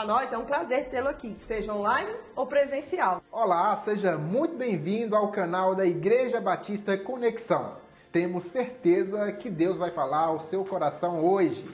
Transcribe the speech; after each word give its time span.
Para 0.00 0.06
nós 0.06 0.32
é 0.32 0.38
um 0.38 0.46
prazer 0.46 0.88
tê-lo 0.88 1.08
aqui, 1.08 1.36
seja 1.46 1.74
online 1.74 2.10
ou 2.34 2.46
presencial. 2.46 3.22
Olá, 3.30 3.76
seja 3.76 4.16
muito 4.16 4.56
bem-vindo 4.56 5.14
ao 5.14 5.30
canal 5.30 5.74
da 5.74 5.84
Igreja 5.84 6.40
Batista 6.40 6.96
Conexão. 6.96 7.76
Temos 8.10 8.44
certeza 8.44 9.30
que 9.32 9.50
Deus 9.50 9.76
vai 9.76 9.90
falar 9.90 10.28
ao 10.28 10.40
seu 10.40 10.64
coração 10.64 11.22
hoje. 11.22 11.68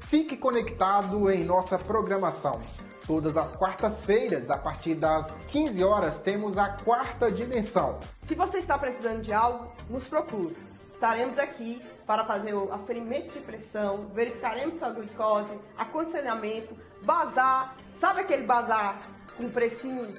Fique 0.00 0.38
conectado 0.38 1.30
em 1.30 1.44
nossa 1.44 1.78
programação. 1.78 2.62
Todas 3.06 3.36
as 3.36 3.54
quartas-feiras, 3.54 4.50
a 4.50 4.56
partir 4.56 4.94
das 4.94 5.34
15 5.48 5.84
horas, 5.84 6.22
temos 6.22 6.56
a 6.56 6.70
quarta 6.70 7.30
dimensão. 7.30 7.98
Se 8.26 8.34
você 8.34 8.56
está 8.56 8.78
precisando 8.78 9.20
de 9.20 9.34
algo, 9.34 9.70
nos 9.90 10.06
procure. 10.06 10.56
Estaremos 10.94 11.38
aqui 11.38 11.82
para 12.06 12.24
fazer 12.24 12.54
o 12.54 12.72
aferimento 12.72 13.32
de 13.32 13.40
pressão, 13.40 14.06
verificaremos 14.14 14.78
sua 14.78 14.88
glicose, 14.88 15.52
aconselhamento, 15.76 16.74
bazar. 17.06 17.74
Sabe 17.98 18.20
aquele 18.20 18.42
bazar 18.42 18.98
com 19.38 19.48
precinho 19.48 20.12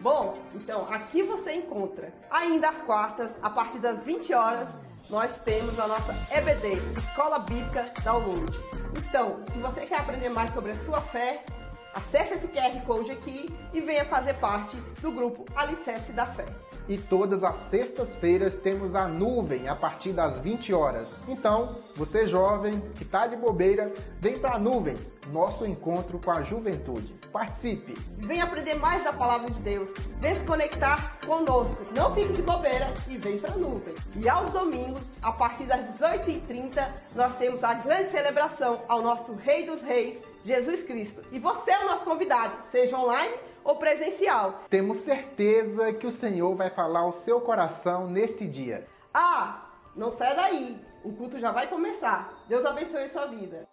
Bom, 0.00 0.38
então 0.54 0.86
aqui 0.90 1.22
você 1.22 1.52
encontra. 1.52 2.10
Ainda 2.30 2.70
às 2.70 2.80
quartas, 2.80 3.30
a 3.42 3.50
partir 3.50 3.78
das 3.80 4.02
20 4.02 4.32
horas, 4.32 4.68
nós 5.10 5.42
temos 5.44 5.78
a 5.78 5.86
nossa 5.86 6.14
EBD, 6.34 6.78
Escola 6.98 7.40
Bíblica 7.40 7.92
Download. 8.02 8.50
Então, 8.96 9.42
se 9.52 9.58
você 9.58 9.84
quer 9.84 10.00
aprender 10.00 10.30
mais 10.30 10.54
sobre 10.54 10.72
a 10.72 10.84
sua 10.84 11.02
fé, 11.02 11.44
Acesse 11.94 12.34
esse 12.34 12.46
QR 12.46 12.80
Code 12.86 13.10
aqui 13.10 13.46
e 13.72 13.80
venha 13.80 14.04
fazer 14.04 14.34
parte 14.34 14.76
do 15.00 15.10
grupo 15.10 15.44
Alicerce 15.54 16.12
da 16.12 16.26
Fé. 16.26 16.46
E 16.88 16.98
todas 16.98 17.44
as 17.44 17.56
sextas-feiras 17.56 18.56
temos 18.56 18.94
a 18.94 19.06
nuvem 19.06 19.68
a 19.68 19.76
partir 19.76 20.12
das 20.12 20.40
20 20.40 20.72
horas. 20.72 21.16
Então, 21.28 21.76
você 21.94 22.26
jovem 22.26 22.80
que 22.96 23.02
está 23.02 23.26
de 23.26 23.36
bobeira, 23.36 23.92
vem 24.18 24.38
para 24.38 24.54
a 24.54 24.58
nuvem, 24.58 24.96
nosso 25.32 25.66
encontro 25.66 26.18
com 26.18 26.30
a 26.30 26.42
juventude. 26.42 27.14
Participe! 27.32 27.94
Vem 28.18 28.40
aprender 28.40 28.74
mais 28.74 29.04
da 29.04 29.12
palavra 29.12 29.52
de 29.52 29.60
Deus. 29.60 29.88
Vem 30.18 30.34
se 30.34 30.44
conectar 30.44 31.18
conosco. 31.24 31.76
Não 31.94 32.12
fique 32.14 32.32
de 32.32 32.42
bobeira 32.42 32.92
e 33.08 33.16
vem 33.16 33.38
para 33.38 33.54
a 33.54 33.56
nuvem. 33.56 33.94
E 34.16 34.28
aos 34.28 34.50
domingos, 34.50 35.00
a 35.22 35.30
partir 35.30 35.64
das 35.64 35.80
18h30, 35.96 36.88
nós 37.14 37.36
temos 37.36 37.62
a 37.62 37.74
grande 37.74 38.10
celebração 38.10 38.80
ao 38.88 39.00
nosso 39.00 39.34
Rei 39.34 39.64
dos 39.64 39.80
Reis, 39.82 40.18
Jesus 40.44 40.82
Cristo. 40.82 41.22
E 41.30 41.38
você 41.38 41.70
é 41.70 41.80
o 41.80 41.86
nosso 41.86 42.04
convidado, 42.04 42.54
seja 42.70 42.98
online 42.98 43.34
ou 43.64 43.76
presencial. 43.76 44.64
Temos 44.68 44.98
certeza 44.98 45.92
que 45.92 46.06
o 46.06 46.10
Senhor 46.10 46.54
vai 46.54 46.70
falar 46.70 47.00
ao 47.00 47.12
seu 47.12 47.40
coração 47.40 48.08
nesse 48.08 48.46
dia. 48.46 48.86
Ah, 49.12 49.66
não 49.94 50.10
saia 50.10 50.34
daí. 50.34 50.78
O 51.04 51.12
culto 51.12 51.38
já 51.38 51.50
vai 51.50 51.66
começar. 51.66 52.44
Deus 52.48 52.64
abençoe 52.64 53.04
a 53.04 53.08
sua 53.08 53.26
vida. 53.26 53.68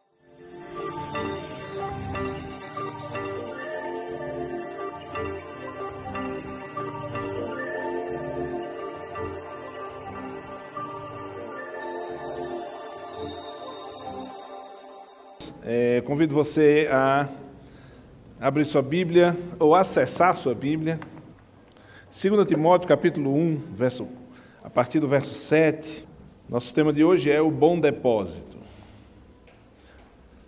É, 15.70 16.00
convido 16.00 16.34
você 16.34 16.88
a 16.90 17.28
abrir 18.40 18.64
sua 18.64 18.82
Bíblia 18.82 19.38
ou 19.60 19.76
acessar 19.76 20.38
sua 20.38 20.56
Bíblia. 20.56 20.98
2 22.10 22.48
Timóteo 22.48 22.88
capítulo 22.88 23.36
1, 23.36 23.64
verso, 23.74 24.08
a 24.64 24.70
partir 24.70 25.02
do 25.02 25.10
verso 25.10 25.34
7. 25.34 26.08
Nosso 26.48 26.74
tema 26.74 26.94
de 26.94 27.04
hoje 27.04 27.30
é 27.30 27.42
o 27.42 27.52
bom 27.52 27.78
depósito. 27.78 28.56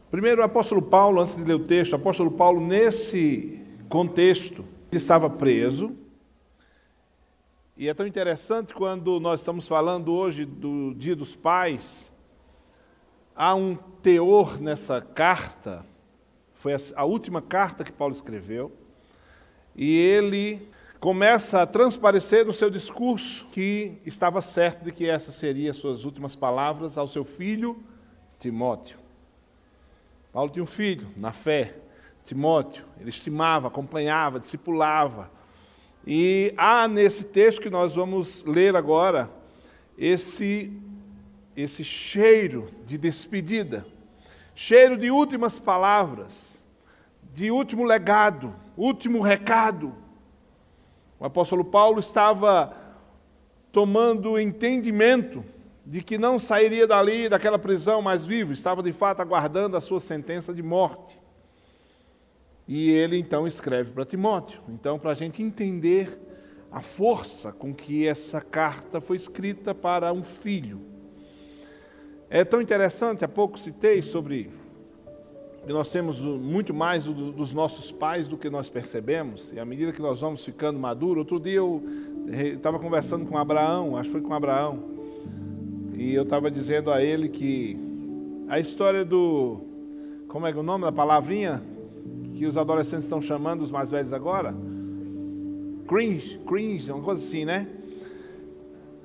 Primeiro, 0.09 0.39
o 0.41 0.45
apóstolo 0.45 0.81
Paulo, 0.81 1.19
antes 1.19 1.35
de 1.35 1.43
ler 1.43 1.55
o 1.55 1.65
texto, 1.65 1.91
o 1.91 1.97
apóstolo 1.97 2.31
Paulo, 2.31 2.65
nesse 2.65 3.61
contexto, 3.89 4.63
ele 4.89 5.01
estava 5.01 5.29
preso. 5.29 5.97
E 7.75 7.89
é 7.89 7.93
tão 7.93 8.07
interessante 8.07 8.73
quando 8.73 9.19
nós 9.19 9.41
estamos 9.41 9.67
falando 9.67 10.13
hoje 10.13 10.45
do 10.45 10.93
Dia 10.93 11.13
dos 11.13 11.35
Pais, 11.35 12.09
há 13.39 13.55
um 13.55 13.73
teor 13.73 14.59
nessa 14.59 14.99
carta, 14.99 15.85
foi 16.55 16.73
a 16.93 17.05
última 17.05 17.41
carta 17.41 17.85
que 17.85 17.91
Paulo 17.91 18.13
escreveu, 18.13 18.69
e 19.73 19.97
ele 19.97 20.69
começa 20.99 21.61
a 21.61 21.65
transparecer 21.65 22.45
no 22.45 22.51
seu 22.51 22.69
discurso 22.69 23.47
que 23.49 23.97
estava 24.05 24.41
certo 24.41 24.83
de 24.83 24.91
que 24.91 25.09
essas 25.09 25.35
seriam 25.35 25.71
as 25.71 25.77
suas 25.77 26.03
últimas 26.03 26.35
palavras 26.35 26.97
ao 26.97 27.07
seu 27.07 27.23
filho 27.23 27.81
Timóteo. 28.37 28.99
Paulo 30.33 30.51
tinha 30.51 30.63
um 30.63 30.67
filho 30.67 31.07
na 31.15 31.31
fé, 31.31 31.75
Timóteo, 32.25 32.83
ele 32.99 33.09
estimava, 33.09 33.69
acompanhava, 33.69 34.37
discipulava. 34.37 35.31
E 36.05 36.53
há 36.57 36.89
nesse 36.89 37.23
texto 37.23 37.61
que 37.61 37.69
nós 37.69 37.95
vamos 37.95 38.43
ler 38.43 38.75
agora 38.75 39.29
esse 39.97 40.73
esse 41.61 41.83
cheiro 41.83 42.69
de 42.85 42.97
despedida, 42.97 43.85
cheiro 44.55 44.97
de 44.97 45.11
últimas 45.11 45.59
palavras, 45.59 46.57
de 47.33 47.51
último 47.51 47.83
legado, 47.83 48.55
último 48.77 49.21
recado. 49.21 49.93
O 51.19 51.25
apóstolo 51.25 51.65
Paulo 51.65 51.99
estava 51.99 52.73
tomando 53.71 54.39
entendimento 54.39 55.43
de 55.85 56.01
que 56.01 56.17
não 56.17 56.39
sairia 56.39 56.87
dali, 56.87 57.27
daquela 57.27 57.59
prisão 57.59 58.01
mais 58.01 58.25
vivo, 58.25 58.53
estava 58.53 58.81
de 58.81 58.93
fato 58.93 59.21
aguardando 59.21 59.75
a 59.75 59.81
sua 59.81 59.99
sentença 59.99 60.53
de 60.53 60.63
morte. 60.63 61.19
E 62.67 62.91
ele 62.91 63.17
então 63.17 63.47
escreve 63.47 63.91
para 63.91 64.05
Timóteo. 64.05 64.61
Então, 64.69 64.99
para 64.99 65.11
a 65.11 65.15
gente 65.15 65.41
entender 65.41 66.19
a 66.71 66.81
força 66.81 67.51
com 67.51 67.73
que 67.73 68.07
essa 68.07 68.39
carta 68.39 69.01
foi 69.01 69.17
escrita 69.17 69.73
para 69.73 70.13
um 70.13 70.23
filho. 70.23 70.88
É 72.29 72.43
tão 72.43 72.61
interessante, 72.61 73.25
há 73.25 73.27
pouco 73.27 73.57
citei 73.57 74.03
sobre 74.03 74.51
que 75.65 75.73
nós 75.73 75.91
temos 75.91 76.21
muito 76.21 76.73
mais 76.73 77.05
dos 77.05 77.53
nossos 77.53 77.91
pais 77.91 78.27
do 78.27 78.37
que 78.37 78.51
nós 78.51 78.69
percebemos, 78.69 79.51
e 79.51 79.59
à 79.59 79.65
medida 79.65 79.91
que 79.91 80.01
nós 80.01 80.21
vamos 80.21 80.45
ficando 80.45 80.77
maduros, 80.77 81.17
outro 81.19 81.39
dia 81.39 81.55
eu 81.55 81.81
estava 82.27 82.77
conversando 82.77 83.25
com 83.25 83.35
Abraão, 83.35 83.97
acho 83.97 84.09
que 84.09 84.13
foi 84.13 84.21
com 84.21 84.33
Abraão, 84.33 84.79
e 85.95 86.13
eu 86.13 86.21
estava 86.21 86.51
dizendo 86.51 86.91
a 86.91 87.03
ele 87.03 87.29
que 87.29 87.77
a 88.47 88.59
história 88.59 89.03
do. 89.03 89.61
Como 90.27 90.45
é 90.45 90.51
que 90.51 90.57
é 90.57 90.61
o 90.61 90.63
nome 90.63 90.83
da 90.83 90.91
palavrinha 90.91 91.63
que 92.35 92.45
os 92.45 92.57
adolescentes 92.57 93.05
estão 93.05 93.19
chamando 93.19 93.61
os 93.61 93.71
mais 93.71 93.89
velhos 93.89 94.13
agora? 94.13 94.55
Cringe, 95.87 96.39
cringe, 96.47 96.91
uma 96.91 97.01
coisa 97.01 97.23
assim, 97.23 97.43
né? 97.43 97.67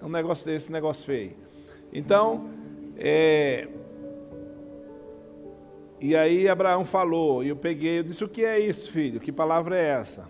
Um 0.03 0.11
negócio 0.11 0.45
desse, 0.45 0.71
negócio 0.71 1.07
feio. 1.07 1.33
Então, 1.91 2.49
é... 2.97 3.69
E 6.01 6.15
aí 6.15 6.49
Abraão 6.49 6.85
falou, 6.85 7.43
e 7.43 7.49
eu 7.49 7.57
peguei, 7.57 8.01
eu 8.01 8.03
disse, 8.03 8.23
o 8.23 8.29
que 8.29 8.45
é 8.45 8.59
isso, 8.59 8.91
filho? 8.91 9.21
Que 9.21 9.33
palavra 9.33 9.77
é 9.77 9.87
essa? 9.89 10.29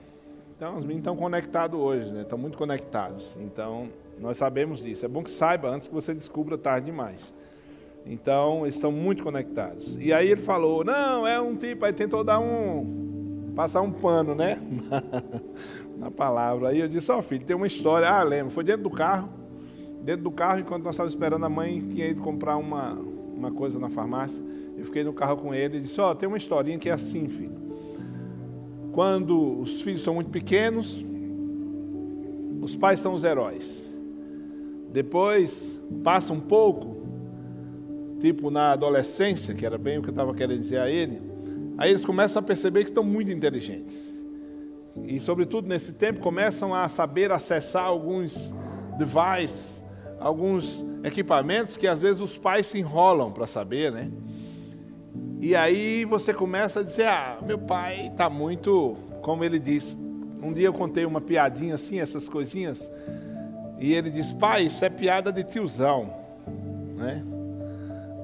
Então, 0.56 0.74
os 0.76 0.82
meninos 0.82 1.00
estão 1.00 1.16
conectados 1.16 1.78
hoje, 1.78 2.12
né? 2.12 2.22
Estão 2.22 2.38
muito 2.38 2.56
conectados. 2.56 3.36
Então, 3.40 3.88
nós 4.20 4.36
sabemos 4.36 4.80
disso. 4.80 5.04
É 5.04 5.08
bom 5.08 5.22
que 5.22 5.30
saiba 5.30 5.68
antes 5.68 5.88
que 5.88 5.94
você 5.94 6.14
descubra 6.14 6.56
tarde 6.56 6.86
demais. 6.86 7.34
Então, 8.06 8.64
eles 8.64 8.76
estão 8.76 8.92
muito 8.92 9.22
conectados. 9.22 9.96
E 10.00 10.12
aí 10.12 10.30
ele 10.30 10.42
falou, 10.42 10.84
não, 10.84 11.26
é 11.26 11.40
um 11.40 11.56
tipo, 11.56 11.84
aí 11.84 11.92
tentou 11.92 12.22
dar 12.22 12.38
um, 12.38 13.52
passar 13.56 13.80
um 13.80 13.90
pano, 13.90 14.34
né? 14.34 14.60
Na 15.98 16.10
palavra. 16.10 16.68
Aí 16.68 16.78
eu 16.78 16.88
disse, 16.88 17.10
ó 17.10 17.18
oh, 17.18 17.22
filho, 17.22 17.44
tem 17.44 17.56
uma 17.56 17.66
história. 17.66 18.08
Ah, 18.08 18.22
lembro, 18.22 18.52
foi 18.52 18.62
dentro 18.62 18.84
do 18.84 18.90
carro 18.90 19.43
dentro 20.04 20.22
do 20.22 20.30
carro, 20.30 20.60
enquanto 20.60 20.84
nós 20.84 20.94
estávamos 20.94 21.14
esperando, 21.14 21.44
a 21.44 21.48
mãe 21.48 21.80
tinha 21.80 22.06
ido 22.06 22.20
comprar 22.20 22.56
uma, 22.56 22.92
uma 22.92 23.50
coisa 23.50 23.78
na 23.78 23.88
farmácia. 23.88 24.42
Eu 24.76 24.84
fiquei 24.84 25.02
no 25.02 25.12
carro 25.12 25.38
com 25.38 25.54
ele 25.54 25.78
e 25.78 25.80
disse: 25.80 26.00
Ó, 26.00 26.10
oh, 26.10 26.14
tem 26.14 26.28
uma 26.28 26.36
historinha 26.36 26.78
que 26.78 26.90
é 26.90 26.92
assim, 26.92 27.26
filho. 27.28 27.54
Quando 28.92 29.60
os 29.60 29.80
filhos 29.80 30.02
são 30.04 30.14
muito 30.14 30.30
pequenos, 30.30 31.04
os 32.60 32.76
pais 32.76 33.00
são 33.00 33.14
os 33.14 33.24
heróis. 33.24 33.92
Depois 34.92 35.80
passa 36.04 36.32
um 36.32 36.40
pouco, 36.40 36.96
tipo 38.20 38.50
na 38.50 38.72
adolescência, 38.72 39.54
que 39.54 39.66
era 39.66 39.78
bem 39.78 39.98
o 39.98 40.02
que 40.02 40.08
eu 40.08 40.12
estava 40.12 40.34
querendo 40.34 40.60
dizer 40.60 40.78
a 40.78 40.88
ele, 40.88 41.20
aí 41.78 41.90
eles 41.90 42.04
começam 42.04 42.40
a 42.40 42.42
perceber 42.42 42.84
que 42.84 42.90
estão 42.90 43.02
muito 43.02 43.32
inteligentes. 43.32 44.12
E, 45.06 45.18
sobretudo 45.18 45.66
nesse 45.66 45.92
tempo, 45.92 46.20
começam 46.20 46.72
a 46.72 46.88
saber 46.88 47.32
acessar 47.32 47.84
alguns 47.84 48.54
devices 48.96 49.83
alguns 50.18 50.84
equipamentos 51.02 51.76
que 51.76 51.86
às 51.86 52.00
vezes 52.00 52.20
os 52.20 52.38
pais 52.38 52.66
se 52.66 52.78
enrolam 52.78 53.30
para 53.30 53.46
saber, 53.46 53.92
né? 53.92 54.10
E 55.40 55.54
aí 55.54 56.04
você 56.04 56.32
começa 56.32 56.80
a 56.80 56.82
dizer: 56.82 57.06
Ah, 57.06 57.38
meu 57.44 57.58
pai 57.58 58.08
está 58.08 58.30
muito, 58.30 58.96
como 59.22 59.44
ele 59.44 59.58
diz. 59.58 59.96
Um 60.42 60.52
dia 60.52 60.66
eu 60.66 60.72
contei 60.72 61.04
uma 61.04 61.20
piadinha 61.20 61.74
assim, 61.74 62.00
essas 62.00 62.28
coisinhas, 62.28 62.90
e 63.78 63.94
ele 63.94 64.10
diz: 64.10 64.32
Pai, 64.32 64.64
isso 64.64 64.84
é 64.84 64.88
piada 64.88 65.32
de 65.32 65.44
tiozão, 65.44 66.12
né? 66.96 67.24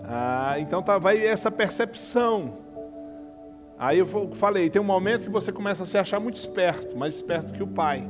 Ah, 0.05 0.57
então 0.59 0.83
tá, 0.83 0.99
vai 0.99 1.25
essa 1.25 1.51
percepção 1.51 2.59
Aí 3.81 3.99
eu 3.99 4.07
falei, 4.35 4.69
tem 4.69 4.79
um 4.79 4.85
momento 4.85 5.25
que 5.25 5.31
você 5.31 5.51
começa 5.51 5.85
a 5.85 5.87
se 5.87 5.97
achar 5.97 6.21
muito 6.21 6.37
esperto, 6.37 6.95
mais 6.99 7.15
esperto 7.15 7.51
que 7.51 7.63
o 7.63 7.67
pai. 7.67 8.07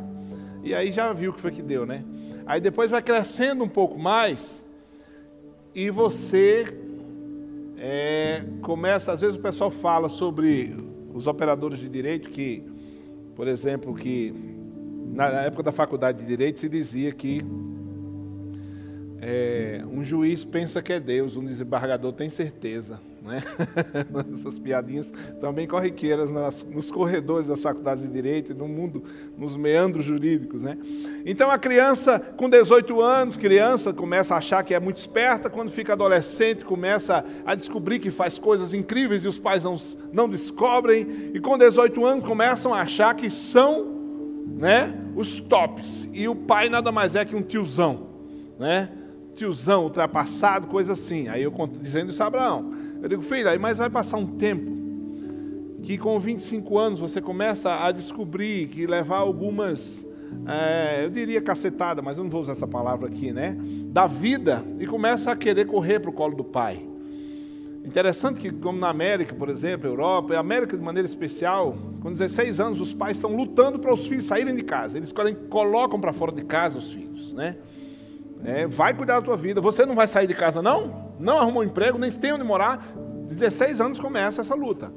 E 0.64 0.74
aí 0.74 0.90
já 0.90 1.12
viu 1.12 1.30
o 1.30 1.32
que 1.32 1.40
foi 1.40 1.52
que 1.52 1.62
deu, 1.62 1.86
né? 1.86 2.02
Aí 2.50 2.61
depois 2.61 2.91
vai 2.91 3.00
crescendo 3.00 3.62
um 3.62 3.69
pouco 3.69 3.97
mais 3.97 4.61
e 5.73 5.88
você 5.88 6.67
é, 7.79 8.43
começa, 8.61 9.12
às 9.12 9.20
vezes 9.20 9.37
o 9.37 9.41
pessoal 9.41 9.70
fala 9.70 10.08
sobre 10.08 10.75
os 11.14 11.29
operadores 11.29 11.79
de 11.79 11.88
direito 11.88 12.29
que, 12.29 12.64
por 13.37 13.47
exemplo, 13.47 13.94
que 13.94 14.35
na 15.12 15.26
época 15.43 15.62
da 15.62 15.70
faculdade 15.70 16.23
de 16.23 16.26
direito 16.26 16.58
se 16.58 16.69
dizia 16.69 17.12
que 17.12 17.41
é, 19.20 19.85
um 19.88 20.02
juiz 20.02 20.44
pensa 20.44 20.82
que 20.82 20.93
é 20.93 20.99
Deus, 20.99 21.37
um 21.37 21.44
desembargador 21.44 22.12
tem 22.14 22.29
certeza. 22.29 23.00
Né? 23.22 23.43
Essas 24.34 24.58
piadinhas 24.58 25.12
também 25.40 25.67
corriqueiras 25.67 26.31
nas, 26.31 26.62
nos 26.62 26.90
corredores 26.90 27.46
das 27.46 27.61
faculdades 27.61 28.02
de 28.02 28.11
Direito 28.11 28.52
e 28.52 28.55
no 28.55 28.67
mundo, 28.67 29.05
nos 29.37 29.56
meandros 29.56 30.05
jurídicos. 30.05 30.62
Né? 30.62 30.78
Então 31.25 31.50
a 31.50 31.58
criança 31.58 32.19
com 32.19 32.49
18 32.49 33.00
anos, 33.00 33.37
criança, 33.37 33.93
começa 33.93 34.34
a 34.34 34.38
achar 34.38 34.62
que 34.62 34.75
é 34.75 34.81
muito 34.81 34.96
esperta, 34.96 35.50
quando 35.50 35.70
fica 35.70 35.93
adolescente, 35.93 36.64
começa 36.64 37.25
a 37.44 37.55
descobrir 37.55 37.99
que 37.99 38.11
faz 38.11 38.38
coisas 38.38 38.72
incríveis 38.72 39.25
e 39.25 39.28
os 39.28 39.38
pais 39.38 39.64
não, 39.64 39.76
não 40.12 40.28
descobrem, 40.28 41.31
e 41.34 41.40
com 41.40 41.58
18 41.58 42.05
anos 42.05 42.26
começam 42.26 42.73
a 42.73 42.81
achar 42.81 43.14
que 43.14 43.28
são 43.28 44.00
né, 44.46 44.94
os 45.14 45.40
tops, 45.40 46.08
e 46.12 46.26
o 46.26 46.34
pai 46.34 46.69
nada 46.69 46.90
mais 46.90 47.14
é 47.14 47.25
que 47.25 47.37
um 47.37 47.43
tiozão. 47.43 48.08
Né? 48.58 48.90
tiozão 49.40 49.84
ultrapassado, 49.84 50.66
coisa 50.66 50.93
assim. 50.93 51.28
Aí 51.28 51.43
eu 51.43 51.52
dizendo 51.81 52.11
isso 52.11 52.23
a 52.23 52.26
Abraão. 52.26 52.75
Eu 53.02 53.08
digo, 53.08 53.23
filho, 53.23 53.49
aí 53.49 53.58
mas 53.58 53.79
vai 53.79 53.88
passar 53.88 54.17
um 54.17 54.26
tempo 54.26 54.70
que 55.82 55.97
com 55.97 56.19
25 56.19 56.79
anos 56.79 57.00
você 57.00 57.20
começa 57.20 57.85
a 57.85 57.91
descobrir 57.91 58.69
que 58.69 58.87
levar 58.87 59.19
algumas, 59.19 60.05
é, 60.47 61.05
eu 61.05 61.11
diria 61.11 61.41
cacetada, 61.41 62.02
mas 62.02 62.19
eu 62.19 62.25
não 62.25 62.31
vou 62.31 62.43
usar 62.43 62.52
essa 62.52 62.67
palavra 62.67 63.08
aqui, 63.08 63.32
né? 63.32 63.56
Da 63.87 64.06
vida 64.06 64.62
e 64.79 64.87
começa 64.87 65.32
a 65.32 65.37
querer 65.37 65.67
correr 65.67 66.00
para 66.00 66.11
o 66.11 66.12
colo 66.12 66.37
do 66.37 66.44
pai. 66.44 66.87
Interessante 67.82 68.38
que, 68.38 68.50
como 68.52 68.79
na 68.79 68.91
América, 68.91 69.35
por 69.35 69.49
exemplo, 69.49 69.88
Europa, 69.88 70.35
e 70.35 70.37
América 70.37 70.76
de 70.76 70.82
maneira 70.82 71.06
especial, 71.06 71.76
com 72.02 72.11
16 72.11 72.61
anos 72.61 72.81
os 72.81 72.93
pais 72.93 73.17
estão 73.17 73.35
lutando 73.35 73.79
para 73.79 73.93
os 73.93 74.06
filhos 74.06 74.26
saírem 74.26 74.55
de 74.55 74.62
casa. 74.62 74.99
Eles 74.99 75.12
colocam 75.49 75.99
para 75.99 76.12
fora 76.12 76.32
de 76.32 76.44
casa 76.44 76.79
os 76.79 76.93
filhos, 76.93 77.32
né? 77.32 77.56
É, 78.44 78.67
vai 78.67 78.93
cuidar 78.94 79.20
da 79.20 79.23
tua 79.23 79.37
vida. 79.37 79.61
Você 79.61 79.87
não 79.87 79.94
vai 79.94 80.06
sair 80.06 80.26
de 80.26 80.35
casa, 80.35 80.61
não? 80.61 81.09
Não 81.20 81.38
arrumou 81.38 81.62
um 81.62 81.67
emprego, 81.67 81.99
nem 81.99 82.11
tem 82.11 82.32
onde 82.32 82.43
morar. 82.44 82.84
16 83.28 83.81
anos 83.81 84.00
começa 84.00 84.40
essa 84.40 84.55
luta. 84.55 84.93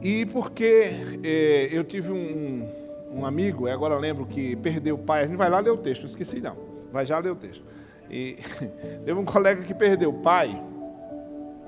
E 0.00 0.24
porque 0.26 1.20
é, 1.22 1.68
eu 1.70 1.84
tive 1.84 2.12
um, 2.12 2.68
um 3.12 3.26
amigo, 3.26 3.68
agora 3.68 3.96
lembro 3.96 4.24
que 4.24 4.56
perdeu 4.56 4.94
o 4.94 4.98
pai, 4.98 5.22
a 5.22 5.26
gente 5.26 5.36
vai 5.36 5.50
lá 5.50 5.60
ler 5.60 5.70
o 5.70 5.76
texto, 5.76 6.02
não 6.02 6.08
esqueci 6.08 6.40
não, 6.40 6.56
vai 6.92 7.04
já 7.04 7.18
ler 7.18 7.30
o 7.30 7.36
texto. 7.36 7.64
E 8.10 8.38
teve 9.04 9.12
um 9.12 9.24
colega 9.24 9.62
que 9.62 9.74
perdeu 9.74 10.10
o 10.10 10.20
pai 10.20 10.60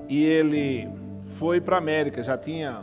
e 0.09 0.23
ele 0.23 0.87
foi 1.31 1.59
para 1.59 1.75
a 1.75 1.79
América, 1.79 2.23
já 2.23 2.37
tinha 2.37 2.81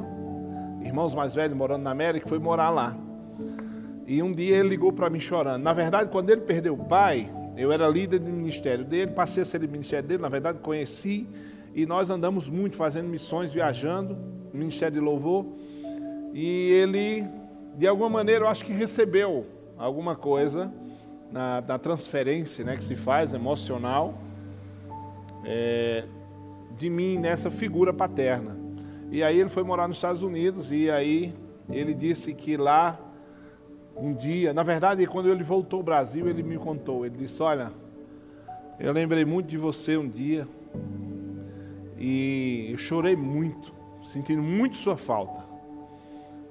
irmãos 0.83 1.15
mais 1.15 1.35
velhos 1.35 1.57
morando 1.57 1.83
na 1.83 1.91
América, 1.91 2.29
foi 2.29 2.39
morar 2.39 2.71
lá. 2.71 2.97
E 4.07 4.23
um 4.23 4.33
dia 4.33 4.59
ele 4.59 4.71
ligou 4.71 4.93
para 4.93 5.09
mim 5.09 5.21
chorando. 5.21 5.63
Na 5.63 5.73
verdade, 5.73 6.11
quando 6.11 6.31
ele 6.31 6.41
perdeu 6.41 6.75
o 6.75 6.85
pai, 6.85 7.31
eu 7.57 7.71
era 7.71 7.89
líder 7.89 8.19
do 8.19 8.31
ministério 8.31 8.85
dele, 8.85 9.13
passei 9.13 9.43
a 9.43 9.47
ser 9.47 9.61
ministério 9.61 10.09
dele, 10.09 10.23
na 10.23 10.29
verdade 10.29 10.59
conheci, 10.59 11.27
e 11.75 11.85
nós 11.87 12.11
andamos 12.11 12.49
muito 12.49 12.77
fazendo 12.77 13.09
missões, 13.09 13.53
viajando, 13.53 14.17
ministério 14.53 14.95
de 14.95 15.01
louvor. 15.01 15.47
E 16.33 16.71
ele, 16.71 17.25
de 17.77 17.87
alguma 17.87 18.09
maneira, 18.09 18.45
eu 18.45 18.49
acho 18.49 18.65
que 18.65 18.73
recebeu 18.73 19.47
alguma 19.77 20.17
coisa 20.17 20.73
na, 21.31 21.61
na 21.61 21.79
transferência 21.79 22.65
né, 22.65 22.77
que 22.77 22.85
se 22.85 22.95
faz, 22.95 23.35
emocional, 23.35 24.19
é, 25.45 26.05
de 26.79 26.89
mim 26.89 27.19
nessa 27.19 27.51
figura 27.51 27.93
paterna. 27.93 28.57
E 29.11 29.23
aí 29.23 29.39
ele 29.39 29.49
foi 29.49 29.63
morar 29.63 29.89
nos 29.89 29.99
Estados 29.99 30.23
Unidos, 30.23 30.73
e 30.73 30.91
aí 30.91 31.35
ele 31.71 31.95
disse 31.95 32.33
que 32.33 32.57
lá 32.57 32.99
um 33.97 34.13
dia, 34.15 34.53
na 34.53 34.63
verdade, 34.63 35.07
quando 35.07 35.29
ele 35.29 35.43
voltou 35.43 35.79
ao 35.79 35.83
Brasil, 35.83 36.29
ele 36.29 36.43
me 36.43 36.59
contou. 36.59 37.05
Ele 37.05 37.17
disse: 37.19 37.43
Olha, 37.43 37.73
eu 38.79 38.93
lembrei 38.93 39.25
muito 39.25 39.49
de 39.49 39.57
você 39.57 39.97
um 39.97 40.09
dia 40.09 40.47
e 41.99 42.69
eu 42.71 42.79
chorei 42.79 43.15
muito, 43.15 43.73
sentindo 44.05 44.43
muito 44.43 44.77
sua 44.77 44.97
falta, 44.97 45.45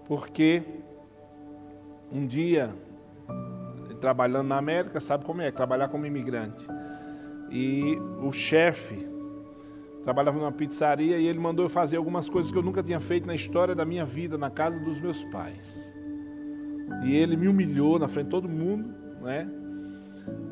porque 0.07 0.63
um 2.11 2.25
dia, 2.25 2.73
trabalhando 3.99 4.47
na 4.47 4.57
América, 4.57 4.99
sabe 4.99 5.25
como 5.25 5.41
é? 5.41 5.51
Trabalhar 5.51 5.89
como 5.89 6.05
imigrante. 6.05 6.65
E 7.49 7.97
o 8.21 8.31
chefe 8.31 9.07
trabalhava 10.03 10.37
numa 10.37 10.51
pizzaria 10.51 11.17
e 11.17 11.27
ele 11.27 11.39
mandou 11.39 11.65
eu 11.65 11.69
fazer 11.69 11.97
algumas 11.97 12.29
coisas 12.29 12.51
que 12.51 12.57
eu 12.57 12.63
nunca 12.63 12.81
tinha 12.81 12.99
feito 12.99 13.27
na 13.27 13.35
história 13.35 13.75
da 13.75 13.85
minha 13.85 14.05
vida, 14.05 14.37
na 14.37 14.49
casa 14.49 14.79
dos 14.79 14.99
meus 14.99 15.23
pais. 15.25 15.91
E 17.03 17.15
ele 17.15 17.35
me 17.35 17.47
humilhou 17.47 17.97
na 17.97 18.07
frente 18.07 18.25
de 18.25 18.31
todo 18.31 18.47
mundo, 18.47 18.93
né? 19.21 19.47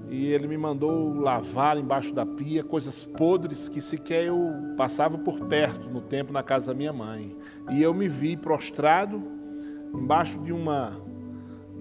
E 0.09 0.25
ele 0.25 0.47
me 0.47 0.57
mandou 0.57 1.13
lavar 1.13 1.77
embaixo 1.77 2.13
da 2.13 2.25
pia 2.25 2.63
coisas 2.63 3.03
podres 3.03 3.69
que 3.69 3.79
sequer 3.79 4.25
eu 4.25 4.73
passava 4.75 5.17
por 5.19 5.39
perto 5.45 5.87
no 5.87 6.01
tempo 6.01 6.33
na 6.33 6.41
casa 6.41 6.67
da 6.67 6.73
minha 6.73 6.91
mãe. 6.91 7.35
E 7.69 7.81
eu 7.81 7.93
me 7.93 8.07
vi 8.07 8.35
prostrado 8.35 9.21
embaixo 9.93 10.39
de 10.39 10.51
uma 10.51 10.93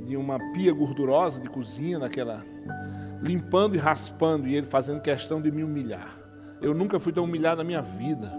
de 0.06 0.16
uma 0.16 0.38
pia 0.52 0.72
gordurosa 0.72 1.40
de 1.40 1.50
cozinha, 1.50 1.98
naquela 1.98 2.42
limpando 3.20 3.74
e 3.74 3.78
raspando 3.78 4.46
e 4.46 4.54
ele 4.54 4.66
fazendo 4.66 5.00
questão 5.00 5.40
de 5.40 5.50
me 5.50 5.62
humilhar. 5.62 6.16
Eu 6.60 6.74
nunca 6.74 6.98
fui 6.98 7.12
tão 7.12 7.24
humilhado 7.24 7.58
na 7.58 7.64
minha 7.64 7.82
vida. 7.82 8.32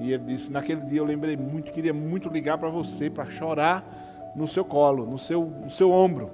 E 0.00 0.12
ele 0.12 0.24
disse: 0.24 0.52
Naquele 0.52 0.82
dia 0.82 0.98
eu 0.98 1.04
lembrei 1.04 1.36
muito, 1.36 1.72
queria 1.72 1.92
muito 1.92 2.28
ligar 2.28 2.58
para 2.58 2.68
você 2.68 3.08
para 3.10 3.26
chorar 3.26 3.84
no 4.36 4.46
seu 4.46 4.64
colo, 4.64 5.06
no 5.06 5.18
seu, 5.18 5.44
no 5.64 5.70
seu 5.70 5.90
ombro. 5.90 6.30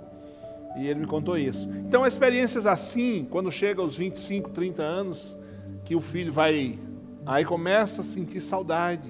E 0.77 0.89
ele 0.89 1.01
me 1.01 1.07
contou 1.07 1.39
isso. 1.39 1.69
Então, 1.87 2.05
experiências 2.05 2.67
assim, 2.67 3.27
quando 3.31 3.51
chega 3.53 3.81
aos 3.81 3.97
25, 3.97 4.51
30 4.51 4.83
anos, 4.83 5.37
que 5.85 5.95
o 5.95 6.01
filho 6.01 6.33
vai. 6.33 6.79
Aí 7.25 7.45
começa 7.45 8.01
a 8.01 8.05
sentir 8.05 8.41
saudade. 8.41 9.09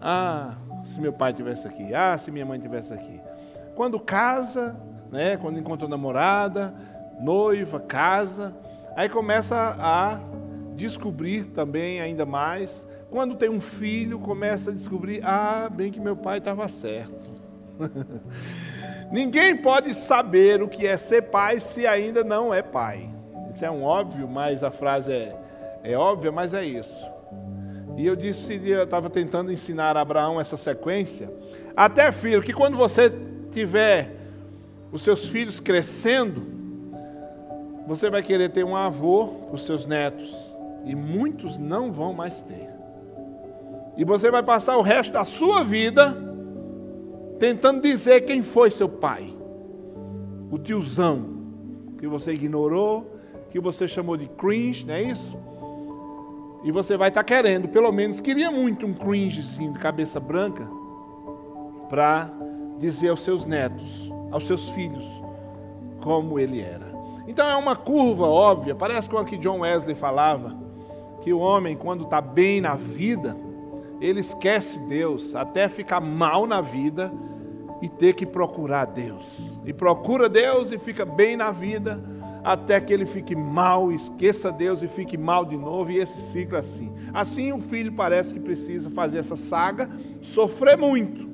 Ah, 0.00 0.56
se 0.84 1.00
meu 1.00 1.12
pai 1.12 1.32
tivesse 1.32 1.66
aqui. 1.66 1.94
Ah, 1.94 2.18
se 2.18 2.30
minha 2.30 2.44
mãe 2.44 2.58
tivesse 2.58 2.92
aqui. 2.92 3.20
Quando 3.74 3.98
casa, 3.98 4.76
né, 5.10 5.36
quando 5.36 5.58
encontra 5.58 5.88
namorada, 5.88 6.74
noiva, 7.20 7.80
casa, 7.80 8.54
aí 8.96 9.08
começa 9.08 9.56
a 9.78 10.20
descobrir 10.74 11.44
também 11.46 12.00
ainda 12.00 12.26
mais. 12.26 12.86
Quando 13.10 13.36
tem 13.36 13.48
um 13.48 13.60
filho, 13.60 14.18
começa 14.18 14.70
a 14.70 14.74
descobrir: 14.74 15.22
ah, 15.24 15.70
bem 15.70 15.92
que 15.92 16.00
meu 16.00 16.16
pai 16.16 16.38
estava 16.38 16.66
certo. 16.66 17.31
Ninguém 19.10 19.56
pode 19.56 19.94
saber 19.94 20.62
o 20.62 20.68
que 20.68 20.86
é 20.86 20.96
ser 20.96 21.22
pai 21.22 21.60
se 21.60 21.86
ainda 21.86 22.24
não 22.24 22.52
é 22.52 22.62
pai. 22.62 23.10
Isso 23.54 23.64
é 23.64 23.70
um 23.70 23.82
óbvio, 23.82 24.26
mas 24.26 24.64
a 24.64 24.70
frase 24.70 25.12
é, 25.12 25.36
é 25.82 25.96
óbvia, 25.96 26.32
mas 26.32 26.54
é 26.54 26.64
isso. 26.64 27.10
E 27.96 28.06
eu 28.06 28.16
disse, 28.16 28.60
eu 28.66 28.84
estava 28.84 29.10
tentando 29.10 29.52
ensinar 29.52 29.96
a 29.96 30.00
Abraão 30.00 30.40
essa 30.40 30.56
sequência. 30.56 31.30
Até, 31.76 32.10
filho, 32.10 32.42
que 32.42 32.52
quando 32.52 32.76
você 32.76 33.12
tiver 33.50 34.16
os 34.90 35.02
seus 35.02 35.28
filhos 35.28 35.60
crescendo, 35.60 36.46
você 37.86 38.08
vai 38.08 38.22
querer 38.22 38.50
ter 38.50 38.64
um 38.64 38.74
avô 38.74 39.26
para 39.46 39.56
os 39.56 39.66
seus 39.66 39.84
netos. 39.86 40.34
E 40.84 40.94
muitos 40.94 41.58
não 41.58 41.92
vão 41.92 42.12
mais 42.12 42.40
ter. 42.42 42.68
E 43.96 44.04
você 44.04 44.30
vai 44.30 44.42
passar 44.42 44.78
o 44.78 44.82
resto 44.82 45.12
da 45.12 45.24
sua 45.24 45.62
vida 45.62 46.31
tentando 47.42 47.80
dizer 47.80 48.20
quem 48.20 48.40
foi 48.40 48.70
seu 48.70 48.88
pai. 48.88 49.36
O 50.48 50.56
tiozão 50.60 51.42
que 51.98 52.06
você 52.06 52.32
ignorou, 52.32 53.16
que 53.50 53.58
você 53.58 53.88
chamou 53.88 54.16
de 54.16 54.28
cringe, 54.28 54.86
não 54.86 54.94
é 54.94 55.02
isso? 55.02 55.36
E 56.62 56.70
você 56.70 56.96
vai 56.96 57.08
estar 57.08 57.24
tá 57.24 57.24
querendo, 57.24 57.66
pelo 57.66 57.90
menos 57.90 58.20
queria 58.20 58.48
muito 58.48 58.86
um 58.86 58.94
cringezinho 58.94 59.72
de 59.72 59.80
cabeça 59.80 60.20
branca 60.20 60.64
para 61.88 62.30
dizer 62.78 63.08
aos 63.08 63.24
seus 63.24 63.44
netos, 63.44 64.08
aos 64.30 64.46
seus 64.46 64.70
filhos, 64.70 65.04
como 66.00 66.38
ele 66.38 66.60
era. 66.60 66.92
Então 67.26 67.50
é 67.50 67.56
uma 67.56 67.74
curva 67.74 68.24
óbvia, 68.24 68.72
parece 68.72 69.10
com 69.10 69.18
a 69.18 69.24
que 69.24 69.36
John 69.36 69.62
Wesley 69.62 69.96
falava, 69.96 70.56
que 71.22 71.32
o 71.32 71.40
homem, 71.40 71.76
quando 71.76 72.04
está 72.04 72.20
bem 72.20 72.60
na 72.60 72.76
vida, 72.76 73.36
ele 74.00 74.20
esquece 74.20 74.78
Deus, 74.78 75.34
até 75.34 75.68
ficar 75.68 76.00
mal 76.00 76.46
na 76.46 76.60
vida, 76.60 77.12
e 77.82 77.88
ter 77.88 78.14
que 78.14 78.24
procurar 78.24 78.86
Deus. 78.86 79.40
E 79.66 79.72
procura 79.72 80.28
Deus 80.28 80.70
e 80.70 80.78
fica 80.78 81.04
bem 81.04 81.36
na 81.36 81.50
vida, 81.50 82.00
até 82.44 82.80
que 82.80 82.92
ele 82.92 83.04
fique 83.04 83.34
mal, 83.34 83.92
esqueça 83.92 84.52
Deus 84.52 84.80
e 84.82 84.88
fique 84.88 85.18
mal 85.18 85.44
de 85.44 85.56
novo, 85.56 85.90
e 85.90 85.98
esse 85.98 86.20
ciclo 86.20 86.56
assim. 86.56 86.92
Assim 87.12 87.52
o 87.52 87.60
filho 87.60 87.92
parece 87.92 88.32
que 88.32 88.40
precisa 88.40 88.88
fazer 88.88 89.18
essa 89.18 89.34
saga, 89.34 89.90
sofrer 90.22 90.78
muito, 90.78 91.28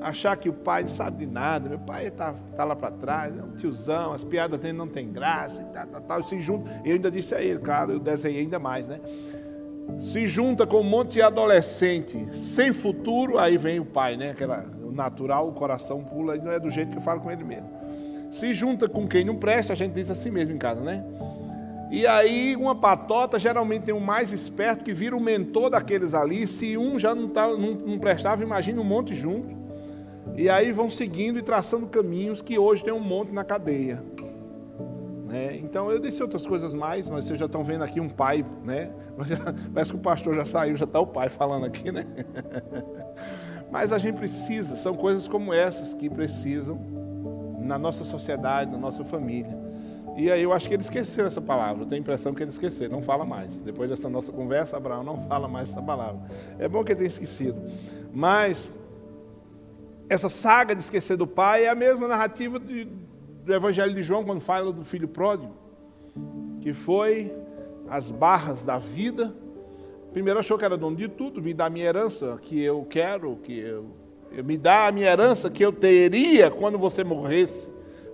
achar 0.00 0.36
que 0.36 0.48
o 0.48 0.52
pai 0.52 0.82
não 0.82 0.90
sabe 0.90 1.18
de 1.18 1.26
nada, 1.26 1.68
meu 1.68 1.78
pai 1.78 2.06
está 2.06 2.34
tá 2.56 2.64
lá 2.64 2.74
para 2.74 2.90
trás, 2.90 3.36
é 3.36 3.42
um 3.42 3.56
tiozão, 3.56 4.14
as 4.14 4.24
piadas 4.24 4.58
dele 4.58 4.76
não 4.76 4.88
tem 4.88 5.12
graça, 5.12 5.60
e 5.60 5.64
tal, 5.66 5.86
tal, 5.86 6.00
tal, 6.00 6.22
se 6.22 6.38
junta. 6.40 6.80
Eu 6.84 6.94
ainda 6.94 7.10
disse 7.10 7.34
a 7.34 7.42
ele, 7.42 7.58
claro, 7.58 7.92
eu 7.92 7.98
desenhei 7.98 8.40
ainda 8.40 8.58
mais, 8.58 8.86
né? 8.86 9.00
Se 10.00 10.26
junta 10.26 10.66
com 10.66 10.80
um 10.80 10.84
monte 10.84 11.14
de 11.14 11.22
adolescente 11.22 12.28
sem 12.34 12.72
futuro, 12.72 13.38
aí 13.38 13.56
vem 13.56 13.80
o 13.80 13.84
pai, 13.84 14.16
né? 14.16 14.30
Aquela, 14.30 14.64
o 14.82 14.92
natural, 14.92 15.48
o 15.48 15.52
coração 15.52 16.02
pula, 16.02 16.36
e 16.36 16.40
não 16.40 16.52
é 16.52 16.60
do 16.60 16.70
jeito 16.70 16.90
que 16.92 16.98
eu 16.98 17.02
falo 17.02 17.20
com 17.20 17.30
ele 17.30 17.44
mesmo. 17.44 17.68
Se 18.30 18.52
junta 18.52 18.88
com 18.88 19.08
quem 19.08 19.24
não 19.24 19.36
presta, 19.36 19.72
a 19.72 19.76
gente 19.76 19.92
diz 19.92 20.10
assim 20.10 20.30
mesmo 20.30 20.54
em 20.54 20.58
casa, 20.58 20.80
né? 20.80 21.04
E 21.90 22.06
aí, 22.06 22.54
uma 22.54 22.74
patota 22.74 23.38
geralmente 23.38 23.84
tem 23.84 23.94
um 23.94 24.00
mais 24.00 24.30
esperto 24.30 24.84
que 24.84 24.92
vira 24.92 25.16
o 25.16 25.20
mentor 25.20 25.70
daqueles 25.70 26.12
ali. 26.12 26.46
Se 26.46 26.76
um 26.76 26.98
já 26.98 27.14
não, 27.14 27.28
tá, 27.28 27.48
não, 27.48 27.72
não 27.74 27.98
prestava, 27.98 28.42
imagine 28.42 28.78
um 28.78 28.84
monte 28.84 29.14
junto. 29.14 29.56
E 30.36 30.50
aí 30.50 30.70
vão 30.70 30.90
seguindo 30.90 31.38
e 31.38 31.42
traçando 31.42 31.86
caminhos 31.86 32.42
que 32.42 32.58
hoje 32.58 32.84
tem 32.84 32.92
um 32.92 33.00
monte 33.00 33.32
na 33.32 33.42
cadeia. 33.42 34.02
Né? 35.28 35.58
Então 35.58 35.92
eu 35.92 35.98
disse 35.98 36.22
outras 36.22 36.46
coisas 36.46 36.72
mais, 36.72 37.06
mas 37.06 37.26
vocês 37.26 37.38
já 37.38 37.44
estão 37.44 37.62
vendo 37.62 37.84
aqui 37.84 38.00
um 38.00 38.08
pai, 38.08 38.44
né? 38.64 38.90
Parece 39.74 39.90
que 39.90 39.98
o 39.98 40.00
pastor 40.00 40.34
já 40.34 40.46
saiu, 40.46 40.74
já 40.74 40.86
está 40.86 40.98
o 40.98 41.06
pai 41.06 41.28
falando 41.28 41.66
aqui, 41.66 41.92
né? 41.92 42.06
Mas 43.70 43.92
a 43.92 43.98
gente 43.98 44.16
precisa, 44.16 44.76
são 44.76 44.94
coisas 44.94 45.28
como 45.28 45.52
essas 45.52 45.92
que 45.92 46.08
precisam 46.08 46.80
na 47.60 47.76
nossa 47.78 48.02
sociedade, 48.02 48.70
na 48.70 48.78
nossa 48.78 49.04
família. 49.04 49.54
E 50.16 50.32
aí 50.32 50.42
eu 50.42 50.54
acho 50.54 50.66
que 50.66 50.74
ele 50.74 50.82
esqueceu 50.82 51.26
essa 51.26 51.42
palavra. 51.42 51.82
Eu 51.82 51.86
tenho 51.86 52.00
a 52.00 52.02
impressão 52.02 52.32
que 52.32 52.42
ele 52.42 52.50
esqueceu, 52.50 52.88
não 52.88 53.02
fala 53.02 53.26
mais. 53.26 53.60
Depois 53.60 53.90
dessa 53.90 54.08
nossa 54.08 54.32
conversa, 54.32 54.78
Abraão 54.78 55.04
não 55.04 55.28
fala 55.28 55.46
mais 55.46 55.68
essa 55.68 55.82
palavra. 55.82 56.22
É 56.58 56.66
bom 56.66 56.82
que 56.82 56.92
ele 56.92 57.00
tenha 57.00 57.08
esquecido. 57.08 57.60
Mas 58.14 58.72
essa 60.08 60.30
saga 60.30 60.74
de 60.74 60.80
esquecer 60.80 61.18
do 61.18 61.26
pai 61.26 61.64
é 61.64 61.68
a 61.68 61.74
mesma 61.74 62.08
narrativa 62.08 62.58
de, 62.58 62.88
do 63.48 63.54
Evangelho 63.54 63.94
de 63.94 64.02
João, 64.02 64.24
quando 64.24 64.40
fala 64.40 64.72
do 64.72 64.84
filho 64.84 65.08
pródigo, 65.08 65.52
que 66.60 66.72
foi 66.72 67.32
as 67.88 68.10
barras 68.10 68.64
da 68.64 68.78
vida. 68.78 69.34
Primeiro 70.12 70.38
achou 70.38 70.58
que 70.58 70.64
era 70.64 70.76
dono 70.76 70.96
de 70.96 71.08
tudo, 71.08 71.42
me 71.42 71.54
dá 71.54 71.66
a 71.66 71.70
minha 71.70 71.86
herança 71.86 72.38
que 72.42 72.60
eu 72.62 72.86
quero, 72.88 73.36
que 73.36 73.58
eu, 73.58 73.86
me 74.44 74.56
dá 74.58 74.86
a 74.86 74.92
minha 74.92 75.10
herança 75.10 75.50
que 75.50 75.64
eu 75.64 75.72
teria 75.72 76.50
quando 76.50 76.78
você 76.78 77.02
morresse. 77.02 77.68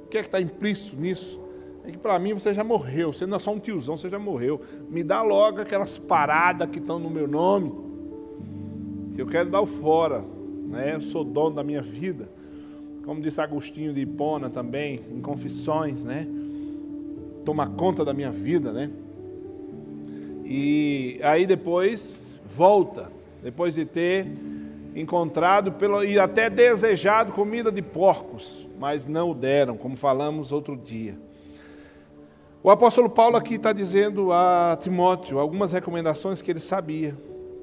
O 0.05 0.09
que 0.09 0.19
é 0.19 0.21
que 0.21 0.29
está 0.29 0.41
implícito 0.41 0.97
nisso? 0.97 1.41
É 1.85 1.91
que 1.91 1.99
para 1.99 2.19
mim 2.19 2.33
você 2.33 2.55
já 2.55 2.63
morreu, 2.63 3.13
você 3.13 3.27
não 3.27 3.37
é 3.37 3.41
só 3.41 3.53
um 3.53 3.59
tiozão, 3.59 3.99
você 3.99 4.09
já 4.09 4.19
morreu. 4.19 4.61
Me 4.89 5.03
dá 5.03 5.21
logo 5.21 5.61
aquelas 5.61 5.99
paradas 5.99 6.71
que 6.71 6.79
estão 6.79 6.99
no 6.99 7.11
meu 7.11 7.27
nome, 7.27 7.73
que 9.15 9.21
eu 9.21 9.27
quero 9.27 9.51
dar 9.51 9.61
o 9.61 9.67
fora 9.67 10.25
né? 10.75 10.95
Eu 10.95 11.01
sou 11.03 11.25
dono 11.25 11.55
da 11.55 11.63
minha 11.63 11.83
vida. 11.83 12.29
Como 13.05 13.21
disse 13.21 13.41
Agostinho 13.41 13.93
de 13.93 14.01
Hipona 14.01 14.49
também, 14.49 15.01
em 15.11 15.21
Confissões, 15.21 16.05
né? 16.05 16.27
Toma 17.45 17.67
conta 17.67 18.05
da 18.05 18.15
minha 18.15 18.31
vida, 18.31 18.73
né? 18.73 18.91
E 20.45 21.21
aí 21.23 21.47
depois 21.47 22.19
volta, 22.47 23.11
depois 23.43 23.75
de 23.75 23.85
ter 23.85 24.27
encontrado 24.95 25.73
pelo, 25.73 26.05
e 26.05 26.19
até 26.19 26.49
desejado 26.49 27.33
comida 27.33 27.71
de 27.71 27.83
porcos, 27.83 28.67
mas 28.79 29.07
não 29.07 29.31
o 29.31 29.35
deram, 29.35 29.77
como 29.77 29.97
falamos 29.97 30.53
outro 30.53 30.77
dia. 30.77 31.17
O 32.63 32.71
apóstolo 32.71 33.11
Paulo 33.11 33.37
aqui 33.37 33.57
está 33.57 33.73
dizendo 33.73 34.33
a 34.33 34.79
Timóteo 34.81 35.39
algumas 35.39 35.73
recomendações 35.73 36.41
que 36.41 36.51
ele 36.51 36.61
sabia 36.61 37.15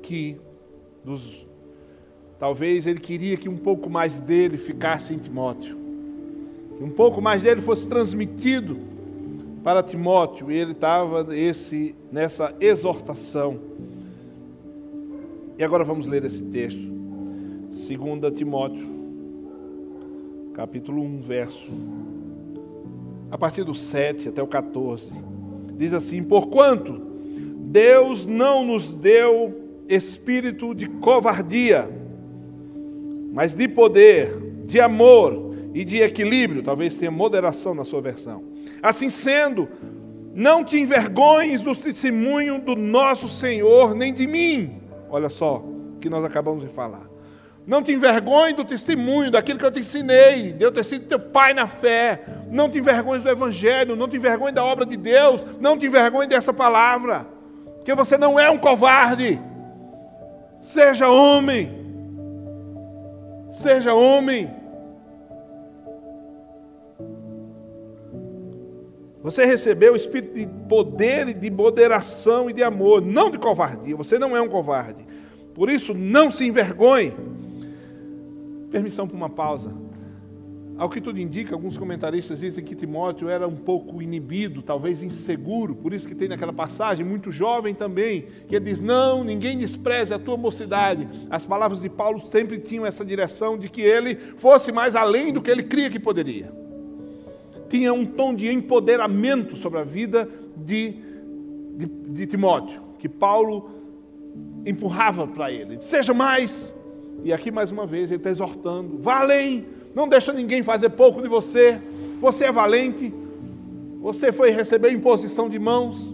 que 0.04 0.40
dos 1.04 1.48
Talvez 2.42 2.88
ele 2.88 3.00
queria 3.00 3.38
que 3.38 3.48
um 3.48 3.56
pouco 3.56 3.88
mais 3.88 4.20
dele 4.20 4.58
ficasse 4.58 5.14
em 5.14 5.20
Timóteo. 5.20 5.78
Que 6.76 6.84
um 6.84 6.90
pouco 6.90 7.22
mais 7.22 7.44
dele 7.44 7.62
fosse 7.62 7.88
transmitido 7.88 8.80
para 9.64 9.84
Timóteo. 9.84 10.52
E 10.52 10.58
ele 10.58 10.72
estava 10.72 11.28
nessa 12.12 12.56
exortação. 12.60 13.60
E 15.56 15.64
agora 15.64 15.84
vamos 15.84 16.08
ler 16.08 16.26
esse 16.26 16.42
texto. 16.42 16.82
2 16.82 18.36
Timóteo, 18.36 18.90
capítulo 20.56 21.04
1, 21.04 21.22
verso. 21.22 21.72
A 23.30 23.38
partir 23.38 23.64
do 23.64 23.76
7 23.76 24.30
até 24.30 24.42
o 24.42 24.48
14. 24.48 25.12
Diz 25.78 25.94
assim: 25.94 26.24
Porquanto 26.24 27.00
Deus 27.60 28.26
não 28.26 28.66
nos 28.66 28.92
deu 28.92 29.62
espírito 29.88 30.74
de 30.74 30.90
covardia 30.90 32.01
mas 33.32 33.56
de 33.56 33.68
poder, 33.68 34.38
de 34.66 34.80
amor 34.80 35.56
e 35.74 35.86
de 35.86 36.02
equilíbrio. 36.02 36.62
Talvez 36.62 36.96
tenha 36.96 37.12
moderação 37.12 37.74
na 37.74 37.86
sua 37.86 38.02
versão. 38.02 38.44
Assim 38.84 39.10
sendo, 39.10 39.70
não 40.34 40.64
te 40.64 40.78
envergonhes 40.80 41.62
do 41.62 41.76
testemunho 41.76 42.60
do 42.60 42.76
nosso 42.76 43.28
Senhor, 43.28 43.96
nem 43.96 44.14
de 44.14 44.28
mim. 44.28 44.82
Olha 45.10 45.30
só 45.30 45.58
o 45.58 45.98
que 46.00 46.10
nós 46.10 46.24
acabamos 46.24 46.64
de 46.64 46.70
falar. 46.70 47.10
Não 47.66 47.84
te 47.84 47.92
envergonhe 47.92 48.54
do 48.54 48.66
testemunho, 48.66 49.30
daquilo 49.30 49.60
que 49.60 49.66
eu 49.66 49.72
te 49.72 49.80
ensinei, 49.80 50.52
de 50.52 50.64
eu 50.64 50.72
ter 50.72 50.84
sido 50.84 51.06
teu 51.06 51.20
pai 51.20 51.54
na 51.54 51.68
fé. 51.68 52.24
Não 52.50 52.70
te 52.70 52.80
envergonhe 52.80 53.22
do 53.22 53.30
Evangelho, 53.30 53.96
não 53.96 54.08
te 54.08 54.18
envergonhe 54.18 54.54
da 54.54 54.64
obra 54.64 54.86
de 54.86 54.98
Deus, 54.98 55.46
não 55.60 55.78
te 55.78 55.86
envergonhe 55.86 56.28
dessa 56.28 56.52
palavra, 56.52 57.28
porque 57.76 57.94
você 57.94 58.18
não 58.18 58.40
é 58.40 58.50
um 58.50 58.58
covarde. 58.58 59.40
Seja 60.60 61.10
homem, 61.10 61.81
Seja 63.62 63.94
homem. 63.94 64.50
Você 69.22 69.46
recebeu 69.46 69.94
o 69.94 69.96
espírito 69.96 70.34
de 70.34 70.48
poder 70.68 71.28
e 71.28 71.34
de 71.36 71.52
moderação 71.52 72.50
e 72.50 72.54
de 72.54 72.64
amor, 72.64 73.04
não 73.04 73.30
de 73.30 73.38
covardia. 73.38 73.96
Você 73.96 74.18
não 74.18 74.36
é 74.36 74.42
um 74.42 74.50
covarde. 74.50 75.06
Por 75.54 75.70
isso, 75.70 75.94
não 75.94 76.32
se 76.32 76.44
envergonhe. 76.44 77.14
Permissão 78.72 79.08
para 79.08 79.16
uma 79.16 79.30
pausa. 79.30 79.72
Ao 80.82 80.90
que 80.90 81.00
tudo 81.00 81.20
indica, 81.20 81.54
alguns 81.54 81.78
comentaristas 81.78 82.40
dizem 82.40 82.64
que 82.64 82.74
Timóteo 82.74 83.30
era 83.30 83.48
um 83.48 83.56
pouco 83.56 84.02
inibido, 84.02 84.64
talvez 84.64 85.04
inseguro, 85.04 85.76
por 85.76 85.94
isso 85.94 86.08
que 86.08 86.16
tem 86.16 86.28
naquela 86.28 86.52
passagem, 86.52 87.06
muito 87.06 87.32
jovem 87.32 87.72
também, 87.76 88.26
que 88.48 88.56
ele 88.56 88.66
diz: 88.66 88.82
Não, 88.82 89.24
ninguém 89.24 89.56
despreze 89.56 90.12
a 90.12 90.18
tua 90.18 90.36
mocidade. 90.36 91.08
As 91.30 91.46
palavras 91.46 91.82
de 91.82 91.88
Paulo 91.88 92.20
sempre 92.32 92.58
tinham 92.58 92.84
essa 92.84 93.06
direção 93.06 93.60
de 93.60 93.70
que 93.70 93.80
ele 93.80 94.16
fosse 94.38 94.72
mais 94.72 94.96
além 94.96 95.32
do 95.32 95.40
que 95.40 95.52
ele 95.52 95.62
cria 95.62 95.88
que 95.88 96.00
poderia. 96.00 96.52
Tinha 97.70 97.94
um 97.94 98.04
tom 98.04 98.34
de 98.34 98.52
empoderamento 98.52 99.56
sobre 99.56 99.78
a 99.78 99.84
vida 99.84 100.28
de, 100.58 100.96
de, 101.76 101.86
de 101.86 102.26
Timóteo, 102.26 102.82
que 102.98 103.08
Paulo 103.08 103.70
empurrava 104.66 105.28
para 105.28 105.52
ele: 105.52 105.80
Seja 105.80 106.12
mais. 106.12 106.74
E 107.24 107.32
aqui 107.32 107.52
mais 107.52 107.72
uma 107.72 107.86
vez 107.86 108.10
ele 108.10 108.18
está 108.18 108.32
exortando: 108.32 108.98
Vá 108.98 109.20
além 109.20 109.80
não 109.94 110.08
deixa 110.08 110.32
ninguém 110.32 110.64
fazer 110.64 110.90
pouco 110.90 111.22
de 111.22 111.28
você. 111.28 111.80
Você 112.20 112.46
é 112.46 112.52
valente. 112.52 113.14
Você 114.02 114.32
foi 114.32 114.52
receber 114.52 114.92
imposição 114.92 115.50
de 115.50 115.60
mãos. 115.60 116.14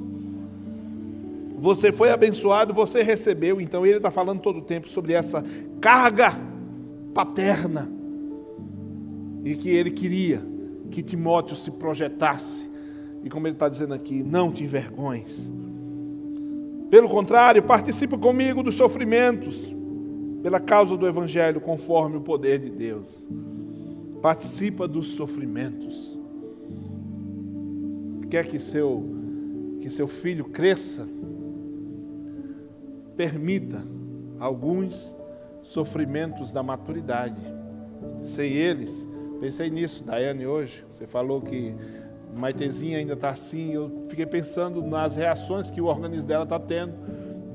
Você 1.59 1.91
foi 1.91 2.09
abençoado, 2.09 2.73
você 2.73 3.01
recebeu. 3.01 3.61
Então 3.61 3.85
ele 3.85 3.97
está 3.97 4.11
falando 4.11 4.41
todo 4.41 4.59
o 4.59 4.61
tempo 4.61 4.89
sobre 4.89 5.13
essa 5.13 5.43
carga 5.79 6.37
paterna. 7.13 7.89
E 9.43 9.55
que 9.55 9.69
ele 9.69 9.91
queria 9.91 10.41
que 10.89 11.03
Timóteo 11.03 11.55
se 11.55 11.71
projetasse. 11.71 12.69
E 13.23 13.29
como 13.29 13.47
ele 13.47 13.55
está 13.55 13.69
dizendo 13.69 13.93
aqui, 13.93 14.23
não 14.23 14.51
te 14.51 14.63
envergonhes. 14.63 15.51
Pelo 16.89 17.09
contrário, 17.09 17.61
participa 17.63 18.17
comigo 18.17 18.63
dos 18.63 18.75
sofrimentos 18.75 19.73
pela 20.41 20.59
causa 20.59 20.95
do 20.95 21.07
Evangelho, 21.07 21.59
conforme 21.59 22.17
o 22.17 22.21
poder 22.21 22.59
de 22.59 22.69
Deus 22.69 23.27
participa 24.21 24.87
dos 24.87 25.09
sofrimentos. 25.09 26.17
Quer 28.29 28.47
que 28.47 28.59
seu, 28.59 29.03
que 29.81 29.89
seu 29.89 30.07
filho 30.07 30.45
cresça, 30.45 31.07
permita 33.15 33.83
alguns 34.39 35.15
sofrimentos 35.63 36.51
da 36.51 36.61
maturidade. 36.61 37.41
Sem 38.23 38.53
eles, 38.53 39.07
pensei 39.39 39.69
nisso, 39.69 40.03
Daiane, 40.03 40.45
hoje. 40.45 40.83
Você 40.91 41.07
falou 41.07 41.41
que 41.41 41.73
Maitezinha 42.33 42.97
ainda 42.97 43.13
está 43.13 43.29
assim. 43.29 43.73
Eu 43.73 44.05
fiquei 44.09 44.25
pensando 44.25 44.81
nas 44.81 45.15
reações 45.15 45.69
que 45.69 45.81
o 45.81 45.85
organismo 45.85 46.27
dela 46.27 46.43
está 46.43 46.59
tendo 46.59 46.93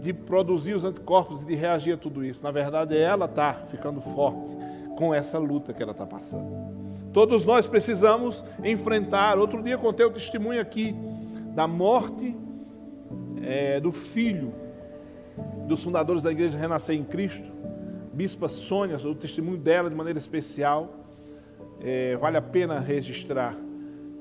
de 0.00 0.12
produzir 0.12 0.74
os 0.74 0.84
anticorpos 0.84 1.42
e 1.42 1.46
de 1.46 1.54
reagir 1.54 1.92
a 1.92 1.96
tudo 1.96 2.24
isso. 2.24 2.42
Na 2.42 2.50
verdade, 2.50 2.96
ela 2.96 3.26
está 3.26 3.54
ficando 3.70 4.00
forte 4.00 4.56
com 5.02 5.12
essa 5.12 5.36
luta 5.36 5.72
que 5.72 5.82
ela 5.82 5.90
está 5.90 6.06
passando. 6.06 6.46
Todos 7.12 7.44
nós 7.44 7.66
precisamos 7.66 8.44
enfrentar. 8.62 9.36
Outro 9.36 9.60
dia 9.60 9.76
contei 9.76 10.06
o 10.06 10.10
testemunho 10.12 10.60
aqui 10.60 10.94
da 11.56 11.66
morte 11.66 12.36
é, 13.42 13.80
do 13.80 13.90
filho 13.90 14.54
dos 15.66 15.82
fundadores 15.82 16.22
da 16.22 16.30
igreja 16.30 16.56
Renascer 16.56 16.94
em 16.94 17.02
Cristo, 17.02 17.50
Bispa 18.12 18.48
Sônia, 18.48 18.96
o 18.96 19.14
testemunho 19.16 19.58
dela 19.58 19.90
de 19.90 19.96
maneira 19.96 20.20
especial. 20.20 20.88
É, 21.80 22.16
vale 22.16 22.36
a 22.36 22.42
pena 22.42 22.78
registrar. 22.78 23.56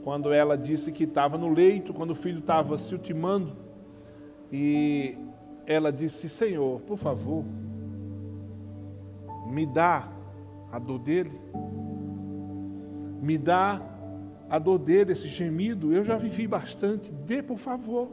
Quando 0.04 0.34
ela 0.34 0.58
disse 0.58 0.92
que 0.92 1.04
estava 1.04 1.38
no 1.38 1.54
leito, 1.54 1.94
quando 1.94 2.10
o 2.10 2.16
filho 2.16 2.40
estava 2.40 2.76
se 2.80 2.92
ultimando, 2.92 3.56
e 4.52 5.16
ela 5.68 5.92
disse: 5.92 6.28
Senhor, 6.28 6.82
por 6.82 6.98
favor, 6.98 7.46
me 9.46 9.68
dá 9.68 10.10
a 10.72 10.80
dor 10.80 11.00
dele, 11.00 11.32
me 13.22 13.38
dá 13.38 13.82
a 14.50 14.58
dor 14.58 14.80
dele, 14.80 15.12
esse 15.12 15.28
gemido. 15.28 15.94
Eu 15.94 16.04
já 16.04 16.18
vivi 16.18 16.48
bastante, 16.48 17.12
dê 17.12 17.42
por 17.42 17.58
favor, 17.58 18.10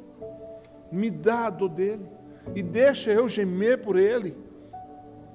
me 0.91 1.11
dá 1.11 1.47
a 1.47 1.51
dor 1.51 1.69
dele 1.69 2.07
e 2.55 2.63
deixa 2.63 3.11
eu 3.11 3.29
gemer 3.29 3.83
por 3.83 3.97
ele. 3.97 4.37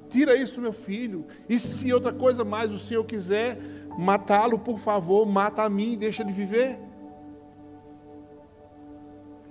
Tira 0.09 0.35
isso, 0.35 0.61
meu 0.61 0.73
filho. 0.73 1.25
E 1.49 1.57
se 1.57 1.91
outra 1.91 2.13
coisa 2.13 2.43
mais 2.43 2.71
o 2.71 2.77
Senhor 2.77 3.03
quiser 3.03 3.57
matá-lo, 3.97 4.59
por 4.59 4.77
favor, 4.77 5.25
mata 5.25 5.63
a 5.63 5.69
mim 5.69 5.93
e 5.93 5.97
deixa 5.97 6.21
ele 6.21 6.31
viver. 6.31 6.77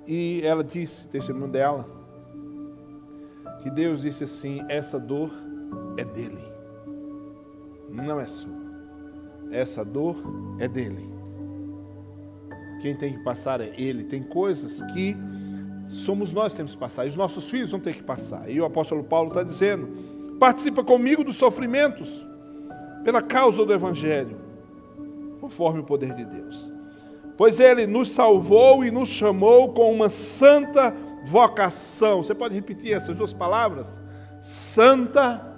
E 0.07 0.41
ela 0.45 0.65
disse, 0.65 1.07
testemunho 1.09 1.51
dela, 1.51 1.89
que 3.63 3.71
Deus 3.71 4.03
disse 4.03 4.25
assim: 4.25 4.65
essa 4.69 4.99
dor 4.99 5.31
é 5.97 6.05
dele, 6.05 6.52
não 7.93 8.21
é 8.21 8.27
sua. 8.27 8.63
Essa 9.51 9.85
dor 9.85 10.17
é 10.59 10.67
dele. 10.67 11.13
Quem 12.81 12.97
tem 12.97 13.13
que 13.13 13.23
passar 13.23 13.61
é 13.61 13.73
ele. 13.77 14.05
Tem 14.05 14.23
coisas 14.23 14.83
que 14.93 15.17
somos 15.89 16.33
nós 16.33 16.53
que 16.53 16.57
temos 16.57 16.73
que 16.73 16.81
passar, 16.81 17.05
e 17.07 17.11
os 17.11 17.17
nossos 17.17 17.51
filhos 17.51 17.71
vão 17.71 17.79
ter 17.79 17.95
que 17.95 18.03
passar. 18.03 18.51
E 18.51 18.61
o 18.61 18.65
apóstolo 18.65 19.05
Paulo 19.05 19.29
está 19.29 19.43
dizendo: 19.43 19.89
participa 20.39 20.83
comigo 20.83 21.23
dos 21.23 21.37
sofrimentos, 21.37 22.27
pela 23.05 23.23
causa 23.23 23.65
do 23.65 23.73
Evangelho, 23.73 24.37
conforme 25.41 25.81
o 25.81 25.85
poder 25.85 26.15
de 26.15 26.25
Deus. 26.25 26.73
Pois 27.37 27.61
ele 27.61 27.87
nos 27.87 28.11
salvou 28.11 28.85
e 28.85 28.91
nos 28.91 29.09
chamou 29.09 29.73
com 29.73 29.93
uma 29.93 30.09
santa 30.09 30.95
vocação. 31.25 32.23
Você 32.23 32.35
pode 32.35 32.55
repetir 32.55 32.93
essas 32.93 33.17
duas 33.17 33.33
palavras? 33.33 34.01
Santa 34.43 35.35
vocação. 35.35 35.52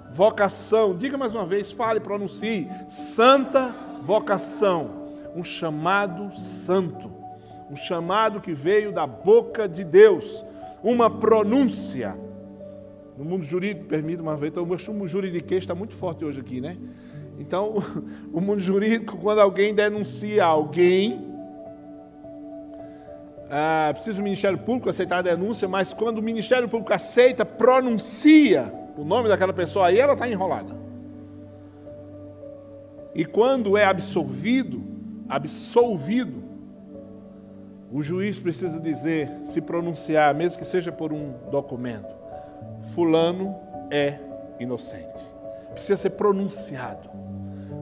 Diga 0.97 1.17
mais 1.17 1.35
uma 1.35 1.45
vez, 1.45 1.73
fale, 1.73 1.99
pronuncie. 1.99 2.69
Santa 2.87 3.75
vocação. 4.01 5.03
Um 5.35 5.43
chamado 5.43 6.39
santo. 6.39 7.11
Um 7.69 7.75
chamado 7.75 8.39
que 8.39 8.53
veio 8.53 8.93
da 8.93 9.05
boca 9.05 9.67
de 9.67 9.83
Deus. 9.83 10.45
Uma 10.81 11.09
pronúncia. 11.09 12.15
No 13.17 13.25
mundo 13.25 13.43
jurídico, 13.43 13.87
permita 13.87 14.21
uma 14.21 14.37
vez, 14.37 14.53
então, 14.53 14.65
o 14.65 15.07
juridiquês 15.07 15.63
está 15.63 15.75
muito 15.75 15.95
forte 15.95 16.23
hoje 16.23 16.39
aqui, 16.39 16.61
né? 16.61 16.77
Então, 17.37 17.75
o 18.31 18.39
mundo 18.39 18.59
jurídico, 18.59 19.17
quando 19.17 19.39
alguém 19.39 19.73
denuncia 19.73 20.45
alguém, 20.45 21.33
ah, 23.49 23.91
precisa 23.93 24.19
o 24.19 24.23
Ministério 24.23 24.57
Público 24.57 24.89
aceitar 24.89 25.19
a 25.19 25.21
denúncia, 25.21 25.67
mas 25.67 25.93
quando 25.93 26.19
o 26.19 26.21
Ministério 26.21 26.69
Público 26.69 26.93
aceita, 26.93 27.45
pronuncia 27.45 28.84
o 28.97 29.03
nome 29.03 29.29
daquela 29.29 29.53
pessoa, 29.53 29.87
aí 29.87 29.99
ela 29.99 30.13
está 30.13 30.27
enrolada. 30.27 30.75
E 33.13 33.23
quando 33.23 33.77
é 33.77 33.85
absolvido, 33.85 34.83
absolvido, 35.29 36.43
o 37.91 38.03
juiz 38.03 38.37
precisa 38.37 38.79
dizer, 38.79 39.29
se 39.45 39.61
pronunciar, 39.61 40.33
mesmo 40.33 40.59
que 40.59 40.65
seja 40.65 40.91
por 40.91 41.13
um 41.13 41.33
documento, 41.49 42.13
fulano 42.93 43.55
é 43.89 44.19
inocente. 44.59 45.23
Precisa 45.71 45.97
ser 45.97 46.11
pronunciado. 46.11 47.09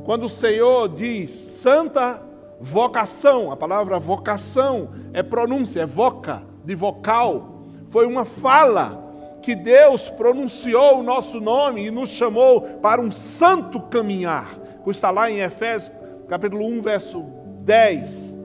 Quando 0.05 0.25
o 0.25 0.29
Senhor 0.29 0.89
diz, 0.89 1.31
santa 1.31 2.21
Vocação, 2.63 3.51
a 3.51 3.57
palavra 3.57 3.99
vocação 3.99 4.91
é 5.11 5.21
pronúncia, 5.21 5.81
é 5.81 5.85
voca, 5.85 6.41
de 6.63 6.73
vocal. 6.73 7.59
Foi 7.89 8.07
uma 8.07 8.23
fala 8.23 9.02
que 9.43 9.53
Deus 9.53 10.09
pronunciou 10.09 10.99
o 10.99 11.03
nosso 11.03 11.39
nome 11.41 11.85
e 11.85 11.91
nos 11.91 12.09
chamou 12.09 12.61
para 12.61 13.01
um 13.01 13.11
santo 13.11 13.79
caminhar. 13.81 14.57
Que 14.83 14.89
está 14.89 15.11
lá 15.11 15.29
em 15.29 15.41
Efésios, 15.41 15.91
capítulo 16.27 16.65
1, 16.65 16.81
verso 16.81 17.23
10. 17.59 18.35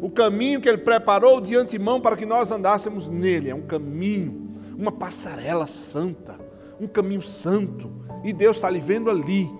O 0.00 0.10
caminho 0.10 0.60
que 0.60 0.68
ele 0.68 0.78
preparou 0.78 1.40
de 1.40 1.54
antemão 1.54 2.00
para 2.00 2.16
que 2.16 2.24
nós 2.24 2.50
andássemos 2.50 3.08
nele. 3.08 3.50
É 3.50 3.54
um 3.54 3.62
caminho, 3.62 4.48
uma 4.76 4.90
passarela 4.90 5.66
santa, 5.66 6.38
um 6.80 6.86
caminho 6.86 7.22
santo. 7.22 7.90
E 8.24 8.32
Deus 8.32 8.56
está 8.56 8.70
lhe 8.70 8.80
vendo 8.80 9.10
ali. 9.10 9.50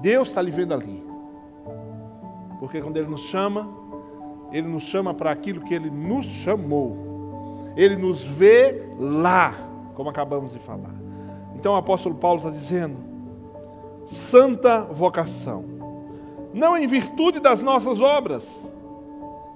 Deus 0.00 0.28
está 0.28 0.40
lhe 0.40 0.50
vendo 0.50 0.72
ali. 0.72 1.04
Porque 2.58 2.80
quando 2.80 2.96
Ele 2.96 3.08
nos 3.08 3.22
chama, 3.22 3.68
Ele 4.50 4.66
nos 4.66 4.84
chama 4.84 5.12
para 5.12 5.30
aquilo 5.30 5.60
que 5.64 5.74
Ele 5.74 5.90
nos 5.90 6.24
chamou. 6.24 7.72
Ele 7.76 7.96
nos 7.96 8.22
vê 8.22 8.88
lá, 8.98 9.54
como 9.98 10.10
acabamos 10.10 10.52
de 10.52 10.60
falar. 10.60 10.94
Então 11.56 11.72
o 11.72 11.76
apóstolo 11.76 12.14
Paulo 12.14 12.38
está 12.38 12.50
dizendo: 12.50 12.96
santa 14.06 14.84
vocação, 14.84 15.64
não 16.54 16.76
em 16.76 16.86
virtude 16.86 17.40
das 17.40 17.62
nossas 17.62 18.00
obras, 18.00 18.64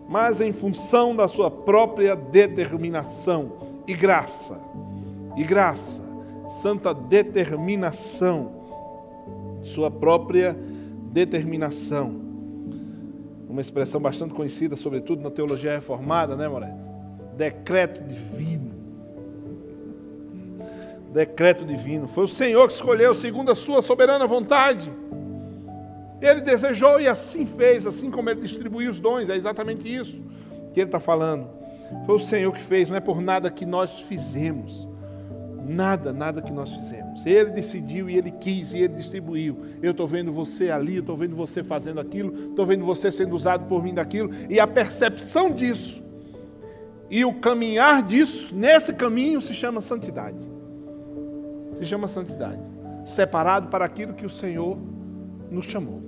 mas 0.09 0.41
em 0.41 0.53
função 0.53 1.15
da 1.15 1.29
sua 1.29 1.49
própria 1.49 2.17
determinação 2.17 3.53
e 3.87 3.95
graça. 3.95 4.61
E 5.37 5.45
graça, 5.45 6.03
santa 6.51 6.93
determinação, 6.93 8.51
sua 9.63 9.93
própria 9.93 10.59
determinação 11.13 12.21
uma 13.49 13.61
expressão 13.61 14.01
bastante 14.01 14.33
conhecida, 14.33 14.77
sobretudo 14.77 15.23
na 15.23 15.31
teologia 15.31 15.75
reformada, 15.75 16.35
né, 16.35 16.49
Moreira? 16.49 16.75
Decreto 17.37 18.03
divino. 18.03 18.72
Decreto 21.13 21.65
divino. 21.65 22.09
Foi 22.09 22.25
o 22.25 22.29
Senhor 22.29 22.67
que 22.67 22.75
escolheu 22.75 23.15
segundo 23.15 23.53
a 23.53 23.55
sua 23.55 23.83
soberana 23.83 24.27
vontade. 24.27 24.91
Ele 26.21 26.41
desejou 26.41 27.01
e 27.01 27.09
assim 27.09 27.45
fez, 27.45 27.87
assim 27.87 28.11
como 28.11 28.31
ele 28.31 28.41
distribuiu 28.41 28.91
os 28.91 29.01
dons. 29.01 29.29
É 29.29 29.37
exatamente 29.37 29.93
isso 29.93 30.21
que 30.73 30.81
ele 30.81 30.89
está 30.89 31.01
falando. 31.01 31.49
Foi 32.07 32.15
o 32.15 32.19
Senhor 32.19 32.53
que 32.53 32.63
fez, 32.63 32.89
não 32.89 32.97
é 32.97 33.01
por 33.01 33.21
nada 33.21 33.51
que 33.51 33.67
nós 33.67 34.01
fizemos. 34.01 34.89
Nada, 35.65 36.13
nada 36.13 36.41
que 36.41 36.53
nós 36.53 36.71
fizemos. 36.71 37.25
Ele 37.25 37.51
decidiu 37.51 38.09
e 38.09 38.17
ele 38.17 38.31
quis 38.31 38.73
e 38.73 38.79
ele 38.79 38.95
distribuiu. 38.95 39.59
Eu 39.83 39.93
estou 39.93 40.09
vendo 40.09 40.33
você 40.33 40.71
ali, 40.71 40.97
eu 40.97 41.01
estou 41.01 41.17
vendo 41.17 41.37
você 41.37 41.63
fazendo 41.63 42.01
aquilo, 42.01 42.51
estou 42.51 42.67
vendo 42.67 42.85
você 42.85 43.13
sendo 43.13 43.37
usado 43.37 43.67
por 43.67 43.83
mim 43.83 43.95
daquilo. 43.95 44.31
E 44.49 44.59
a 44.59 44.67
percepção 44.67 45.51
disso 45.51 46.03
e 47.13 47.27
o 47.27 47.35
caminhar 47.35 48.03
disso, 48.03 48.55
nesse 48.55 48.95
caminho, 48.95 49.43
se 49.43 49.53
chama 49.53 49.83
santidade. 49.83 50.52
Se 51.83 51.87
chama 51.87 52.07
santidade. 52.07 52.63
Separado 53.05 53.67
para 53.67 53.85
aquilo 53.85 54.15
que 54.15 54.25
o 54.25 54.31
Senhor 54.31 54.79
nos 55.51 55.67
chamou. 55.67 56.01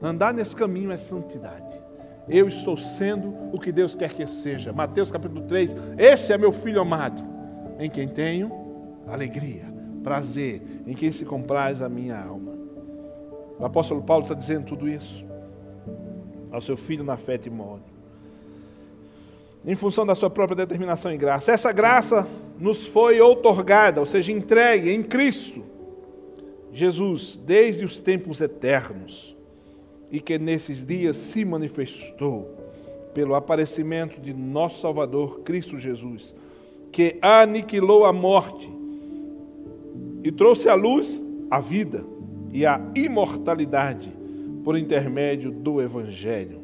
Andar 0.00 0.32
nesse 0.32 0.54
caminho 0.54 0.92
é 0.92 0.96
santidade. 0.96 1.76
Eu 2.28 2.46
estou 2.46 2.76
sendo 2.76 3.34
o 3.52 3.58
que 3.58 3.72
Deus 3.72 3.96
quer 3.96 4.14
que 4.14 4.22
eu 4.22 4.28
seja. 4.28 4.72
Mateus 4.72 5.10
capítulo 5.10 5.42
3. 5.42 5.74
Esse 5.98 6.32
é 6.32 6.38
meu 6.38 6.52
filho 6.52 6.80
amado, 6.80 7.20
em 7.80 7.90
quem 7.90 8.06
tenho 8.06 8.52
alegria, 9.08 9.64
prazer 10.04 10.62
em 10.86 10.94
quem 10.94 11.10
se 11.10 11.24
compraz 11.24 11.82
a 11.82 11.88
minha 11.88 12.16
alma. 12.16 12.52
O 13.58 13.64
apóstolo 13.64 14.02
Paulo 14.02 14.22
está 14.22 14.36
dizendo 14.36 14.66
tudo 14.66 14.88
isso 14.88 15.24
ao 16.52 16.60
seu 16.60 16.76
filho 16.76 17.02
na 17.02 17.16
fé 17.16 17.36
Timóteo. 17.36 17.92
Em 19.66 19.74
função 19.74 20.06
da 20.06 20.14
sua 20.14 20.30
própria 20.30 20.64
determinação 20.64 21.12
e 21.12 21.16
graça. 21.16 21.50
Essa 21.50 21.72
graça 21.72 22.28
nos 22.62 22.86
foi 22.86 23.20
outorgada, 23.20 23.98
ou 23.98 24.06
seja, 24.06 24.30
entregue 24.30 24.92
em 24.92 25.02
Cristo 25.02 25.64
Jesus 26.72 27.38
desde 27.44 27.84
os 27.84 27.98
tempos 27.98 28.40
eternos 28.40 29.36
e 30.12 30.20
que 30.20 30.38
nesses 30.38 30.84
dias 30.84 31.16
se 31.16 31.44
manifestou 31.44 32.48
pelo 33.12 33.34
aparecimento 33.34 34.20
de 34.20 34.32
nosso 34.32 34.80
Salvador 34.80 35.40
Cristo 35.40 35.76
Jesus, 35.76 36.36
que 36.92 37.18
aniquilou 37.20 38.04
a 38.04 38.12
morte 38.12 38.70
e 40.22 40.30
trouxe 40.30 40.68
à 40.68 40.74
luz 40.74 41.20
a 41.50 41.58
vida 41.58 42.04
e 42.52 42.64
a 42.64 42.80
imortalidade 42.94 44.12
por 44.62 44.78
intermédio 44.78 45.50
do 45.50 45.82
Evangelho. 45.82 46.60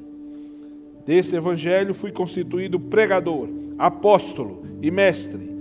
Desse 1.04 1.34
Evangelho 1.34 1.92
fui 1.92 2.12
constituído 2.12 2.78
pregador, 2.78 3.48
apóstolo 3.76 4.62
e 4.80 4.92
mestre. 4.92 5.57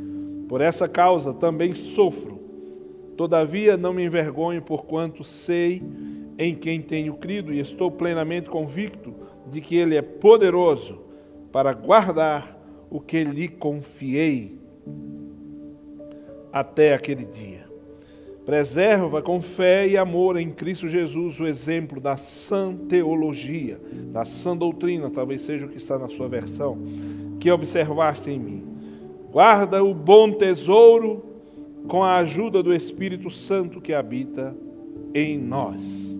Por 0.48 0.62
essa 0.62 0.88
causa 0.88 1.34
também 1.34 1.74
sofro. 1.74 2.40
Todavia 3.16 3.76
não 3.76 3.94
me 3.94 4.06
envergonho, 4.06 4.62
porquanto 4.62 5.24
sei 5.24 5.82
em 6.38 6.56
quem 6.56 6.82
tenho 6.82 7.16
crido 7.16 7.54
e 7.54 7.60
estou 7.60 7.92
plenamente 7.92 8.50
convicto 8.50 9.14
de 9.50 9.60
que 9.60 9.76
Ele 9.76 9.96
é 9.96 10.02
poderoso 10.02 11.02
para 11.52 11.74
guardar 11.74 12.58
o 12.90 13.00
que 13.00 13.24
lhe 13.24 13.48
confiei 13.48 14.58
até 16.52 16.94
aquele 16.94 17.26
dia. 17.26 17.68
Preserva 18.46 19.22
com 19.22 19.42
fé 19.42 19.86
e 19.88 19.98
amor 19.98 20.38
em 20.38 20.50
Cristo 20.52 20.88
Jesus 20.88 21.38
o 21.38 21.46
exemplo 21.46 22.00
da 22.00 22.16
sã 22.16 22.74
teologia, 22.74 23.78
da 24.14 24.24
sã 24.24 24.56
doutrina, 24.56 25.10
talvez 25.10 25.42
seja 25.42 25.66
o 25.66 25.70
que 25.70 25.78
está 25.78 26.00
na 26.00 26.08
sua 26.08 26.30
versão, 26.30 26.78
que 27.40 27.52
observaste 27.52 28.30
em 28.30 28.40
mim. 28.40 28.77
Guarda 29.38 29.84
o 29.84 29.94
bom 29.94 30.32
tesouro 30.32 31.24
com 31.88 32.04
a 32.04 32.18
ajuda 32.18 32.64
do 32.64 32.74
Espírito 32.74 33.30
Santo 33.30 33.80
que 33.80 33.94
habita 33.94 34.58
em 35.14 35.38
nós. 35.38 36.18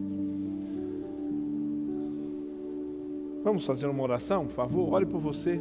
Vamos 3.44 3.66
fazer 3.66 3.88
uma 3.88 4.04
oração, 4.04 4.46
por 4.46 4.54
favor? 4.54 4.94
Olhe 4.94 5.08
por 5.08 5.20
você, 5.20 5.60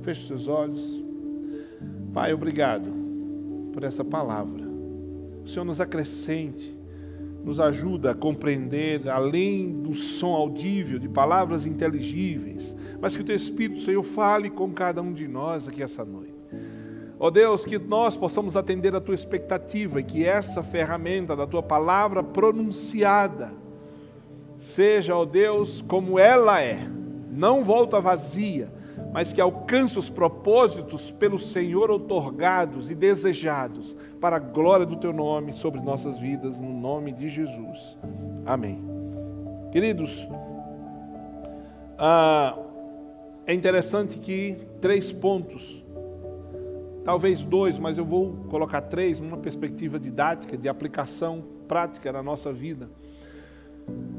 feche 0.00 0.26
seus 0.26 0.48
olhos. 0.48 1.04
Pai, 2.14 2.32
obrigado 2.32 2.90
por 3.74 3.84
essa 3.84 4.02
palavra. 4.02 4.64
O 5.44 5.46
Senhor 5.46 5.66
nos 5.66 5.82
acrescente, 5.82 6.74
nos 7.44 7.60
ajuda 7.60 8.12
a 8.12 8.14
compreender, 8.14 9.06
além 9.10 9.82
do 9.82 9.94
som 9.94 10.34
audível, 10.34 10.98
de 10.98 11.06
palavras 11.06 11.66
inteligíveis, 11.66 12.74
mas 12.98 13.14
que 13.14 13.20
o 13.20 13.24
Teu 13.26 13.36
Espírito, 13.36 13.82
Senhor, 13.82 14.02
fale 14.02 14.48
com 14.48 14.72
cada 14.72 15.02
um 15.02 15.12
de 15.12 15.28
nós 15.28 15.68
aqui 15.68 15.82
essa 15.82 16.02
noite. 16.02 16.37
Ó 17.20 17.26
oh 17.26 17.30
Deus, 17.30 17.64
que 17.64 17.78
nós 17.78 18.16
possamos 18.16 18.56
atender 18.56 18.94
a 18.94 19.00
Tua 19.00 19.14
expectativa 19.14 20.00
e 20.00 20.04
que 20.04 20.24
essa 20.24 20.62
ferramenta 20.62 21.34
da 21.34 21.46
Tua 21.46 21.62
palavra 21.62 22.22
pronunciada 22.22 23.52
seja, 24.60 25.16
ó 25.16 25.22
oh 25.22 25.26
Deus, 25.26 25.82
como 25.82 26.18
ela 26.18 26.62
é 26.62 26.88
não 27.38 27.62
volta 27.62 28.00
vazia, 28.00 28.68
mas 29.12 29.32
que 29.32 29.40
alcance 29.40 29.96
os 29.96 30.10
propósitos 30.10 31.12
pelo 31.12 31.38
Senhor 31.38 31.88
otorgados 31.88 32.90
e 32.90 32.94
desejados 32.96 33.94
para 34.20 34.36
a 34.36 34.40
glória 34.40 34.84
do 34.84 34.96
teu 34.96 35.12
nome 35.12 35.52
sobre 35.52 35.80
nossas 35.80 36.18
vidas, 36.18 36.60
no 36.60 36.72
nome 36.72 37.12
de 37.12 37.28
Jesus. 37.28 37.96
Amém. 38.44 38.82
Queridos, 39.70 40.28
ah, 41.96 42.58
é 43.46 43.54
interessante 43.54 44.18
que 44.18 44.58
três 44.80 45.12
pontos, 45.12 45.84
talvez 47.08 47.42
dois, 47.42 47.78
mas 47.78 47.96
eu 47.96 48.04
vou 48.04 48.34
colocar 48.50 48.82
três 48.82 49.18
numa 49.18 49.38
perspectiva 49.38 49.98
didática, 49.98 50.58
de 50.58 50.68
aplicação 50.68 51.42
prática 51.66 52.12
na 52.12 52.22
nossa 52.22 52.52
vida 52.52 52.90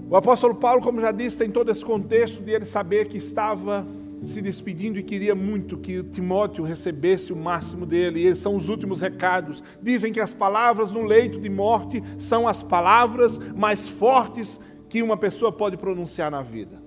o 0.10 0.16
apóstolo 0.16 0.56
Paulo, 0.56 0.82
como 0.82 1.00
já 1.00 1.12
disse, 1.12 1.38
tem 1.38 1.52
todo 1.52 1.70
esse 1.70 1.86
contexto 1.86 2.42
de 2.42 2.52
ele 2.52 2.66
saber 2.66 3.08
que 3.08 3.18
estava 3.18 3.86
se 4.24 4.42
despedindo 4.42 4.98
e 4.98 5.04
queria 5.04 5.36
muito 5.36 5.78
que 5.78 6.02
Timóteo 6.02 6.64
recebesse 6.64 7.32
o 7.32 7.36
máximo 7.36 7.86
dele. 7.86 8.22
E 8.22 8.26
esses 8.26 8.42
são 8.42 8.56
os 8.56 8.70
últimos 8.70 9.02
recados. 9.02 9.64
Dizem 9.80 10.12
que 10.12 10.20
as 10.20 10.34
palavras 10.34 10.92
no 10.92 11.04
leito 11.04 11.40
de 11.40 11.48
morte 11.48 12.04
são 12.18 12.48
as 12.48 12.64
palavras 12.64 13.38
mais 13.56 13.88
fortes 13.88 14.60
que 14.90 15.04
uma 15.04 15.16
pessoa 15.16 15.52
pode 15.52 15.78
pronunciar 15.78 16.32
na 16.32 16.42
vida. 16.42 16.82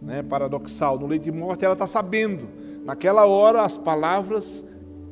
Né? 0.00 0.22
Paradoxal, 0.22 1.00
no 1.00 1.08
leito 1.08 1.24
de 1.24 1.32
morte 1.32 1.64
ela 1.64 1.74
está 1.74 1.86
sabendo. 1.86 2.48
Naquela 2.84 3.26
hora, 3.26 3.62
as 3.62 3.76
palavras 3.76 4.64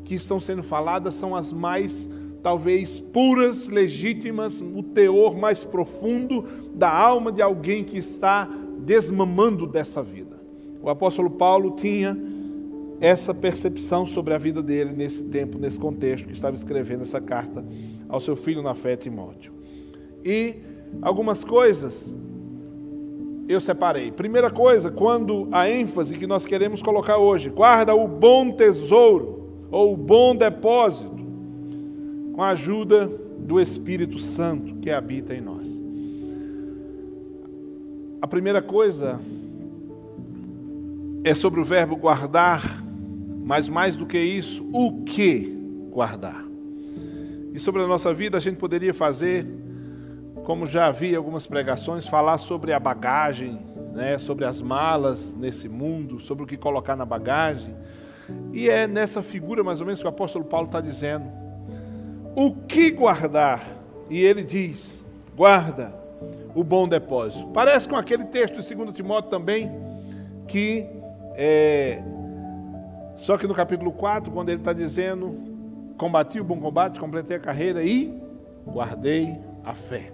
que 0.08 0.14
estão 0.14 0.40
sendo 0.40 0.62
faladas 0.62 1.12
são 1.14 1.36
as 1.36 1.52
mais 1.52 2.08
talvez 2.42 2.98
puras, 2.98 3.68
legítimas, 3.68 4.58
o 4.58 4.82
teor 4.82 5.36
mais 5.36 5.64
profundo 5.64 6.46
da 6.74 6.90
alma 6.90 7.30
de 7.30 7.42
alguém 7.42 7.84
que 7.84 7.98
está 7.98 8.48
desmamando 8.78 9.66
dessa 9.66 10.02
vida. 10.02 10.40
O 10.80 10.88
apóstolo 10.88 11.28
Paulo 11.28 11.72
tinha 11.72 12.18
essa 13.02 13.34
percepção 13.34 14.06
sobre 14.06 14.32
a 14.32 14.38
vida 14.38 14.62
dele 14.62 14.94
nesse 14.96 15.24
tempo, 15.24 15.58
nesse 15.58 15.78
contexto 15.78 16.26
que 16.26 16.32
estava 16.32 16.56
escrevendo 16.56 17.02
essa 17.02 17.20
carta 17.20 17.62
ao 18.08 18.18
seu 18.18 18.34
filho 18.34 18.62
na 18.62 18.74
fé, 18.74 18.96
Timóteo. 18.96 19.52
E 20.24 20.54
algumas 21.02 21.44
coisas 21.44 22.14
eu 23.46 23.60
separei. 23.60 24.10
Primeira 24.10 24.50
coisa, 24.50 24.90
quando 24.90 25.48
a 25.52 25.68
ênfase 25.68 26.16
que 26.16 26.26
nós 26.26 26.46
queremos 26.46 26.80
colocar 26.80 27.18
hoje, 27.18 27.50
guarda 27.50 27.94
o 27.94 28.08
bom 28.08 28.50
tesouro 28.50 29.37
ou 29.70 29.94
o 29.94 29.96
bom 29.96 30.34
depósito 30.34 31.18
com 32.34 32.42
a 32.42 32.50
ajuda 32.50 33.10
do 33.38 33.60
Espírito 33.60 34.18
Santo 34.18 34.76
que 34.76 34.90
habita 34.90 35.34
em 35.34 35.40
nós. 35.40 35.68
A 38.20 38.26
primeira 38.26 38.60
coisa 38.60 39.20
é 41.24 41.34
sobre 41.34 41.60
o 41.60 41.64
verbo 41.64 41.96
guardar, 41.96 42.82
mas 43.44 43.68
mais 43.68 43.96
do 43.96 44.06
que 44.06 44.18
isso, 44.18 44.68
o 44.72 45.04
que 45.04 45.56
guardar. 45.90 46.44
E 47.54 47.58
sobre 47.58 47.82
a 47.82 47.86
nossa 47.86 48.12
vida 48.12 48.36
a 48.36 48.40
gente 48.40 48.56
poderia 48.56 48.94
fazer, 48.94 49.46
como 50.44 50.66
já 50.66 50.86
havia 50.86 51.16
algumas 51.16 51.46
pregações, 51.46 52.06
falar 52.06 52.38
sobre 52.38 52.72
a 52.72 52.78
bagagem, 52.78 53.58
né, 53.94 54.18
sobre 54.18 54.44
as 54.44 54.60
malas 54.60 55.34
nesse 55.34 55.68
mundo, 55.68 56.20
sobre 56.20 56.44
o 56.44 56.46
que 56.46 56.56
colocar 56.56 56.94
na 56.94 57.04
bagagem. 57.04 57.74
E 58.52 58.68
é 58.68 58.86
nessa 58.86 59.22
figura 59.22 59.62
mais 59.64 59.80
ou 59.80 59.86
menos 59.86 60.00
que 60.00 60.06
o 60.06 60.08
apóstolo 60.08 60.44
Paulo 60.44 60.66
está 60.66 60.80
dizendo 60.80 61.30
o 62.34 62.52
que 62.52 62.90
guardar? 62.90 63.66
E 64.08 64.22
ele 64.22 64.42
diz: 64.42 64.98
guarda 65.36 65.92
o 66.54 66.62
bom 66.62 66.86
depósito. 66.86 67.48
Parece 67.48 67.88
com 67.88 67.96
aquele 67.96 68.24
texto 68.24 68.60
de 68.60 68.74
2 68.74 68.92
Timóteo 68.92 69.30
também, 69.30 69.70
que 70.46 70.86
é, 71.34 72.02
só 73.16 73.36
que 73.36 73.46
no 73.46 73.54
capítulo 73.54 73.90
4, 73.92 74.30
quando 74.30 74.50
ele 74.50 74.60
está 74.60 74.72
dizendo: 74.72 75.36
combati 75.96 76.40
o 76.40 76.44
bom 76.44 76.60
combate, 76.60 77.00
completei 77.00 77.36
a 77.36 77.40
carreira 77.40 77.82
e 77.82 78.16
guardei 78.64 79.36
a 79.64 79.74
fé. 79.74 80.12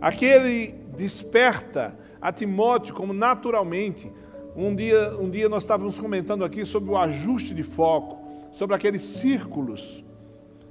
Aqui 0.00 0.24
ele 0.24 0.74
desperta 0.96 1.94
a 2.20 2.32
Timóteo 2.32 2.94
como 2.94 3.12
naturalmente. 3.12 4.12
Um 4.56 4.72
dia, 4.72 5.16
um 5.18 5.28
dia 5.28 5.48
nós 5.48 5.64
estávamos 5.64 5.98
comentando 5.98 6.44
aqui 6.44 6.64
sobre 6.64 6.88
o 6.88 6.96
ajuste 6.96 7.52
de 7.52 7.64
foco, 7.64 8.18
sobre 8.52 8.76
aqueles 8.76 9.02
círculos 9.02 10.04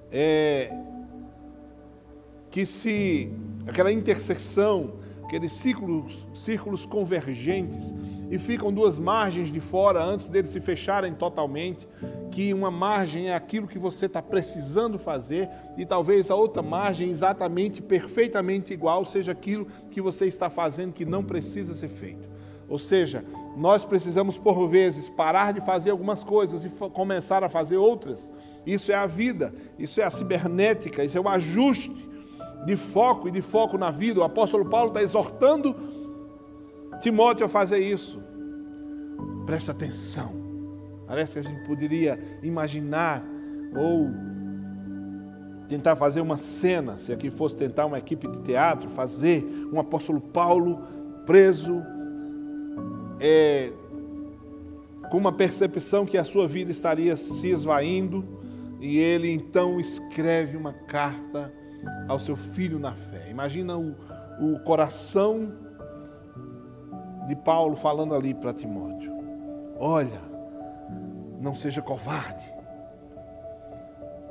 é, 0.09 0.73
que 2.49 2.65
se 2.65 3.29
aquela 3.67 3.91
interseção, 3.91 4.93
aqueles 5.25 5.51
círculos, 5.51 6.25
círculos 6.33 6.85
convergentes, 6.85 7.93
e 8.31 8.37
ficam 8.37 8.71
duas 8.71 8.97
margens 8.97 9.51
de 9.51 9.59
fora 9.59 10.01
antes 10.01 10.29
deles 10.29 10.51
se 10.51 10.61
fecharem 10.61 11.13
totalmente, 11.13 11.85
que 12.31 12.53
uma 12.53 12.71
margem 12.71 13.31
é 13.31 13.35
aquilo 13.35 13.67
que 13.67 13.77
você 13.77 14.05
está 14.05 14.21
precisando 14.21 14.97
fazer, 14.97 15.49
e 15.77 15.85
talvez 15.85 16.31
a 16.31 16.35
outra 16.35 16.61
margem, 16.61 17.09
exatamente, 17.09 17.81
perfeitamente 17.81 18.71
igual, 18.71 19.03
seja 19.03 19.33
aquilo 19.33 19.67
que 19.91 19.99
você 19.99 20.25
está 20.25 20.49
fazendo 20.49 20.93
que 20.93 21.03
não 21.03 21.21
precisa 21.21 21.73
ser 21.73 21.89
feito. 21.89 22.31
Ou 22.69 22.79
seja, 22.79 23.25
nós 23.55 23.85
precisamos, 23.85 24.37
por 24.37 24.67
vezes, 24.67 25.09
parar 25.09 25.53
de 25.53 25.61
fazer 25.61 25.91
algumas 25.91 26.23
coisas 26.23 26.65
e 26.65 26.69
começar 26.69 27.43
a 27.43 27.49
fazer 27.49 27.77
outras. 27.77 28.31
Isso 28.65 28.91
é 28.91 28.95
a 28.95 29.05
vida, 29.05 29.53
isso 29.77 30.01
é 30.01 30.03
a 30.03 30.09
cibernética, 30.09 31.03
isso 31.03 31.17
é 31.17 31.21
o 31.21 31.29
ajuste 31.29 31.95
de 32.65 32.75
foco 32.75 33.27
e 33.27 33.31
de 33.31 33.41
foco 33.41 33.77
na 33.77 33.91
vida. 33.91 34.19
O 34.19 34.23
apóstolo 34.23 34.65
Paulo 34.65 34.89
está 34.89 35.01
exortando 35.01 35.75
Timóteo 36.99 37.45
a 37.45 37.49
fazer 37.49 37.79
isso. 37.79 38.21
Presta 39.45 39.71
atenção. 39.71 40.31
Parece 41.05 41.33
que 41.33 41.39
a 41.39 41.43
gente 41.43 41.65
poderia 41.65 42.19
imaginar 42.41 43.23
ou 43.75 44.09
tentar 45.67 45.95
fazer 45.95 46.21
uma 46.21 46.37
cena, 46.37 46.99
se 46.99 47.11
aqui 47.11 47.29
fosse 47.29 47.55
tentar 47.55 47.85
uma 47.85 47.97
equipe 47.97 48.27
de 48.27 48.39
teatro, 48.39 48.89
fazer 48.89 49.43
um 49.71 49.79
apóstolo 49.79 50.21
Paulo 50.21 50.81
preso, 51.25 51.81
é, 53.25 53.71
com 55.09 55.17
uma 55.17 55.31
percepção 55.31 56.05
que 56.05 56.17
a 56.17 56.25
sua 56.25 56.45
vida 56.45 56.69
estaria 56.69 57.15
se 57.15 57.47
esvaindo, 57.47 58.25
e 58.81 58.97
ele 58.97 59.31
então 59.31 59.79
escreve 59.79 60.57
uma 60.57 60.73
carta 60.73 61.53
ao 62.05 62.19
seu 62.19 62.35
filho 62.35 62.77
na 62.77 62.91
fé. 62.91 63.29
Imagina 63.29 63.77
o, 63.77 63.95
o 64.41 64.59
coração 64.59 65.53
de 67.29 67.35
Paulo 67.37 67.77
falando 67.77 68.13
ali 68.13 68.33
para 68.33 68.53
Timóteo: 68.53 69.13
Olha, 69.79 70.19
não 71.39 71.55
seja 71.55 71.81
covarde. 71.81 72.51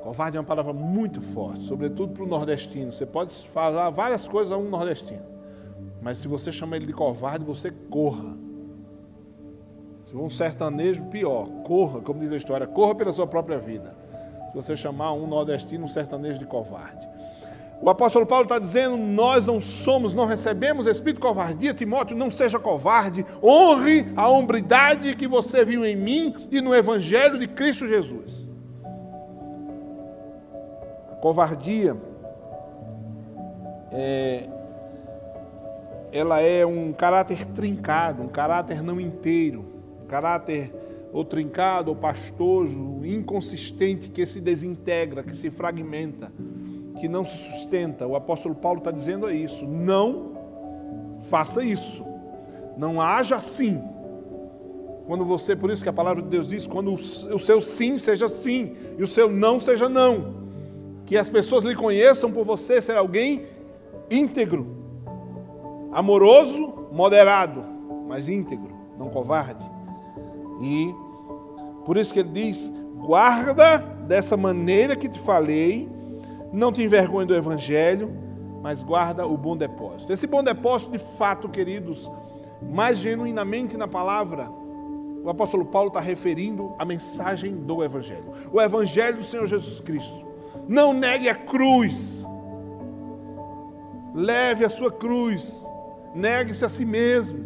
Covarde 0.03 0.37
é 0.37 0.41
uma 0.41 0.47
palavra 0.47 0.75
muito 0.75 1.23
forte, 1.23 1.63
sobretudo 1.63 2.13
para 2.13 2.25
o 2.25 2.27
nordestino. 2.27 2.93
Você 2.93 3.07
pode 3.07 3.33
falar 3.49 3.89
várias 3.89 4.29
coisas 4.29 4.53
a 4.53 4.59
um 4.59 4.69
nordestino, 4.69 5.23
mas 6.03 6.19
se 6.19 6.29
você 6.29 6.53
chama 6.53 6.77
ele 6.77 6.85
de 6.85 6.93
covarde, 6.93 7.43
você 7.43 7.71
corra. 7.71 8.42
Se 10.13 10.19
um 10.19 10.29
sertanejo, 10.29 11.05
pior. 11.05 11.49
Corra, 11.65 12.03
como 12.03 12.21
diz 12.21 12.31
a 12.33 12.37
história, 12.37 12.67
corra 12.67 12.95
pela 12.95 13.15
sua 13.15 13.27
própria 13.27 13.59
vida. 13.59 13.95
Se 14.51 14.55
você 14.55 14.77
chamar 14.77 15.15
um 15.15 15.27
nordestino, 15.27 15.87
um 15.87 15.89
sertanejo 15.89 16.39
de 16.39 16.45
covarde. 16.45 17.09
O 17.81 17.89
apóstolo 17.89 18.27
Paulo 18.27 18.43
está 18.43 18.59
dizendo: 18.59 18.95
nós 18.99 19.47
não 19.47 19.59
somos, 19.59 20.15
não 20.15 20.27
recebemos 20.27 20.87
espírito 20.87 21.17
de 21.17 21.23
covardia. 21.23 21.73
Timóteo, 21.73 22.15
não 22.15 22.31
seja 22.31 22.59
covarde, 22.59 23.25
honre 23.43 24.13
a 24.15 24.29
hombridade 24.29 25.17
que 25.17 25.27
você 25.27 25.65
viu 25.65 25.83
em 25.83 25.97
mim 25.97 26.35
e 26.51 26.61
no 26.61 26.75
evangelho 26.75 27.39
de 27.39 27.49
Cristo 27.49 27.89
Jesus. 27.89 28.51
A 31.11 31.15
covardia 31.23 31.97
é, 33.91 34.47
ela 36.13 36.39
é 36.43 36.67
um 36.67 36.93
caráter 36.93 37.47
trincado, 37.47 38.23
um 38.23 38.29
caráter 38.29 38.83
não 38.83 39.01
inteiro, 39.01 39.72
caráter 40.13 40.73
ou 41.13 41.25
trincado, 41.25 41.91
ou 41.91 41.97
pastoso, 41.97 43.01
inconsistente, 43.05 44.11
que 44.11 44.27
se 44.27 44.41
desintegra, 44.41 45.23
que 45.23 45.35
se 45.35 45.51
fragmenta 45.51 46.31
que 47.01 47.09
não 47.09 47.25
se 47.25 47.37
sustenta. 47.37 48.07
O 48.07 48.15
apóstolo 48.15 48.55
Paulo 48.55 48.79
está 48.79 48.91
dizendo 48.91 49.29
é 49.29 49.35
isso. 49.35 49.67
Não 49.67 50.33
faça 51.23 51.65
isso. 51.65 52.05
Não 52.77 53.01
haja 53.01 53.37
assim. 53.37 53.83
Quando 55.07 55.25
você, 55.25 55.57
por 55.57 55.71
isso 55.71 55.83
que 55.83 55.89
a 55.89 55.93
palavra 55.93 56.23
de 56.23 56.29
Deus 56.29 56.47
diz, 56.47 56.67
quando 56.67 56.95
o 56.95 57.39
seu 57.39 57.61
sim 57.61 57.99
seja 57.99 58.29
sim 58.29 58.77
e 58.97 59.03
o 59.03 59.07
seu 59.07 59.29
não 59.31 59.59
seja 59.59 59.89
não. 59.89 60.43
Que 61.05 61.17
as 61.17 61.29
pessoas 61.29 61.65
lhe 61.65 61.75
conheçam 61.75 62.31
por 62.31 62.45
você 62.45 62.81
ser 62.81 62.97
alguém 62.97 63.47
íntegro, 64.09 64.65
amoroso, 65.91 66.87
moderado, 66.93 67.65
mas 68.07 68.29
íntegro, 68.29 68.71
não 68.97 69.09
covarde. 69.09 69.72
E 70.63 70.95
por 71.85 71.97
isso 71.97 72.13
que 72.13 72.21
ele 72.21 72.29
diz: 72.31 72.73
guarda 72.97 73.79
dessa 74.07 74.37
maneira 74.37 74.97
que 74.97 75.09
te 75.09 75.19
falei, 75.19 75.91
não 76.53 76.73
te 76.73 76.83
envergonhe 76.83 77.27
do 77.27 77.35
Evangelho, 77.35 78.11
mas 78.63 78.83
guarda 78.83 79.27
o 79.27 79.37
bom 79.37 79.57
depósito. 79.57 80.13
Esse 80.13 80.27
bom 80.27 80.43
depósito, 80.43 80.93
de 80.93 80.99
fato, 80.99 81.49
queridos, 81.49 82.09
mais 82.63 82.99
genuinamente 82.99 83.77
na 83.77 83.89
palavra, 83.89 84.49
o 85.25 85.29
apóstolo 85.29 85.65
Paulo 85.65 85.89
está 85.89 86.01
referindo 86.01 86.75
a 86.79 86.85
mensagem 86.85 87.55
do 87.55 87.83
Evangelho. 87.83 88.25
O 88.53 88.61
Evangelho 88.61 89.19
do 89.19 89.25
Senhor 89.25 89.47
Jesus 89.47 89.81
Cristo. 89.81 90.25
Não 90.69 90.93
negue 90.93 91.29
a 91.29 91.35
cruz. 91.35 92.25
Leve 94.15 94.65
a 94.65 94.69
sua 94.69 94.91
cruz. 94.91 95.65
Negue-se 96.15 96.65
a 96.65 96.69
si 96.69 96.85
mesmo. 96.85 97.39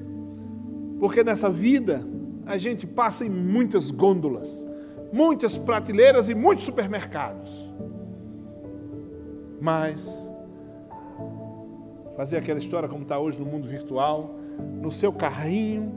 Porque 0.99 1.23
nessa 1.23 1.51
vida 1.51 2.07
a 2.47 2.57
gente 2.57 2.87
passa 2.87 3.27
em 3.27 3.29
muitas 3.29 3.91
gôndolas, 3.91 4.67
muitas 5.13 5.57
prateleiras 5.57 6.29
e 6.29 6.35
muitos 6.35 6.65
supermercados. 6.65 7.51
Mas 9.61 10.07
fazer 12.17 12.37
aquela 12.37 12.59
história 12.59 12.89
como 12.89 13.03
está 13.03 13.19
hoje 13.19 13.39
no 13.39 13.45
mundo 13.45 13.67
virtual, 13.67 14.37
no 14.81 14.91
seu 14.91 15.13
carrinho, 15.13 15.93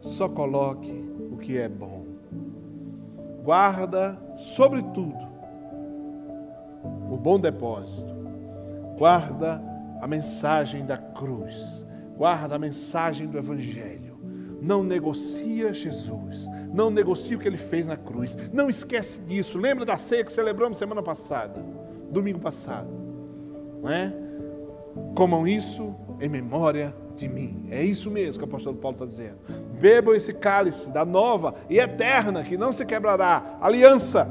só 0.00 0.28
coloque 0.28 1.04
o 1.32 1.36
que 1.36 1.58
é 1.58 1.68
bom. 1.68 2.06
Guarda, 3.42 4.18
sobretudo, 4.36 5.26
o 7.10 7.16
bom 7.16 7.38
depósito. 7.38 8.14
Guarda 8.96 9.62
a 10.00 10.06
mensagem 10.06 10.86
da 10.86 10.96
cruz. 10.96 11.86
Guarda 12.16 12.54
a 12.56 12.58
mensagem 12.58 13.26
do 13.26 13.36
Evangelho. 13.36 14.05
Não 14.66 14.82
negocia 14.82 15.72
Jesus. 15.72 16.48
Não 16.74 16.90
negocia 16.90 17.36
o 17.36 17.40
que 17.40 17.46
ele 17.46 17.56
fez 17.56 17.86
na 17.86 17.96
cruz. 17.96 18.36
Não 18.52 18.68
esquece 18.68 19.20
disso. 19.20 19.56
Lembra 19.56 19.84
da 19.84 19.96
ceia 19.96 20.24
que 20.24 20.32
celebramos 20.32 20.76
semana 20.76 21.02
passada? 21.02 21.64
domingo 22.10 22.38
passado. 22.38 22.88
Não 23.82 23.90
é? 23.90 24.12
Comam 25.14 25.46
isso 25.46 25.94
em 26.20 26.28
memória 26.28 26.94
de 27.16 27.28
mim. 27.28 27.66
É 27.70 27.84
isso 27.84 28.10
mesmo 28.10 28.38
que 28.38 28.44
o 28.44 28.48
apóstolo 28.48 28.76
Paulo 28.76 28.96
está 28.96 29.06
dizendo. 29.06 29.38
Bebam 29.80 30.14
esse 30.14 30.32
cálice 30.32 30.90
da 30.90 31.04
nova 31.04 31.54
e 31.68 31.78
eterna, 31.78 32.42
que 32.42 32.56
não 32.56 32.72
se 32.72 32.84
quebrará, 32.84 33.58
aliança. 33.60 34.24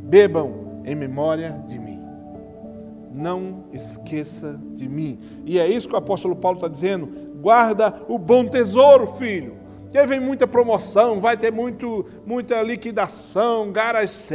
Bebam 0.00 0.82
em 0.84 0.94
memória 0.94 1.62
de 1.66 1.78
mim. 1.78 2.02
Não 3.12 3.64
esqueça 3.72 4.58
de 4.74 4.88
mim. 4.88 5.18
E 5.44 5.58
é 5.58 5.66
isso 5.66 5.88
que 5.88 5.94
o 5.94 5.98
apóstolo 5.98 6.36
Paulo 6.36 6.58
está 6.58 6.68
dizendo. 6.68 7.08
Guarda 7.40 8.02
o 8.08 8.18
bom 8.18 8.44
tesouro, 8.46 9.06
filho 9.14 9.57
e 9.92 9.96
aí 9.96 10.06
vem 10.06 10.20
muita 10.20 10.46
promoção, 10.46 11.18
vai 11.18 11.36
ter 11.36 11.50
muito, 11.50 12.04
muita 12.26 12.62
liquidação, 12.62 13.72
garage 13.72 14.28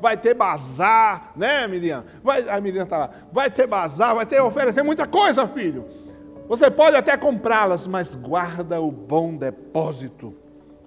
vai 0.00 0.16
ter 0.16 0.34
bazar, 0.34 1.32
né, 1.36 1.68
Miriam? 1.68 2.04
Vai, 2.22 2.48
a 2.48 2.60
Miriam 2.60 2.82
está 2.82 2.98
lá. 2.98 3.10
Vai 3.32 3.48
ter 3.48 3.66
bazar, 3.66 4.14
vai 4.14 4.26
ter 4.26 4.40
oferecer 4.40 4.82
muita 4.82 5.06
coisa, 5.06 5.46
filho. 5.46 5.84
Você 6.48 6.68
pode 6.70 6.96
até 6.96 7.16
comprá-las, 7.16 7.86
mas 7.86 8.14
guarda 8.14 8.80
o 8.80 8.90
bom 8.90 9.36
depósito 9.36 10.34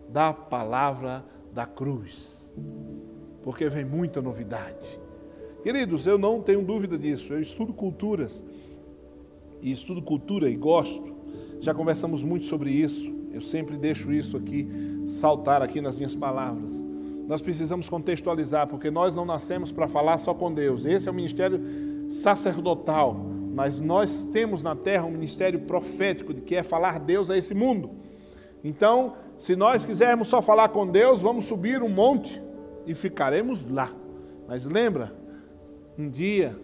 da 0.10 0.34
palavra 0.34 1.24
da 1.54 1.66
cruz. 1.66 2.52
Porque 3.44 3.70
vem 3.70 3.86
muita 3.86 4.22
novidade. 4.22 5.00
Queridos, 5.64 6.06
eu 6.06 6.18
não 6.18 6.42
tenho 6.42 6.62
dúvida 6.62 6.98
disso. 6.98 7.34
Eu 7.34 7.42
estudo 7.42 7.74
culturas. 7.74 8.44
E 9.62 9.72
estudo 9.72 10.02
cultura 10.02 10.50
e 10.50 10.56
gosto. 10.56 11.16
Já 11.60 11.74
conversamos 11.74 12.24
muito 12.24 12.46
sobre 12.46 12.72
isso. 12.72 13.21
Eu 13.34 13.42
sempre 13.42 13.78
deixo 13.78 14.12
isso 14.12 14.36
aqui 14.36 14.68
saltar 15.08 15.62
aqui 15.62 15.82
nas 15.82 15.96
minhas 15.96 16.16
palavras. 16.16 16.74
Nós 17.28 17.42
precisamos 17.42 17.88
contextualizar, 17.88 18.68
porque 18.68 18.92
nós 18.92 19.16
não 19.16 19.26
nascemos 19.26 19.72
para 19.72 19.88
falar 19.88 20.18
só 20.18 20.34
com 20.34 20.54
Deus. 20.54 20.86
Esse 20.86 21.08
é 21.08 21.12
o 21.12 21.16
ministério 21.16 21.62
sacerdotal, 22.10 23.14
mas 23.54 23.80
nós 23.80 24.24
temos 24.34 24.62
na 24.62 24.76
terra 24.76 25.06
um 25.06 25.12
ministério 25.12 25.60
profético 25.62 26.34
de 26.34 26.42
que 26.42 26.56
é 26.56 26.64
falar 26.64 27.00
Deus 27.00 27.30
a 27.30 27.38
esse 27.38 27.54
mundo. 27.54 27.92
Então, 28.64 29.14
se 29.38 29.56
nós 29.56 29.86
quisermos 29.86 30.28
só 30.28 30.42
falar 30.42 30.70
com 30.70 30.86
Deus, 30.86 31.22
vamos 31.22 31.46
subir 31.46 31.82
um 31.82 31.90
monte 31.90 32.42
e 32.86 32.94
ficaremos 32.94 33.70
lá. 33.70 33.92
Mas 34.48 34.66
lembra, 34.66 35.14
um 35.98 36.10
dia, 36.10 36.58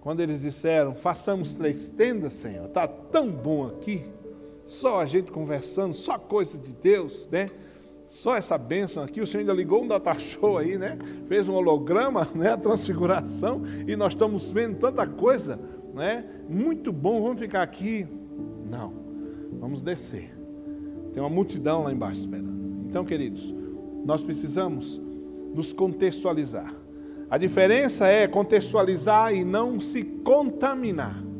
quando 0.00 0.20
eles 0.20 0.40
disseram: 0.40 0.94
façamos 0.94 1.52
três 1.54 1.88
tendas, 1.88 2.32
Senhor, 2.32 2.66
está 2.66 2.88
tão 2.88 3.30
bom 3.30 3.66
aqui 3.66 4.04
só 4.72 5.00
a 5.00 5.06
gente 5.06 5.30
conversando, 5.30 5.94
só 5.94 6.18
coisa 6.18 6.58
de 6.58 6.72
Deus, 6.72 7.28
né? 7.30 7.48
Só 8.08 8.36
essa 8.36 8.58
bênção 8.58 9.02
aqui, 9.02 9.20
o 9.20 9.26
Senhor 9.26 9.40
ainda 9.40 9.52
ligou 9.52 9.82
um 9.82 9.88
data 9.88 10.12
show 10.18 10.58
aí, 10.58 10.76
né? 10.76 10.98
Fez 11.28 11.48
um 11.48 11.54
holograma, 11.54 12.28
né? 12.34 12.52
A 12.52 12.56
transfiguração, 12.56 13.62
e 13.86 13.96
nós 13.96 14.12
estamos 14.12 14.50
vendo 14.50 14.78
tanta 14.78 15.06
coisa, 15.06 15.58
né? 15.94 16.24
Muito 16.48 16.92
bom, 16.92 17.22
vamos 17.22 17.40
ficar 17.40 17.62
aqui. 17.62 18.06
Não, 18.68 18.92
vamos 19.58 19.82
descer. 19.82 20.34
Tem 21.12 21.22
uma 21.22 21.30
multidão 21.30 21.84
lá 21.84 21.92
embaixo 21.92 22.20
esperando. 22.20 22.86
Então, 22.88 23.04
queridos, 23.04 23.54
nós 24.04 24.22
precisamos 24.22 25.00
nos 25.54 25.72
contextualizar. 25.72 26.74
A 27.30 27.38
diferença 27.38 28.08
é 28.08 28.26
contextualizar 28.26 29.34
e 29.34 29.44
não 29.44 29.80
se 29.80 30.02
contaminar. 30.02 31.31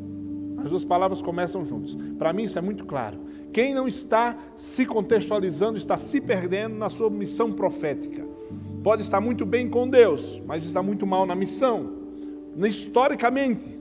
As 0.63 0.69
duas 0.69 0.85
palavras 0.85 1.21
começam 1.21 1.65
juntas. 1.65 1.95
Para 2.17 2.31
mim 2.31 2.43
isso 2.43 2.57
é 2.57 2.61
muito 2.61 2.85
claro. 2.85 3.19
Quem 3.51 3.73
não 3.73 3.87
está 3.87 4.37
se 4.57 4.85
contextualizando 4.85 5.77
está 5.77 5.97
se 5.97 6.21
perdendo 6.21 6.75
na 6.75 6.89
sua 6.89 7.09
missão 7.09 7.51
profética. 7.51 8.25
Pode 8.81 9.01
estar 9.01 9.19
muito 9.19 9.45
bem 9.45 9.69
com 9.69 9.87
Deus, 9.87 10.41
mas 10.45 10.63
está 10.63 10.81
muito 10.81 11.05
mal 11.05 11.25
na 11.25 11.35
missão. 11.35 11.91
Historicamente, 12.57 13.79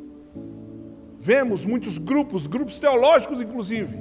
vemos 1.21 1.65
muitos 1.65 1.99
grupos, 1.99 2.47
grupos 2.47 2.79
teológicos 2.79 3.41
inclusive, 3.41 3.97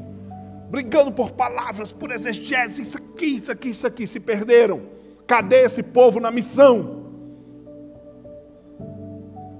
brigando 0.70 1.12
por 1.12 1.32
palavras, 1.32 1.92
por 1.92 2.12
exegese, 2.12 2.82
isso 2.82 2.98
aqui, 2.98 3.38
isso 3.38 3.52
aqui, 3.52 3.70
isso 3.70 3.88
aqui, 3.88 4.08
se 4.08 4.20
perderam. 4.20 4.82
Cadê 5.28 5.64
esse 5.64 5.84
povo 5.84 6.20
na 6.20 6.32
missão? 6.32 7.01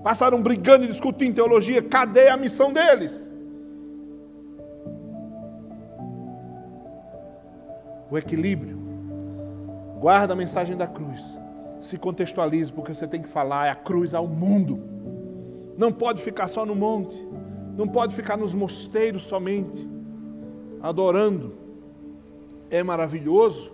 Passaram 0.04 0.42
brigando 0.42 0.86
e 0.86 0.88
discutindo 0.88 1.36
teologia. 1.36 1.82
Cadê 1.82 2.30
a 2.30 2.38
missão 2.38 2.74
deles? 2.74 3.30
O 8.10 8.18
equilíbrio. 8.18 8.78
Guarda 10.00 10.34
a 10.34 10.36
mensagem 10.36 10.76
da 10.76 10.88
cruz. 10.88 11.38
Se 11.80 11.98
contextualize, 11.98 12.72
porque 12.72 12.94
você 12.94 13.08
tem 13.08 13.22
que 13.22 13.30
falar 13.30 13.68
é 13.68 13.70
a 13.70 13.76
cruz 13.76 14.14
ao 14.14 14.28
mundo. 14.28 14.80
Não 15.78 15.92
pode 15.92 16.22
ficar 16.22 16.48
só 16.48 16.66
no 16.66 16.76
monte. 16.76 17.18
Não 17.78 17.88
pode 17.88 18.14
ficar 18.14 18.38
nos 18.38 18.54
mosteiros 18.54 19.26
somente, 19.26 19.90
adorando. 20.82 21.54
É 22.70 22.84
maravilhoso, 22.84 23.74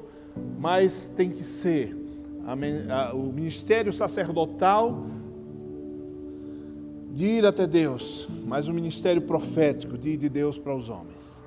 mas 0.59 1.09
tem 1.15 1.29
que 1.29 1.43
ser 1.43 1.95
o 3.13 3.31
ministério 3.33 3.91
sacerdotal 3.91 5.05
de 7.17 7.25
ir 7.25 7.47
até 7.47 7.65
Deus, 7.65 8.29
mas 8.45 8.67
o 8.67 8.73
ministério 8.73 9.23
profético 9.23 9.97
de 9.97 10.09
ir 10.09 10.17
de 10.17 10.29
Deus 10.29 10.55
para 10.55 10.75
os 10.75 10.87
homens. 10.87 11.41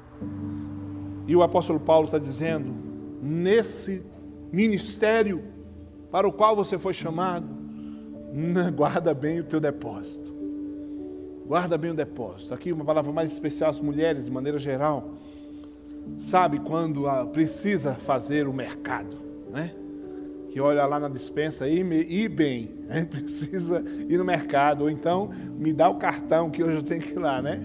E 1.29 1.37
o 1.37 1.45
apóstolo 1.45 1.79
Paulo 1.79 2.07
está 2.07 2.19
dizendo: 2.19 2.75
nesse 3.23 4.03
ministério 4.51 5.45
para 6.11 6.27
o 6.27 6.33
qual 6.33 6.57
você 6.57 6.77
foi 6.77 6.93
chamado, 6.93 7.47
guarda 8.75 9.15
bem 9.15 9.39
o 9.39 9.45
teu 9.45 9.61
depósito. 9.61 10.29
Guarda 11.47 11.79
bem 11.79 11.93
o 11.93 11.95
depósito. 11.95 12.53
Aqui 12.53 12.73
uma 12.73 12.85
palavra 12.85 13.13
mais 13.13 13.31
especial 13.31 13.71
às 13.71 13.79
mulheres, 13.79 14.25
de 14.25 14.31
maneira 14.33 14.59
geral. 14.59 15.13
Sabe 16.19 16.59
quando 16.59 17.05
precisa 17.33 17.95
fazer 17.95 18.49
o 18.49 18.53
mercado, 18.53 19.17
né? 19.49 19.73
Que 20.51 20.61
olha 20.61 20.85
lá 20.85 20.99
na 20.99 21.09
dispensa 21.09 21.69
e 21.69 21.81
ir 21.81 22.29
bem, 22.29 22.71
né? 22.89 23.05
precisa 23.11 23.83
ir 24.09 24.19
no 24.19 24.25
mercado. 24.25 24.83
Ou 24.83 24.91
então 24.91 25.31
me 25.57 25.73
dá 25.73 25.89
o 25.89 25.97
cartão 25.97 26.51
que 26.51 26.63
hoje 26.63 26.77
eu 26.77 26.83
tenho 26.83 27.01
que 27.01 27.13
ir 27.13 27.19
lá, 27.19 27.41
né? 27.41 27.61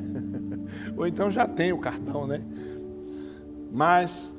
Ou 0.95 1.06
então 1.08 1.30
já 1.30 1.48
tem 1.48 1.74
o 1.74 1.80
cartão, 1.80 2.28
né? 2.28 2.41
Mas 3.71 4.32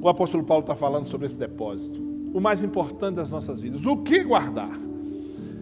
o 0.00 0.08
apóstolo 0.08 0.44
Paulo 0.44 0.62
está 0.62 0.74
falando 0.74 1.04
sobre 1.04 1.26
esse 1.26 1.38
depósito. 1.38 2.00
O 2.32 2.40
mais 2.40 2.62
importante 2.62 3.16
das 3.16 3.30
nossas 3.30 3.60
vidas. 3.60 3.84
O 3.84 3.96
que 3.98 4.22
guardar? 4.22 4.78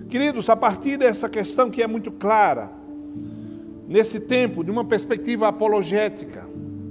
Queridos, 0.09 0.49
a 0.49 0.57
partir 0.57 0.97
dessa 0.97 1.29
questão 1.29 1.71
que 1.71 1.83
é 1.83 1.87
muito 1.87 2.13
clara, 2.13 2.71
nesse 3.89 4.21
tempo, 4.21 4.63
de 4.63 4.71
uma 4.71 4.85
perspectiva 4.85 5.49
apologética, 5.49 6.46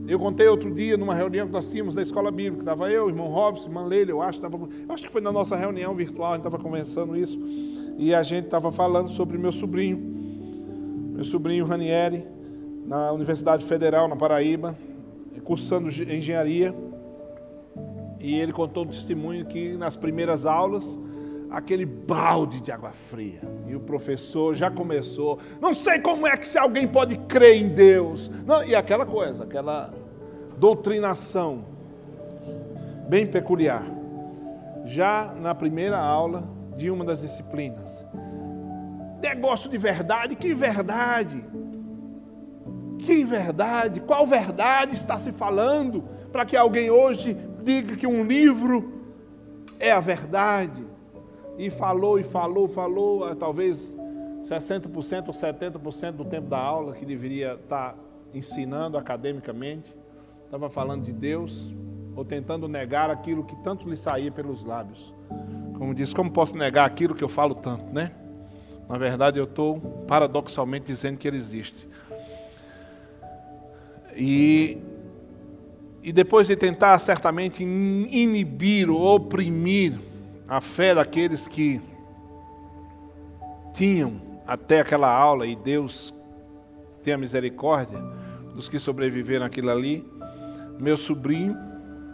eu 0.08 0.20
contei 0.20 0.48
outro 0.48 0.72
dia 0.72 0.98
numa 0.98 1.16
reunião 1.16 1.48
que 1.48 1.54
nós 1.54 1.70
tínhamos 1.70 1.96
da 1.96 2.02
escola 2.02 2.30
bíblica, 2.30 2.62
estava 2.62 2.92
eu, 2.92 3.10
irmão 3.10 3.28
Robson, 3.28 3.68
irmã 3.68 3.86
Leila, 3.86 4.12
eu 4.12 4.22
acho, 4.22 4.40
tava, 4.40 4.58
eu 4.58 4.94
acho 4.94 5.04
que 5.04 5.12
foi 5.12 5.22
na 5.22 5.32
nossa 5.32 5.56
reunião 5.56 5.96
virtual, 5.96 6.32
a 6.32 6.36
gente 6.36 6.46
estava 6.46 6.62
conversando 6.62 7.18
isso, 7.18 7.40
e 7.98 8.14
a 8.14 8.22
gente 8.22 8.46
estava 8.46 8.72
falando 8.72 9.10
sobre 9.10 9.38
meu 9.38 9.52
sobrinho, 9.52 9.98
meu 11.14 11.26
sobrinho 11.26 11.66
Ranieri, 11.66 12.26
na 12.86 13.12
Universidade 13.12 13.66
Federal, 13.66 14.08
na 14.08 14.16
Paraíba, 14.16 14.78
cursando 15.44 15.90
engenharia, 15.90 16.76
e 18.20 18.36
ele 18.36 18.52
contou 18.52 18.84
um 18.84 18.88
testemunho 18.88 19.46
que 19.46 19.76
nas 19.76 19.96
primeiras 19.96 20.46
aulas 20.46 20.98
aquele 21.56 21.86
balde 21.86 22.60
de 22.60 22.70
água 22.70 22.92
fria. 22.92 23.40
E 23.66 23.74
o 23.76 23.80
professor 23.80 24.54
já 24.54 24.70
começou, 24.70 25.40
não 25.62 25.74
sei 25.74 26.00
como 26.00 26.28
é 26.28 26.36
que 26.36 26.46
se 26.46 26.58
alguém 26.58 26.86
pode 26.86 27.16
crer 27.18 27.62
em 27.62 27.70
Deus. 27.70 28.30
Não, 28.46 28.62
e 28.62 28.76
aquela 28.76 29.06
coisa, 29.06 29.46
aquela 29.46 29.94
doutrinação 30.58 31.64
bem 33.08 33.26
peculiar. 33.26 33.86
Já 34.84 35.34
na 35.40 35.56
primeira 35.56 35.98
aula 35.98 36.48
de 36.76 36.92
uma 36.92 37.06
das 37.06 37.22
disciplinas. 37.22 38.06
Negócio 39.22 39.70
de 39.70 39.78
verdade, 39.78 40.36
que 40.36 40.54
verdade? 40.54 41.42
Que 43.00 43.24
verdade? 43.24 44.02
Qual 44.02 44.28
verdade 44.28 44.94
está 44.94 45.18
se 45.18 45.32
falando 45.32 46.04
para 46.34 46.44
que 46.44 46.58
alguém 46.58 46.92
hoje 46.92 47.38
diga 47.64 47.96
que 47.96 48.06
um 48.06 48.26
livro 48.26 48.94
é 49.80 49.94
a 49.94 50.02
verdade? 50.02 50.95
E 51.58 51.70
falou 51.70 52.20
e 52.20 52.24
falou, 52.24 52.68
falou, 52.68 53.26
ah, 53.26 53.36
talvez 53.36 53.94
60% 54.44 55.28
ou 55.28 55.34
70% 55.34 56.12
do 56.12 56.26
tempo 56.26 56.48
da 56.48 56.60
aula 56.60 56.94
que 56.94 57.06
deveria 57.06 57.54
estar 57.54 57.96
ensinando 58.34 58.98
academicamente, 58.98 59.96
estava 60.46 60.70
falando 60.70 61.04
de 61.04 61.14
Deus 61.14 61.74
ou 62.16 62.24
tentando 62.24 62.68
negar 62.68 63.10
aquilo 63.10 63.44
que 63.44 63.56
tanto 63.58 63.90
lhe 63.90 63.98
saía 63.98 64.32
pelos 64.32 64.64
lábios. 64.64 65.14
Como 65.78 65.94
diz, 65.94 66.14
como 66.14 66.32
posso 66.32 66.56
negar 66.58 66.86
aquilo 66.86 67.16
que 67.16 67.24
eu 67.24 67.30
falo 67.30 67.56
tanto, 67.56 67.86
né? 67.94 68.12
Na 68.88 68.98
verdade, 68.98 69.40
eu 69.40 69.46
estou 69.46 69.80
paradoxalmente 70.08 70.86
dizendo 70.86 71.18
que 71.18 71.28
ele 71.28 71.38
existe. 71.38 71.88
E, 74.16 74.78
e 76.02 76.14
depois 76.14 76.48
de 76.48 76.56
tentar 76.56 76.98
certamente 77.00 77.64
inibir 77.64 78.90
ou 78.90 79.16
oprimir 79.16 80.00
a 80.48 80.62
fé 80.62 80.94
daqueles 80.94 81.48
que 81.48 81.82
tinham 83.74 84.22
até 84.46 84.82
aquela 84.82 85.12
aula 85.12 85.46
e 85.48 85.56
Deus 85.56 86.14
tenha 87.04 87.18
misericórdia 87.18 88.00
dos 88.54 88.70
que 88.70 88.80
sobreviveram 88.80 89.46
aquilo 89.46 89.70
ali. 89.70 90.06
Meu 90.80 90.98
sobrinho, 90.98 91.58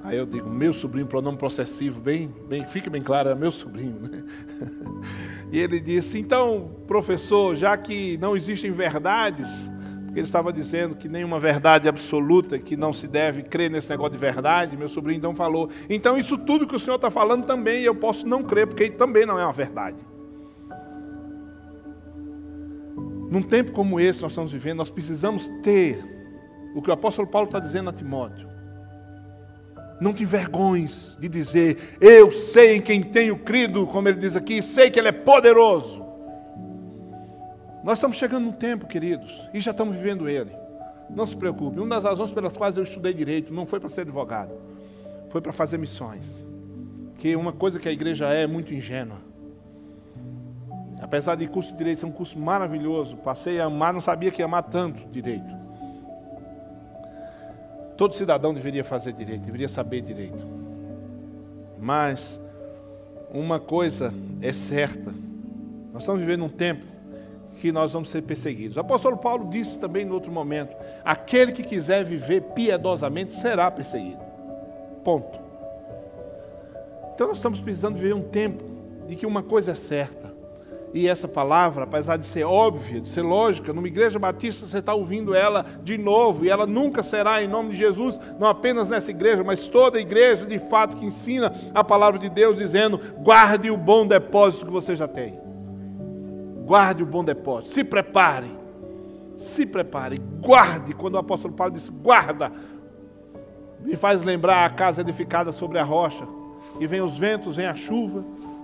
aí 0.04 0.17
eu 0.17 0.26
digo 0.26 0.50
meu 0.50 0.74
sobrinho, 0.74 1.08
pronome 1.08 1.38
processivo, 1.38 2.00
bem, 2.02 2.34
bem, 2.48 2.65
fique 2.65 2.89
bem 2.89 3.02
claro, 3.02 3.30
é 3.30 3.36
meu 3.36 3.52
sobrinho. 3.52 4.00
Né? 4.00 4.24
E 5.52 5.60
ele 5.60 5.82
disse: 5.82 6.17
então, 6.17 6.72
professor, 6.88 7.56
já 7.56 7.76
que 7.76 8.17
não 8.17 8.38
existem 8.38 8.72
verdades, 8.72 9.70
porque 10.12 10.19
ele 10.19 10.28
estava 10.28 10.52
dizendo 10.52 10.93
que 10.93 11.08
nenhuma 11.08 11.39
verdade 11.39 11.88
absoluta, 11.88 12.60
que 12.60 12.76
não 12.76 12.91
se 12.91 13.08
deve 13.08 13.43
crer 13.43 13.71
nesse 13.71 13.89
negócio 13.89 14.12
de 14.12 14.17
verdade. 14.17 14.76
Meu 14.76 14.89
sobrinho 14.89 15.19
então 15.19 15.34
falou: 15.34 15.69
então 15.89 16.17
isso 16.17 16.38
tudo 16.38 16.67
que 16.67 16.76
o 16.76 16.80
senhor 16.80 16.97
está 16.97 17.10
falando 17.10 17.45
também 17.45 17.82
eu 17.84 17.95
posso 17.95 18.28
não 18.28 18.43
crer, 18.43 18.67
porque 18.67 18.89
também 18.89 19.26
não 19.26 19.39
é 19.39 19.45
uma 19.45 19.54
verdade. 19.54 19.95
Num 23.30 23.41
tempo 23.41 23.71
como 23.71 24.02
esse 24.02 24.21
nós 24.21 24.34
estamos 24.34 24.52
vivendo, 24.52 24.80
nós 24.80 24.89
precisamos 24.89 25.47
ter 25.63 26.04
o 26.76 26.82
que 26.82 26.89
o 26.89 26.93
apóstolo 26.93 27.26
Paulo 27.26 27.47
está 27.47 27.60
dizendo 27.60 27.89
a 27.89 27.93
Timóteo. 27.93 28.50
Não 30.02 30.13
te 30.13 30.24
envergonhes 30.24 31.17
de 31.21 31.30
dizer, 31.30 31.97
eu 32.02 32.30
sei 32.34 32.76
em 32.76 32.82
quem 32.82 33.02
tenho 33.02 33.38
crido, 33.38 33.88
como 33.88 34.10
ele 34.10 34.19
diz 34.19 34.36
aqui, 34.36 34.62
sei 34.62 34.91
que 34.91 35.00
ele 35.00 35.08
é 35.08 35.13
poderoso 35.13 36.01
nós 37.84 37.98
estamos 37.98 38.17
chegando 38.17 38.46
num 38.46 38.52
tempo, 38.52 38.86
queridos, 38.86 39.48
e 39.54 39.60
já 39.60 39.72
estamos 39.72 39.96
vivendo 39.96 40.30
ele. 40.30 40.52
Não 41.10 41.26
se 41.26 41.36
preocupe. 41.36 41.80
Uma 41.80 41.89
das 41.89 42.04
razões 42.04 42.32
pelas 42.32 42.56
quais 42.56 42.78
eu 42.78 42.84
estudei 42.84 43.13
direito 43.13 43.54
não 43.54 43.65
foi 43.65 43.80
para 43.80 43.89
ser 43.89 44.02
advogado, 44.02 44.54
foi 45.30 45.41
para 45.41 45.52
fazer 45.52 45.78
missões. 45.78 46.44
Que 47.17 47.36
uma 47.36 47.52
coisa 47.52 47.80
que 47.80 47.89
a 47.89 47.91
igreja 47.91 48.32
é 48.34 48.44
é 48.44 48.48
muito 48.48 48.74
ingênua. 48.74 49.17
Apesar 51.02 51.36
de 51.36 51.48
curso 51.48 51.72
de 51.72 51.78
direito 51.78 52.00
ser 52.00 52.06
um 52.06 52.12
curso 52.12 52.38
maravilhoso, 52.38 53.17
passei 53.17 53.60
a 53.60 53.65
amar, 53.65 53.91
não 53.94 54.02
sabia 54.02 54.32
que 54.32 54.41
amar 54.44 54.63
tanto 54.63 55.08
direito. 55.10 55.60
Todo 57.98 58.15
cidadão 58.15 58.54
deveria 58.54 58.84
fazer 58.84 59.12
direito, 59.13 59.44
deveria 59.44 59.67
saber 59.67 60.02
direito. 60.02 60.48
Mas 61.80 62.39
uma 63.34 63.60
coisa 63.60 64.13
é 64.41 64.54
certa: 64.54 65.12
nós 65.91 66.04
estamos 66.04 66.22
vivendo 66.22 66.46
um 66.46 66.50
tempo 66.50 66.86
que 67.62 67.71
nós 67.71 67.93
vamos 67.93 68.10
ser 68.10 68.24
perseguidos. 68.24 68.76
O 68.76 68.80
apóstolo 68.80 69.15
Paulo 69.15 69.47
disse 69.50 69.80
também 69.80 70.04
no 70.04 70.15
outro 70.15 70.32
momento: 70.32 70.76
aquele 71.06 71.52
que 71.52 71.63
quiser 71.63 72.04
viver 72.04 72.41
piedosamente 72.56 73.36
será 73.36 73.69
perseguido. 73.69 74.19
Ponto. 75.04 75.39
Então 77.13 77.28
nós 77.28 77.38
estamos 77.38 77.62
precisando 77.62 77.95
viver 77.95 78.15
um 78.15 78.24
tempo 78.24 78.63
de 79.08 79.15
que 79.15 79.28
uma 79.28 79.43
coisa 79.43 79.74
é 79.74 79.76
certa. 79.76 80.32
E 80.93 81.08
essa 81.08 81.28
palavra, 81.28 81.86
apesar 81.86 82.17
de 82.17 82.26
ser 82.26 82.43
óbvia, 82.43 83.00
de 83.00 83.08
ser 83.08 83.21
lógica, 83.21 83.71
numa 83.71 83.88
igreja 83.88 84.19
batista 84.19 84.65
você 84.65 84.80
está 84.80 84.93
ouvindo 84.93 85.34
ela 85.34 85.65
de 85.84 85.97
novo, 85.97 86.43
e 86.43 86.50
ela 86.50 86.67
nunca 86.67 87.02
será 87.02 87.41
em 87.41 87.47
nome 87.47 87.69
de 87.69 87.78
Jesus, 87.78 88.19
não 88.38 88.47
apenas 88.47 88.89
nessa 88.89 89.10
igreja, 89.10 89.41
mas 89.41 89.69
toda 89.69 89.97
a 89.97 90.02
igreja 90.02 90.45
de 90.45 90.60
fato 90.60 90.97
que 90.97 91.06
ensina 91.06 91.54
a 91.74 91.84
palavra 91.84 92.19
de 92.19 92.28
Deus, 92.28 92.58
dizendo: 92.58 93.00
guarde 93.19 93.71
o 93.71 93.78
bom 93.78 94.06
depósito 94.06 94.65
que 94.65 94.71
você 94.71 94.95
já 94.95 95.08
tem. 95.08 95.41
Guarde 96.72 97.04
o 97.04 97.06
bom 97.06 97.22
depósito. 97.22 97.74
Se 97.74 97.84
prepare. 97.84 98.50
Se 99.38 99.66
prepare. 99.66 100.18
Guarde. 100.40 100.96
Quando 100.96 101.16
o 101.16 101.18
apóstolo 101.18 101.54
Paulo 101.54 101.74
disse 101.74 101.92
guarda, 101.92 102.50
me 103.82 103.98
faz 103.98 104.24
lembrar 104.24 104.64
a 104.64 104.70
casa 104.70 105.02
edificada 105.02 105.52
sobre 105.52 105.80
a 105.80 105.84
rocha. 105.84 106.26
E 106.80 106.88
vem 106.88 107.02
os 107.02 107.18
ventos, 107.18 107.58
vem 107.58 107.66
a 107.66 107.76
chuva, 107.76 108.24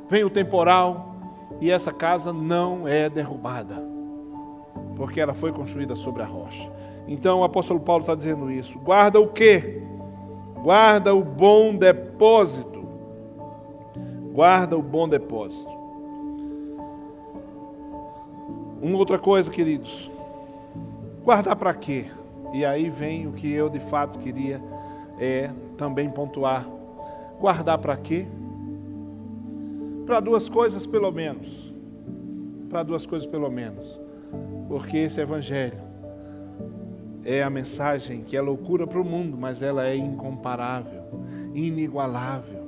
vem 0.10 0.24
o 0.24 0.30
temporal. 0.30 1.18
E 1.60 1.70
essa 1.70 1.92
casa 1.92 2.32
não 2.32 2.88
é 2.88 3.10
derrubada. 3.10 3.76
Porque 4.96 5.20
ela 5.20 5.34
foi 5.34 5.52
construída 5.52 5.94
sobre 5.98 6.24
a 6.24 6.26
rocha. 6.26 6.72
Então 7.10 7.42
o 7.42 7.44
apóstolo 7.44 7.82
Paulo 7.82 8.04
está 8.04 8.16
dizendo 8.16 8.50
isso. 8.50 8.80
Guarda 8.80 9.20
o 9.20 9.28
quê? 9.28 9.84
Guarda 10.64 11.14
o 11.14 11.26
bom 11.26 11.76
depósito. 11.76 12.88
Guarda 14.32 14.78
o 14.78 14.82
bom 14.82 15.10
depósito. 15.10 15.77
Uma 18.82 18.98
outra 18.98 19.18
coisa, 19.18 19.50
queridos, 19.50 20.10
guardar 21.24 21.56
para 21.56 21.74
quê? 21.74 22.06
E 22.54 22.64
aí 22.64 22.90
vem 22.90 23.28
o 23.28 23.34
que 23.34 23.52
eu 23.52 23.70
de 23.70 23.80
fato 23.80 24.20
queria 24.20 24.62
é, 25.20 25.50
também 25.78 26.10
pontuar. 26.10 26.68
Guardar 27.40 27.78
para 27.80 27.98
quê? 27.98 28.28
Para 30.06 30.20
duas 30.20 30.48
coisas 30.48 30.86
pelo 30.86 31.12
menos. 31.12 31.74
Para 32.70 32.84
duas 32.84 33.06
coisas 33.06 33.28
pelo 33.28 33.50
menos. 33.50 34.00
Porque 34.68 34.98
esse 34.98 35.20
evangelho 35.20 35.80
é 37.26 37.44
a 37.44 37.50
mensagem 37.50 38.22
que 38.22 38.38
é 38.38 38.42
loucura 38.42 38.88
para 38.88 39.02
o 39.02 39.04
mundo, 39.04 39.38
mas 39.38 39.62
ela 39.62 39.86
é 39.86 39.96
incomparável, 39.96 41.04
inigualável. 41.54 42.66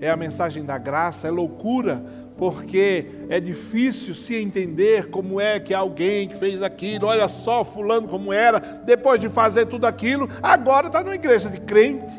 É 0.00 0.08
a 0.08 0.16
mensagem 0.16 0.64
da 0.64 0.78
graça, 0.78 1.28
é 1.28 1.30
loucura 1.30 2.02
porque 2.40 3.04
é 3.28 3.38
difícil 3.38 4.14
se 4.14 4.34
entender 4.34 5.10
como 5.10 5.38
é 5.38 5.60
que 5.60 5.74
alguém 5.74 6.26
que 6.26 6.38
fez 6.38 6.62
aquilo, 6.62 7.06
olha 7.06 7.28
só 7.28 7.62
fulano 7.62 8.08
como 8.08 8.32
era, 8.32 8.58
depois 8.58 9.20
de 9.20 9.28
fazer 9.28 9.66
tudo 9.66 9.84
aquilo, 9.84 10.26
agora 10.42 10.86
está 10.86 11.04
numa 11.04 11.14
igreja 11.14 11.50
de 11.50 11.60
crente, 11.60 12.18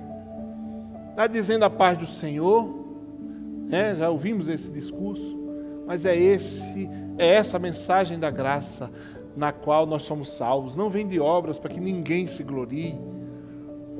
está 1.09 1.25
dizendo 1.25 1.65
a 1.65 1.71
paz 1.71 1.97
do 1.97 2.05
Senhor, 2.05 2.71
né? 3.67 3.95
já 3.95 4.11
ouvimos 4.11 4.47
esse 4.47 4.71
discurso, 4.71 5.39
mas 5.87 6.05
é 6.05 6.15
esse, 6.15 6.87
é 7.17 7.27
essa 7.33 7.57
mensagem 7.57 8.19
da 8.19 8.29
graça. 8.29 8.91
na 9.35 9.51
qual 9.51 9.85
nós 9.87 10.03
somos 10.03 10.33
salvos. 10.33 10.75
Não 10.75 10.89
vem 10.89 11.07
de 11.07 11.17
obras 11.17 11.57
para 11.57 11.71
que 11.71 11.79
ninguém 11.79 12.27
se 12.27 12.43
glorie, 12.43 12.99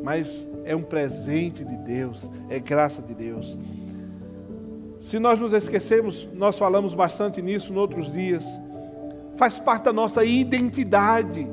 mas 0.03 0.45
é 0.65 0.75
um 0.75 0.83
presente 0.83 1.63
de 1.63 1.77
Deus, 1.77 2.29
é 2.49 2.59
graça 2.59 3.01
de 3.01 3.15
Deus. 3.15 3.57
Se 5.11 5.19
nós 5.19 5.37
nos 5.41 5.51
esquecemos, 5.51 6.25
nós 6.33 6.57
falamos 6.57 6.95
bastante 6.95 7.41
nisso 7.41 7.73
em 7.73 7.75
outros 7.75 8.09
dias, 8.09 8.45
faz 9.35 9.59
parte 9.59 9.83
da 9.83 9.91
nossa 9.91 10.23
identidade. 10.23 11.45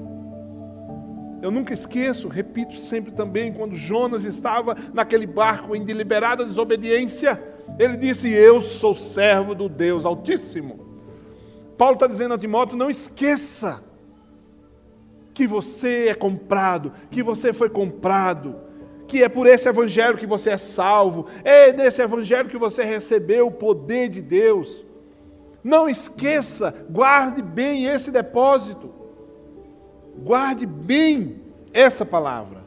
Eu 1.42 1.50
nunca 1.50 1.74
esqueço, 1.74 2.28
repito 2.28 2.76
sempre 2.76 3.10
também, 3.10 3.52
quando 3.52 3.74
Jonas 3.74 4.22
estava 4.22 4.76
naquele 4.94 5.26
barco 5.26 5.74
em 5.74 5.84
deliberada 5.84 6.46
desobediência, 6.46 7.42
ele 7.80 7.96
disse: 7.96 8.30
Eu 8.30 8.60
sou 8.60 8.94
servo 8.94 9.56
do 9.56 9.68
Deus 9.68 10.06
Altíssimo. 10.06 10.78
Paulo 11.76 11.94
está 11.94 12.06
dizendo 12.06 12.34
a 12.34 12.38
Timóteo: 12.38 12.78
não 12.78 12.88
esqueça 12.88 13.82
que 15.34 15.48
você 15.48 16.06
é 16.06 16.14
comprado, 16.14 16.92
que 17.10 17.24
você 17.24 17.52
foi 17.52 17.68
comprado, 17.68 18.54
que 19.08 19.22
é 19.22 19.28
por 19.28 19.46
esse 19.46 19.66
evangelho 19.66 20.18
que 20.18 20.26
você 20.26 20.50
é 20.50 20.58
salvo, 20.58 21.26
é 21.42 21.72
nesse 21.72 22.02
evangelho 22.02 22.48
que 22.48 22.58
você 22.58 22.84
recebeu 22.84 23.46
o 23.46 23.50
poder 23.50 24.10
de 24.10 24.20
Deus. 24.20 24.84
Não 25.64 25.88
esqueça, 25.88 26.74
guarde 26.90 27.40
bem 27.40 27.86
esse 27.86 28.10
depósito. 28.10 28.90
Guarde 30.18 30.66
bem 30.66 31.40
essa 31.72 32.04
palavra, 32.04 32.66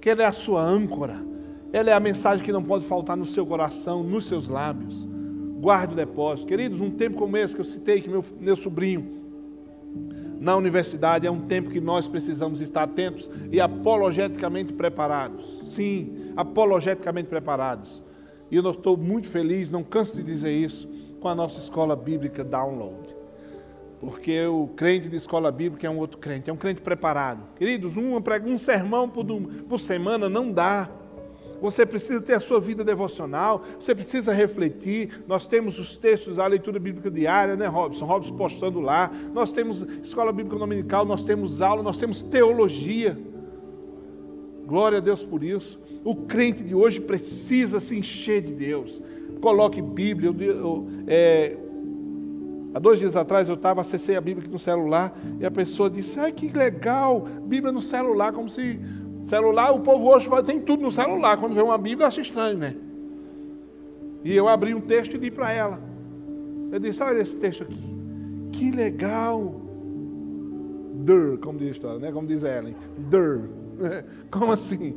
que 0.00 0.10
ela 0.10 0.22
é 0.22 0.26
a 0.26 0.32
sua 0.32 0.62
âncora, 0.62 1.24
ela 1.72 1.90
é 1.90 1.92
a 1.92 2.00
mensagem 2.00 2.44
que 2.44 2.52
não 2.52 2.62
pode 2.62 2.84
faltar 2.84 3.16
no 3.16 3.24
seu 3.24 3.46
coração, 3.46 4.02
nos 4.02 4.26
seus 4.26 4.46
lábios. 4.46 5.06
Guarde 5.60 5.94
o 5.94 5.96
depósito. 5.96 6.48
Queridos, 6.48 6.80
um 6.80 6.90
tempo 6.90 7.18
como 7.18 7.36
esse 7.36 7.54
que 7.54 7.60
eu 7.60 7.64
citei, 7.64 8.00
que 8.00 8.08
meu, 8.08 8.24
meu 8.38 8.56
sobrinho, 8.56 9.17
na 10.40 10.56
universidade, 10.56 11.26
é 11.26 11.30
um 11.30 11.40
tempo 11.40 11.70
que 11.70 11.80
nós 11.80 12.06
precisamos 12.06 12.60
estar 12.60 12.84
atentos 12.84 13.30
e 13.50 13.60
apologeticamente 13.60 14.72
preparados. 14.72 15.62
Sim, 15.64 16.32
apologeticamente 16.36 17.28
preparados. 17.28 18.02
E 18.50 18.56
eu 18.56 18.70
estou 18.70 18.96
muito 18.96 19.28
feliz, 19.28 19.70
não 19.70 19.82
canso 19.82 20.16
de 20.16 20.22
dizer 20.22 20.52
isso, 20.52 20.88
com 21.20 21.28
a 21.28 21.34
nossa 21.34 21.58
escola 21.58 21.94
bíblica 21.96 22.44
Download. 22.44 23.16
Porque 24.00 24.46
o 24.46 24.68
crente 24.68 25.08
de 25.08 25.16
escola 25.16 25.50
bíblica 25.50 25.86
é 25.86 25.90
um 25.90 25.98
outro 25.98 26.18
crente, 26.18 26.48
é 26.48 26.52
um 26.52 26.56
crente 26.56 26.80
preparado. 26.80 27.40
Queridos, 27.56 27.96
um, 27.96 28.16
um 28.16 28.58
sermão 28.58 29.08
por, 29.08 29.24
por 29.68 29.80
semana 29.80 30.28
não 30.28 30.52
dá. 30.52 30.88
Você 31.60 31.84
precisa 31.84 32.20
ter 32.20 32.34
a 32.34 32.40
sua 32.40 32.60
vida 32.60 32.84
devocional, 32.84 33.62
você 33.78 33.94
precisa 33.94 34.32
refletir. 34.32 35.24
Nós 35.26 35.46
temos 35.46 35.78
os 35.78 35.96
textos, 35.96 36.38
a 36.38 36.46
leitura 36.46 36.78
bíblica 36.78 37.10
diária, 37.10 37.56
né, 37.56 37.66
Robson? 37.66 38.04
Robson 38.04 38.36
postando 38.36 38.80
lá. 38.80 39.10
Nós 39.32 39.52
temos 39.52 39.82
escola 40.02 40.32
bíblica 40.32 40.56
dominical, 40.58 41.04
nós 41.04 41.24
temos 41.24 41.60
aula, 41.60 41.82
nós 41.82 41.98
temos 41.98 42.22
teologia. 42.22 43.18
Glória 44.66 44.98
a 44.98 45.00
Deus 45.00 45.24
por 45.24 45.42
isso. 45.42 45.80
O 46.04 46.14
crente 46.14 46.62
de 46.62 46.74
hoje 46.74 47.00
precisa 47.00 47.80
se 47.80 47.98
encher 47.98 48.42
de 48.42 48.52
Deus. 48.52 49.00
Coloque 49.40 49.80
Bíblia. 49.80 50.28
Eu, 50.30 50.40
eu, 50.40 50.88
é, 51.06 51.56
há 52.74 52.78
dois 52.78 53.00
dias 53.00 53.16
atrás 53.16 53.48
eu 53.48 53.54
estava, 53.54 53.80
acessei 53.80 54.16
a 54.16 54.20
Bíblia 54.20 54.44
aqui 54.44 54.52
no 54.52 54.58
celular 54.58 55.18
e 55.40 55.46
a 55.46 55.50
pessoa 55.50 55.88
disse: 55.88 56.20
Ai, 56.20 56.32
que 56.32 56.50
legal, 56.50 57.26
Bíblia 57.44 57.72
no 57.72 57.80
celular, 57.80 58.32
como 58.32 58.48
se 58.48 58.78
Celular, 59.28 59.72
o 59.72 59.80
povo 59.80 60.08
hoje 60.08 60.26
tem 60.44 60.58
tudo 60.58 60.82
no 60.82 60.90
celular. 60.90 61.36
Quando 61.36 61.54
vê 61.54 61.60
uma 61.60 61.76
Bíblia, 61.76 62.08
acha 62.08 62.22
estranho, 62.22 62.56
né? 62.56 62.74
E 64.24 64.34
eu 64.34 64.48
abri 64.48 64.74
um 64.74 64.80
texto 64.80 65.14
e 65.14 65.18
li 65.18 65.30
para 65.30 65.52
ela. 65.52 65.78
Eu 66.72 66.78
disse: 66.80 67.02
Olha 67.02 67.20
esse 67.20 67.38
texto 67.38 67.62
aqui. 67.62 67.84
Que 68.52 68.70
legal. 68.70 69.54
Der, 71.04 71.36
como 71.38 71.58
diz 71.58 71.68
a 71.68 71.72
história, 71.72 71.98
né? 71.98 72.10
Como 72.10 72.26
diz 72.26 72.42
Ellen. 72.42 72.74
Der. 72.96 73.40
Como 74.32 74.50
assim? 74.50 74.96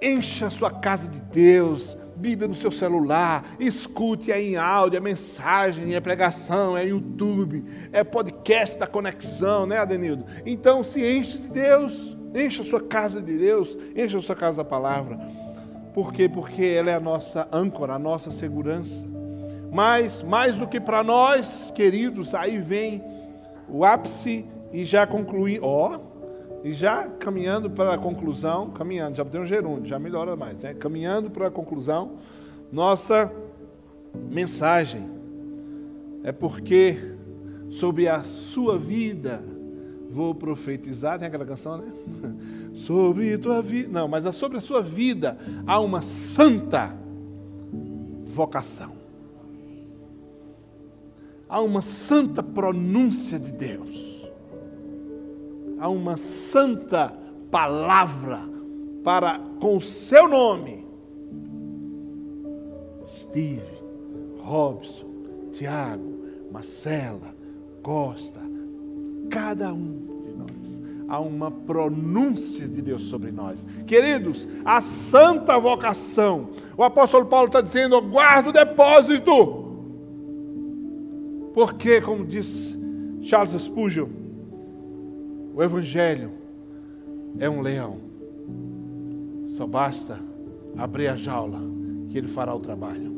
Encha 0.00 0.46
a 0.46 0.50
sua 0.50 0.70
casa 0.70 1.06
de 1.06 1.20
Deus. 1.20 1.96
Bíblia 2.16 2.46
no 2.46 2.54
seu 2.54 2.70
celular, 2.70 3.56
escute 3.58 4.30
aí 4.30 4.52
em 4.52 4.56
áudio, 4.56 4.98
é 4.98 5.00
mensagem, 5.00 5.94
é 5.94 6.00
pregação, 6.00 6.76
é 6.76 6.86
YouTube, 6.86 7.64
é 7.90 8.04
podcast 8.04 8.78
da 8.78 8.86
conexão, 8.86 9.66
né, 9.66 9.78
Adenildo? 9.78 10.24
Então 10.44 10.84
se 10.84 11.04
enche 11.04 11.38
de 11.38 11.48
Deus. 11.48 12.16
Encha 12.34 12.62
a 12.62 12.66
sua 12.66 12.80
casa 12.80 13.20
de 13.20 13.36
Deus, 13.36 13.76
encha 13.94 14.18
a 14.18 14.22
sua 14.22 14.36
casa 14.36 14.58
da 14.58 14.64
palavra. 14.64 15.18
Por 15.94 16.12
quê? 16.12 16.28
Porque 16.28 16.64
ela 16.64 16.90
é 16.90 16.94
a 16.94 17.00
nossa 17.00 17.46
âncora, 17.52 17.94
a 17.94 17.98
nossa 17.98 18.30
segurança. 18.30 19.04
Mas, 19.70 20.22
mais 20.22 20.56
do 20.56 20.66
que 20.66 20.80
para 20.80 21.02
nós, 21.02 21.70
queridos, 21.74 22.34
aí 22.34 22.58
vem 22.58 23.02
o 23.68 23.84
ápice 23.84 24.44
e 24.72 24.84
já 24.84 25.06
concluí, 25.06 25.58
ó, 25.62 25.98
e 26.64 26.72
já 26.72 27.06
caminhando 27.06 27.68
para 27.70 27.94
a 27.94 27.98
conclusão, 27.98 28.70
caminhando, 28.70 29.16
já 29.16 29.24
tem 29.24 29.40
um 29.40 29.46
gerúndio, 29.46 29.86
já 29.86 29.98
melhora 29.98 30.36
mais, 30.36 30.56
né? 30.58 30.74
Caminhando 30.74 31.30
para 31.30 31.48
a 31.48 31.50
conclusão, 31.50 32.12
nossa 32.70 33.30
mensagem 34.30 35.10
é 36.22 36.30
porque 36.30 36.96
sobre 37.70 38.08
a 38.08 38.22
sua 38.22 38.78
vida 38.78 39.42
vou 40.12 40.34
profetizar, 40.34 41.18
tem 41.18 41.26
aquela 41.26 41.46
canção, 41.46 41.78
né? 41.78 41.92
Sobre 42.74 43.36
tua 43.38 43.62
vida. 43.62 43.88
Não, 43.88 44.08
mas 44.08 44.24
é 44.26 44.32
sobre 44.32 44.58
a 44.58 44.60
sua 44.60 44.82
vida 44.82 45.38
há 45.66 45.78
uma 45.78 46.02
santa 46.02 46.94
vocação. 48.24 48.92
Há 51.48 51.60
uma 51.60 51.82
santa 51.82 52.42
pronúncia 52.42 53.38
de 53.38 53.52
Deus. 53.52 54.30
Há 55.78 55.88
uma 55.88 56.16
santa 56.16 57.12
palavra 57.50 58.40
para 59.04 59.38
com 59.60 59.76
o 59.76 59.82
seu 59.82 60.26
nome. 60.28 60.86
Steve, 63.06 63.82
Robson, 64.40 65.06
Tiago, 65.52 66.24
Marcela, 66.50 67.34
Costa, 67.82 68.40
cada 69.32 69.72
um 69.72 70.20
de 70.22 70.32
nós. 70.34 70.82
Há 71.08 71.18
uma 71.18 71.50
pronúncia 71.50 72.68
de 72.68 72.82
Deus 72.82 73.04
sobre 73.04 73.32
nós. 73.32 73.66
Queridos, 73.86 74.46
a 74.62 74.82
santa 74.82 75.58
vocação. 75.58 76.50
O 76.76 76.84
apóstolo 76.84 77.24
Paulo 77.26 77.46
está 77.46 77.62
dizendo: 77.62 78.00
guarda 78.02 78.50
o 78.50 78.52
depósito. 78.52 79.62
Porque, 81.54 82.00
como 82.00 82.24
diz 82.24 82.78
Charles 83.22 83.60
Spurgeon, 83.60 84.08
o 85.54 85.62
Evangelho 85.62 86.30
é 87.38 87.48
um 87.48 87.62
leão. 87.62 87.98
Só 89.56 89.66
basta 89.66 90.18
abrir 90.76 91.08
a 91.08 91.16
jaula 91.16 91.60
que 92.10 92.18
ele 92.18 92.28
fará 92.28 92.54
o 92.54 92.60
trabalho. 92.60 93.12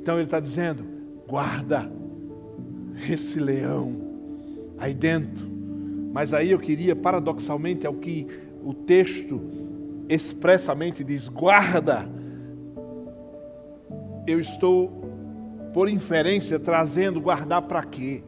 Então 0.00 0.16
ele 0.16 0.24
está 0.24 0.40
dizendo: 0.40 0.84
guarda 1.26 1.90
esse 3.10 3.38
leão 3.38 4.05
aí 4.78 4.94
dentro. 4.94 5.46
Mas 6.12 6.32
aí 6.32 6.50
eu 6.50 6.58
queria, 6.58 6.96
paradoxalmente, 6.96 7.86
é 7.86 7.90
o 7.90 7.94
que 7.94 8.26
o 8.64 8.72
texto 8.72 9.40
expressamente 10.08 11.04
diz: 11.04 11.28
guarda. 11.28 12.08
Eu 14.26 14.40
estou, 14.40 14.90
por 15.72 15.88
inferência, 15.88 16.58
trazendo 16.58 17.20
guardar 17.20 17.62
para 17.62 17.82
quê? 17.84 18.24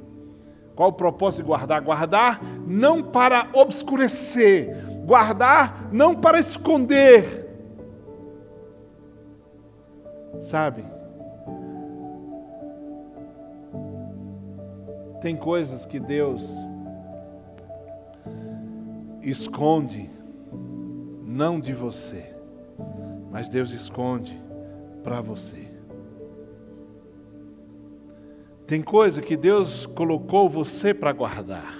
Qual 0.76 0.90
o 0.90 0.92
propósito 0.92 1.42
de 1.42 1.46
guardar? 1.46 1.80
Guardar 1.80 2.40
não 2.66 3.02
para 3.02 3.48
obscurecer, 3.52 4.76
guardar 5.04 5.88
não 5.90 6.14
para 6.14 6.38
esconder. 6.38 7.48
Sabe? 10.42 10.84
Tem 15.20 15.36
coisas 15.36 15.84
que 15.84 15.98
Deus 15.98 16.48
esconde, 19.20 20.08
não 21.24 21.58
de 21.58 21.72
você, 21.72 22.34
mas 23.30 23.48
Deus 23.48 23.72
esconde 23.72 24.40
para 25.02 25.20
você. 25.20 25.68
Tem 28.66 28.80
coisa 28.80 29.20
que 29.20 29.36
Deus 29.36 29.86
colocou 29.86 30.48
você 30.48 30.94
para 30.94 31.12
guardar, 31.12 31.74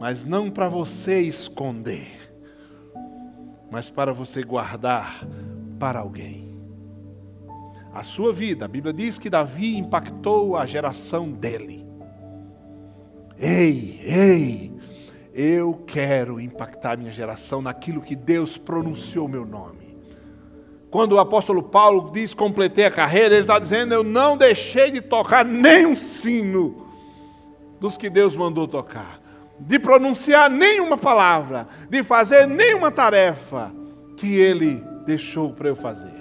mas 0.00 0.24
não 0.24 0.50
para 0.50 0.68
você 0.68 1.20
esconder, 1.20 2.32
mas 3.70 3.90
para 3.90 4.14
você 4.14 4.42
guardar 4.42 5.26
para 5.78 5.98
alguém 5.98 6.45
a 7.98 8.02
sua 8.02 8.32
vida. 8.32 8.64
A 8.64 8.68
Bíblia 8.68 8.92
diz 8.92 9.18
que 9.18 9.30
Davi 9.30 9.76
impactou 9.76 10.56
a 10.56 10.66
geração 10.66 11.30
dele. 11.30 11.86
Ei, 13.38 14.00
ei, 14.02 14.72
eu 15.34 15.82
quero 15.86 16.40
impactar 16.40 16.96
minha 16.96 17.12
geração 17.12 17.60
naquilo 17.60 18.00
que 18.00 18.14
Deus 18.14 18.56
pronunciou 18.56 19.28
meu 19.28 19.44
nome. 19.44 19.96
Quando 20.90 21.12
o 21.12 21.18
apóstolo 21.18 21.62
Paulo 21.62 22.10
diz 22.12 22.32
completei 22.32 22.86
a 22.86 22.90
carreira, 22.90 23.34
ele 23.34 23.42
está 23.42 23.58
dizendo: 23.58 23.92
Eu 23.92 24.02
não 24.02 24.36
deixei 24.36 24.90
de 24.90 25.00
tocar 25.00 25.44
nem 25.44 25.86
um 25.86 25.96
sino. 25.96 26.86
dos 27.78 27.98
que 27.98 28.08
Deus 28.08 28.34
mandou 28.34 28.66
tocar, 28.66 29.20
de 29.58 29.78
pronunciar 29.78 30.48
nenhuma 30.48 30.96
palavra, 30.96 31.68
de 31.90 32.02
fazer 32.02 32.46
nenhuma 32.46 32.90
tarefa 32.90 33.70
que 34.16 34.34
Ele 34.34 34.82
deixou 35.04 35.52
para 35.52 35.68
eu 35.68 35.76
fazer. 35.76 36.15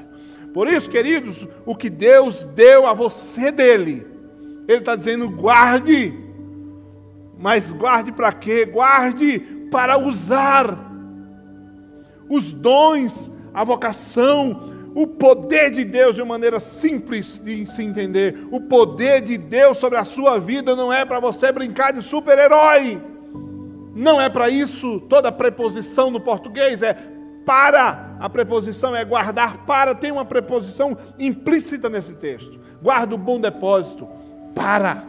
Por 0.55 0.69
isso, 0.69 0.89
queridos, 0.89 1.45
o 1.65 1.75
que 1.75 1.89
Deus 1.89 2.45
deu 2.55 2.87
a 2.87 2.93
você 2.93 3.51
dele, 3.51 4.07
Ele 4.65 4.77
está 4.77 4.95
dizendo: 4.95 5.29
guarde, 5.29 6.17
mas 7.37 7.73
guarde 7.73 8.13
para 8.13 8.31
quê? 8.31 8.63
Guarde 8.63 9.37
para 9.69 9.97
usar 9.97 10.79
os 12.29 12.53
dons, 12.53 13.29
a 13.53 13.65
vocação, 13.65 14.93
o 14.95 15.05
poder 15.05 15.71
de 15.71 15.83
Deus 15.83 16.15
de 16.15 16.21
uma 16.21 16.35
maneira 16.35 16.61
simples 16.61 17.37
de 17.37 17.65
se 17.65 17.83
entender. 17.83 18.47
O 18.49 18.61
poder 18.61 19.19
de 19.19 19.37
Deus 19.37 19.77
sobre 19.77 19.97
a 19.97 20.05
sua 20.05 20.39
vida 20.39 20.73
não 20.73 20.91
é 20.91 21.03
para 21.03 21.19
você 21.19 21.51
brincar 21.51 21.91
de 21.91 22.01
super-herói. 22.01 23.01
Não 23.93 24.21
é 24.21 24.29
para 24.29 24.47
isso. 24.47 25.01
Toda 25.09 25.33
preposição 25.33 26.09
no 26.09 26.21
português 26.21 26.81
é 26.81 26.97
para. 27.45 28.15
A 28.19 28.29
preposição 28.29 28.95
é 28.95 29.05
guardar 29.05 29.65
para. 29.65 29.93
Tem 29.93 30.11
uma 30.11 30.25
preposição 30.25 30.97
implícita 31.19 31.89
nesse 31.89 32.15
texto. 32.15 32.59
Guarda 32.81 33.15
o 33.15 33.17
bom 33.17 33.39
depósito. 33.39 34.07
Para. 34.53 35.03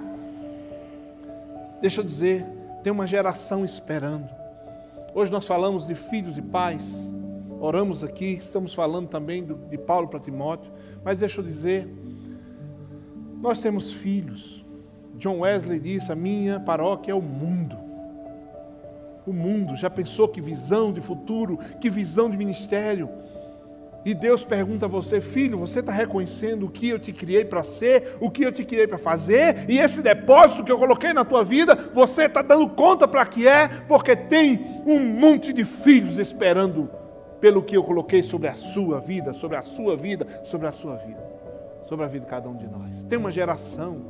Deixa 1.80 2.00
eu 2.00 2.04
dizer, 2.04 2.44
tem 2.82 2.92
uma 2.92 3.06
geração 3.06 3.64
esperando. 3.64 4.28
Hoje 5.14 5.32
nós 5.32 5.46
falamos 5.46 5.86
de 5.86 5.94
filhos 5.94 6.36
e 6.36 6.42
pais 6.42 7.06
oramos 7.60 8.04
aqui, 8.04 8.34
estamos 8.34 8.74
falando 8.74 9.08
também 9.08 9.44
de 9.44 9.78
Paulo 9.78 10.08
para 10.08 10.20
Timóteo, 10.20 10.70
mas 11.04 11.20
deixa 11.20 11.40
eu 11.40 11.44
dizer, 11.44 11.88
nós 13.40 13.60
temos 13.60 13.92
filhos. 13.92 14.64
John 15.14 15.40
Wesley 15.40 15.80
disse: 15.80 16.12
a 16.12 16.14
minha 16.14 16.60
paróquia 16.60 17.12
é 17.12 17.14
o 17.14 17.22
mundo. 17.22 17.76
O 19.26 19.32
mundo, 19.32 19.74
já 19.76 19.90
pensou 19.90 20.28
que 20.28 20.40
visão 20.40 20.92
de 20.92 21.00
futuro, 21.00 21.58
que 21.80 21.90
visão 21.90 22.30
de 22.30 22.36
ministério? 22.36 23.08
E 24.06 24.14
Deus 24.14 24.44
pergunta 24.44 24.86
a 24.86 24.88
você, 24.88 25.20
filho, 25.20 25.58
você 25.58 25.80
está 25.80 25.90
reconhecendo 25.90 26.66
o 26.66 26.70
que 26.70 26.88
eu 26.88 26.96
te 26.96 27.12
criei 27.12 27.44
para 27.44 27.64
ser, 27.64 28.16
o 28.20 28.30
que 28.30 28.44
eu 28.44 28.52
te 28.52 28.64
criei 28.64 28.86
para 28.86 28.98
fazer, 28.98 29.68
e 29.68 29.80
esse 29.80 30.00
depósito 30.00 30.62
que 30.62 30.70
eu 30.70 30.78
coloquei 30.78 31.12
na 31.12 31.24
tua 31.24 31.42
vida, 31.42 31.90
você 31.92 32.26
está 32.26 32.40
dando 32.40 32.68
conta 32.68 33.08
para 33.08 33.26
que 33.26 33.48
é, 33.48 33.66
porque 33.88 34.14
tem 34.14 34.64
um 34.86 35.00
monte 35.00 35.52
de 35.52 35.64
filhos 35.64 36.18
esperando 36.18 36.88
pelo 37.40 37.64
que 37.64 37.76
eu 37.76 37.82
coloquei 37.82 38.22
sobre 38.22 38.46
a 38.46 38.54
sua 38.54 39.00
vida, 39.00 39.32
sobre 39.32 39.56
a 39.56 39.62
sua 39.62 39.96
vida, 39.96 40.24
sobre 40.44 40.68
a 40.68 40.72
sua 40.72 40.94
vida, 40.98 41.24
sobre 41.88 42.04
a 42.04 42.08
vida 42.08 42.24
de 42.26 42.30
cada 42.30 42.48
um 42.48 42.54
de 42.54 42.68
nós. 42.68 43.02
Tem 43.02 43.18
uma 43.18 43.32
geração, 43.32 44.02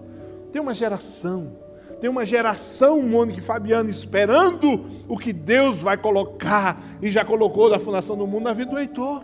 tem 0.53 0.61
uma 0.61 0.75
geração, 0.75 1.53
tem 2.01 2.11
uma 2.11 2.27
geração, 2.27 3.03
Mônica 3.03 3.39
e 3.39 3.43
Fabiano, 3.43 3.89
esperando 3.89 4.85
o 5.09 5.17
que 5.17 5.33
Deus 5.33 5.79
vai 5.79 5.97
colocar 5.97 6.83
e 7.01 7.11
já 7.11 7.25
colocou 7.25 7.71
da 7.71 7.79
fundação 7.79 8.17
do 8.17 8.27
mundo 8.27 8.45
na 8.45 8.53
vida 8.53 8.71
do 8.71 8.79
Heitor. 8.79 9.23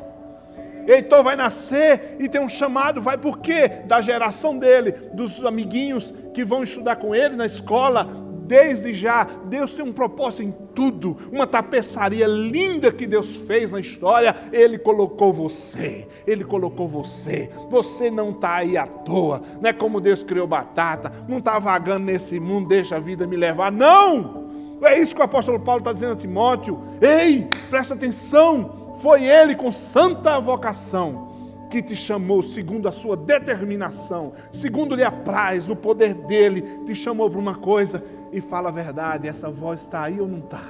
Heitor 0.87 1.23
vai 1.23 1.37
nascer 1.37 2.17
e 2.19 2.29
tem 2.29 2.41
um 2.41 2.49
chamado, 2.49 3.01
vai 3.01 3.17
por 3.17 3.39
quê? 3.39 3.69
Da 3.87 4.01
geração 4.01 4.59
dele, 4.59 4.93
dos 5.13 5.45
amiguinhos 5.45 6.13
que 6.35 6.45
vão 6.45 6.63
estudar 6.63 6.97
com 6.97 7.15
ele 7.15 7.37
na 7.37 7.47
escola, 7.47 8.09
desde 8.53 8.93
já, 8.93 9.25
Deus 9.47 9.75
tem 9.75 9.83
um 9.83 9.95
propósito 9.95 10.43
em 10.43 10.55
tudo, 10.75 11.17
uma 11.33 11.47
tapeçaria 11.47 12.27
linda 12.27 12.93
que 12.93 13.07
Deus 13.07 13.35
fez 13.35 13.73
na 13.73 13.81
história, 13.81 14.37
Ele 14.53 14.77
colocou 14.77 15.33
você, 15.33 16.07
Ele 16.27 16.45
colocou 16.45 16.87
você, 16.87 17.49
você 17.71 18.11
não 18.11 18.29
está 18.29 18.57
aí 18.57 18.77
à 18.77 18.87
toa, 18.87 19.43
não 19.59 19.71
é 19.71 19.73
como 19.73 20.03
Deus 20.03 20.23
criou 20.23 20.47
batata, 20.47 21.11
não 21.27 21.39
está 21.39 21.59
vagando 21.59 22.05
nesse 22.05 22.39
mundo, 22.39 22.69
deixa 22.69 22.97
a 22.97 23.01
vida 23.01 23.27
me 23.27 23.37
levar, 23.37 23.73
não! 23.73 24.43
É 24.83 25.01
isso 25.01 25.15
que 25.15 25.23
o 25.23 25.25
apóstolo 25.25 25.59
Paulo 25.59 25.79
está 25.79 25.95
dizendo 25.95 26.13
a 26.13 26.17
Timóteo, 26.17 26.79
ei, 27.01 27.49
presta 27.71 27.95
atenção, 27.95 28.97
foi 29.01 29.25
Ele 29.25 29.55
com 29.55 29.73
santa 29.73 30.39
vocação, 30.39 31.33
que 31.71 31.81
te 31.81 31.97
chamou 31.97 32.43
segundo 32.43 32.87
a 32.87 32.93
sua 32.93 33.17
determinação, 33.17 34.35
segundo 34.53 34.95
lhe 34.95 35.03
apraz, 35.03 35.67
no 35.67 35.75
poder 35.75 36.13
dele, 36.13 36.61
te 36.85 36.95
chamou 36.95 37.31
para 37.31 37.39
uma 37.39 37.55
coisa 37.55 38.05
e 38.33 38.41
fala 38.41 38.71
a 38.71 38.73
verdade. 38.73 39.29
Essa 39.29 39.51
voz 39.51 39.83
está 39.83 40.03
aí 40.03 40.21
ou 40.21 40.27
não 40.27 40.39
está? 40.39 40.65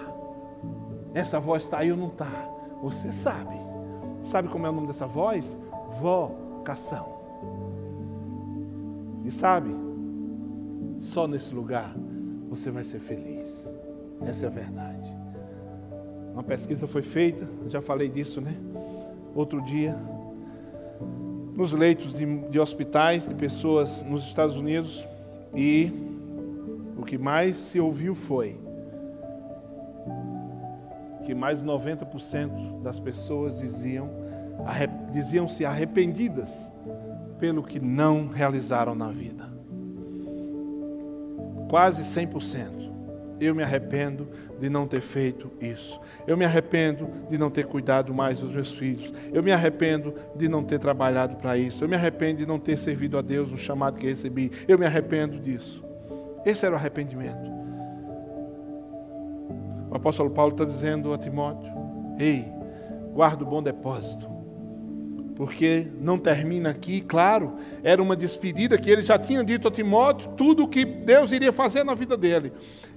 Essa 1.15 1.39
voz 1.39 1.63
está 1.63 1.79
aí 1.79 1.93
ou 1.93 1.97
não 1.97 2.09
está? 2.09 2.31
Você 2.83 3.13
sabe. 3.13 3.55
Sabe 4.25 4.49
como 4.49 4.67
é 4.67 4.71
o 4.71 4.73
nome 4.73 4.89
dessa 4.89 5.07
voz? 5.07 5.57
Vocação. 6.01 7.07
E 9.25 9.31
sabe, 9.31 9.75
só 10.99 11.27
nesse 11.29 11.55
lugar 11.55 11.95
você 12.49 12.71
vai 12.71 12.85
ser 12.85 12.99
feliz. 12.99 13.69
Essa 14.27 14.47
é 14.47 14.49
a 14.49 14.53
verdade. 14.53 15.13
Uma 16.33 16.43
pesquisa 16.43 16.87
foi 16.87 17.03
feita, 17.03 17.47
já 17.69 17.81
falei 17.81 18.09
disso, 18.09 18.41
né? 18.41 18.57
Outro 19.35 19.61
dia, 19.63 19.97
nos 21.55 21.73
leitos 21.73 22.15
de, 22.15 22.49
de 22.49 22.59
hospitais 22.59 23.27
de 23.27 23.35
pessoas 23.35 24.03
nos 24.03 24.25
Estados 24.25 24.57
Unidos 24.57 25.07
e 25.55 26.12
o 27.03 27.05
que 27.05 27.19
mais 27.19 27.57
se 27.57 27.81
ouviu 27.81 28.15
foi 28.15 28.57
que 31.25 31.35
mais 31.35 31.61
de 31.61 31.67
90% 31.67 32.81
das 32.81 33.01
pessoas 33.01 33.59
diziam 33.59 34.09
diziam-se 35.11 35.65
arrependidas 35.65 36.71
pelo 37.41 37.65
que 37.65 37.81
não 37.81 38.29
realizaram 38.29 38.95
na 38.95 39.09
vida. 39.09 39.51
Quase 41.69 42.03
100%. 42.03 42.83
Eu 43.41 43.53
me 43.53 43.65
arrependo 43.65 44.29
de 44.61 44.71
não 44.71 44.87
ter 44.87 45.01
feito 45.01 45.51
isso. 45.61 46.01
Eu 46.25 46.37
me 46.37 46.45
arrependo 46.45 47.11
de 47.29 47.37
não 47.37 47.51
ter 47.51 47.67
cuidado 47.67 48.15
mais 48.15 48.39
dos 48.39 48.53
meus 48.53 48.73
filhos. 48.73 49.13
Eu 49.33 49.43
me 49.43 49.51
arrependo 49.51 50.15
de 50.37 50.49
não 50.49 50.63
ter 50.63 50.79
trabalhado 50.79 51.35
para 51.37 51.59
isso. 51.59 51.83
Eu 51.83 51.89
me 51.89 51.97
arrependo 51.97 52.39
de 52.39 52.47
não 52.47 52.61
ter 52.61 52.79
servido 52.79 53.19
a 53.19 53.23
Deus 53.23 53.51
no 53.51 53.57
chamado 53.57 53.99
que 53.99 54.07
recebi. 54.07 54.53
Eu 54.69 54.79
me 54.79 54.87
arrependo 54.87 55.41
disso. 55.41 55.83
Esse 56.45 56.67
era 56.67 56.75
o 56.75 56.79
arrependimento. 56.79 57.51
O 59.91 59.97
apóstolo 59.97 60.31
Paulo 60.31 60.53
está 60.53 60.65
dizendo 60.65 61.13
a 61.13 61.19
Timóteo: 61.19 61.71
Ei, 62.19 62.51
guarda 63.13 63.45
o 63.45 63.47
bom 63.47 63.63
depósito. 63.63 64.31
Porque 65.37 65.89
não 66.01 66.19
termina 66.19 66.71
aqui, 66.71 67.01
claro, 67.01 67.57
era 67.83 68.03
uma 68.03 68.15
despedida 68.15 68.79
que 68.79 68.91
ele 68.91 69.03
já 69.03 69.19
tinha 69.19 69.43
dito 69.43 69.69
a 69.69 69.71
Timóteo, 69.71 70.31
tudo 70.37 70.65
o 70.65 70.69
que 70.69 70.85
Deus 70.85 71.33
iria 71.33 71.53
fazer 71.53 71.85
na 71.85 71.95
vida 71.95 72.17
dele. 72.17 72.53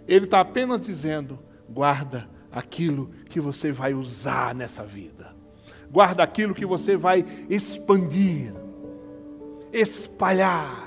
Ele 0.07 0.25
está 0.25 0.39
apenas 0.39 0.81
dizendo: 0.81 1.39
guarda 1.69 2.29
aquilo 2.51 3.09
que 3.29 3.39
você 3.39 3.71
vai 3.71 3.93
usar 3.93 4.55
nessa 4.55 4.83
vida, 4.83 5.35
guarda 5.91 6.23
aquilo 6.23 6.53
que 6.53 6.65
você 6.65 6.95
vai 6.95 7.25
expandir, 7.49 8.53
espalhar 9.73 10.84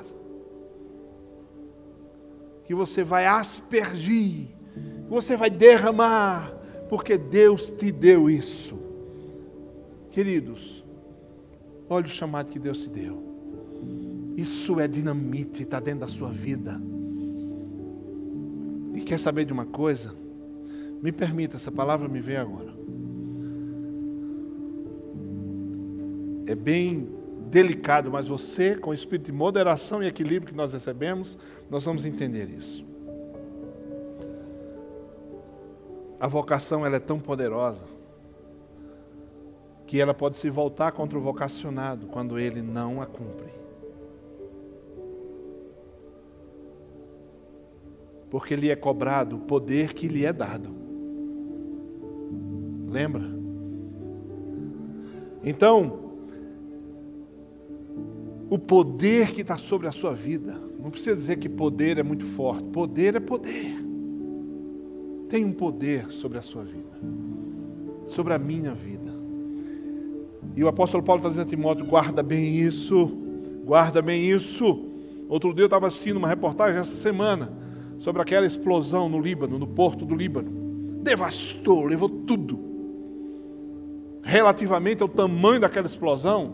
que 2.69 2.75
você 2.75 3.03
vai 3.03 3.25
aspergir, 3.25 4.49
que 4.75 5.09
você 5.09 5.35
vai 5.35 5.49
derramar, 5.49 6.53
porque 6.91 7.17
Deus 7.17 7.71
te 7.71 7.91
deu 7.91 8.29
isso. 8.29 8.79
Queridos, 10.11 10.85
olha 11.89 12.05
o 12.05 12.11
chamado 12.11 12.51
que 12.51 12.59
Deus 12.59 12.83
te 12.83 12.91
deu. 12.91 13.23
Isso 14.37 14.79
é 14.79 14.87
dinamite, 14.87 15.63
está 15.63 15.81
dentro 15.81 16.01
da 16.01 16.09
sua 16.09 16.29
vida. 16.29 16.79
E 18.95 19.01
quer 19.01 19.19
saber 19.19 19.47
de 19.47 19.53
uma 19.55 19.65
coisa? 19.65 20.15
Me 21.01 21.11
permita, 21.11 21.57
essa 21.57 21.73
palavra 21.73 22.07
me 22.07 22.21
veio 22.21 22.43
agora. 22.43 22.75
É 26.45 26.55
bem 26.55 27.09
delicado, 27.49 28.11
mas 28.11 28.29
você, 28.29 28.77
com 28.77 28.91
o 28.91 28.95
espírito 28.95 29.27
de 29.27 29.33
moderação 29.33 30.03
e 30.03 30.07
equilíbrio 30.07 30.53
que 30.53 30.57
nós 30.57 30.73
recebemos, 30.73 31.39
nós 31.71 31.85
vamos 31.85 32.05
entender 32.05 32.49
isso. 32.51 32.85
A 36.21 36.27
vocação 36.27 36.85
ela 36.85 36.97
é 36.97 37.01
tão 37.01 37.19
poderosa 37.19 37.85
que 39.87 40.01
ela 40.01 40.13
pode 40.13 40.37
se 40.37 40.51
voltar 40.51 40.93
contra 40.93 41.19
o 41.19 41.23
vocacionado 41.23 42.07
quando 42.09 42.39
ele 42.39 42.61
não 42.61 43.01
a 43.01 43.07
cumpre. 43.07 43.53
Porque 48.29 48.55
lhe 48.55 48.69
é 48.69 48.77
cobrado 48.77 49.37
o 49.37 49.41
poder 49.41 49.95
que 49.95 50.07
lhe 50.07 50.27
é 50.27 50.33
dado. 50.33 50.75
Lembra? 52.89 53.25
Então, 55.43 56.08
o 58.51 58.59
poder 58.59 59.33
que 59.33 59.43
está 59.43 59.57
sobre 59.57 59.87
a 59.87 59.93
sua 59.93 60.15
vida. 60.15 60.59
Não 60.79 60.91
precisa 60.91 61.15
dizer 61.15 61.37
que 61.37 61.49
poder 61.49 61.99
é 61.99 62.03
muito 62.03 62.25
forte. 62.25 62.65
Poder 62.71 63.17
é 63.17 63.21
poder. 63.21 63.77
Tem 65.29 65.45
um 65.45 65.53
poder 65.53 66.11
sobre 66.11 66.39
a 66.39 66.43
sua 66.43 66.65
vida, 66.65 66.99
sobre 68.09 68.33
a 68.33 68.39
minha 68.39 68.73
vida. 68.73 69.13
E 70.57 70.65
o 70.65 70.69
apóstolo 70.69 71.03
Paulo 71.03 71.19
está 71.19 71.29
dizendo 71.29 71.47
a 71.47 71.51
Timóteo: 71.51 71.85
guarda 71.85 72.23
bem 72.23 72.57
isso, 72.57 73.07
guarda 73.65 74.01
bem 74.01 74.31
isso. 74.31 74.87
Outro 75.29 75.53
dia 75.53 75.65
eu 75.65 75.67
estava 75.67 75.87
assistindo 75.87 76.17
uma 76.17 76.29
reportagem 76.29 76.81
essa 76.81 76.97
semana 76.97 77.53
sobre 77.99 78.23
aquela 78.23 78.47
explosão 78.47 79.09
no 79.09 79.21
Líbano, 79.21 79.59
no 79.59 79.67
porto 79.67 80.07
do 80.07 80.15
Líbano. 80.15 80.51
Devastou, 81.03 81.85
levou 81.85 82.09
tudo. 82.09 82.59
Relativamente 84.23 85.03
ao 85.03 85.09
tamanho 85.09 85.61
daquela 85.61 85.87
explosão, 85.87 86.53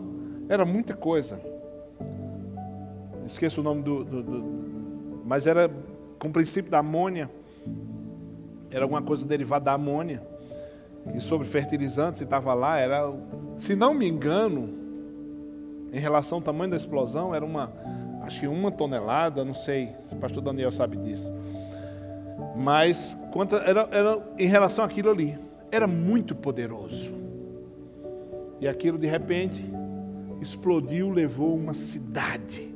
era 0.49 0.65
muita 0.65 0.93
coisa. 0.93 1.39
Esqueço 3.25 3.61
o 3.61 3.63
nome 3.63 3.81
do, 3.81 4.03
do, 4.03 4.23
do 4.23 4.65
mas 5.25 5.47
era 5.47 5.69
com 6.19 6.27
o 6.27 6.31
princípio 6.31 6.69
da 6.69 6.79
amônia. 6.79 7.29
Era 8.69 8.85
alguma 8.85 9.01
coisa 9.01 9.25
derivada 9.25 9.65
da 9.65 9.73
amônia. 9.73 10.21
E 11.15 11.19
sobre 11.19 11.47
fertilizantes, 11.47 12.21
estava 12.21 12.53
lá, 12.53 12.77
era, 12.77 13.11
se 13.57 13.75
não 13.75 13.93
me 13.93 14.07
engano, 14.07 14.69
em 15.91 15.99
relação 15.99 16.37
ao 16.37 16.41
tamanho 16.43 16.71
da 16.71 16.77
explosão, 16.77 17.33
era 17.33 17.45
uma, 17.45 17.71
acho 18.23 18.41
que 18.41 18.47
uma 18.47 18.71
tonelada, 18.71 19.45
não 19.45 19.53
sei, 19.53 19.95
o 20.11 20.15
pastor 20.17 20.43
Daniel 20.43 20.71
sabe 20.71 20.97
disso. 20.97 21.31
Mas 22.55 23.17
quanto 23.31 23.55
era, 23.55 23.87
era 23.91 24.21
em 24.37 24.47
relação 24.47 24.83
àquilo 24.83 25.09
ali, 25.09 25.37
era 25.71 25.87
muito 25.87 26.35
poderoso. 26.35 27.13
E 28.59 28.67
aquilo 28.67 28.97
de 28.97 29.07
repente 29.07 29.63
explodiu, 30.41 31.09
levou 31.11 31.55
uma 31.55 31.73
cidade. 31.73 32.74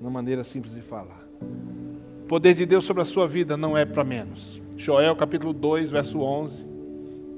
Uma 0.00 0.10
maneira 0.10 0.42
simples 0.42 0.74
de 0.74 0.80
falar. 0.80 1.28
O 2.22 2.26
poder 2.26 2.54
de 2.54 2.64
Deus 2.64 2.84
sobre 2.86 3.02
a 3.02 3.04
sua 3.04 3.28
vida 3.28 3.56
não 3.56 3.76
é 3.76 3.84
para 3.84 4.02
menos. 4.02 4.60
Joel 4.76 5.14
capítulo 5.14 5.52
2, 5.52 5.90
verso 5.90 6.20
11, 6.20 6.66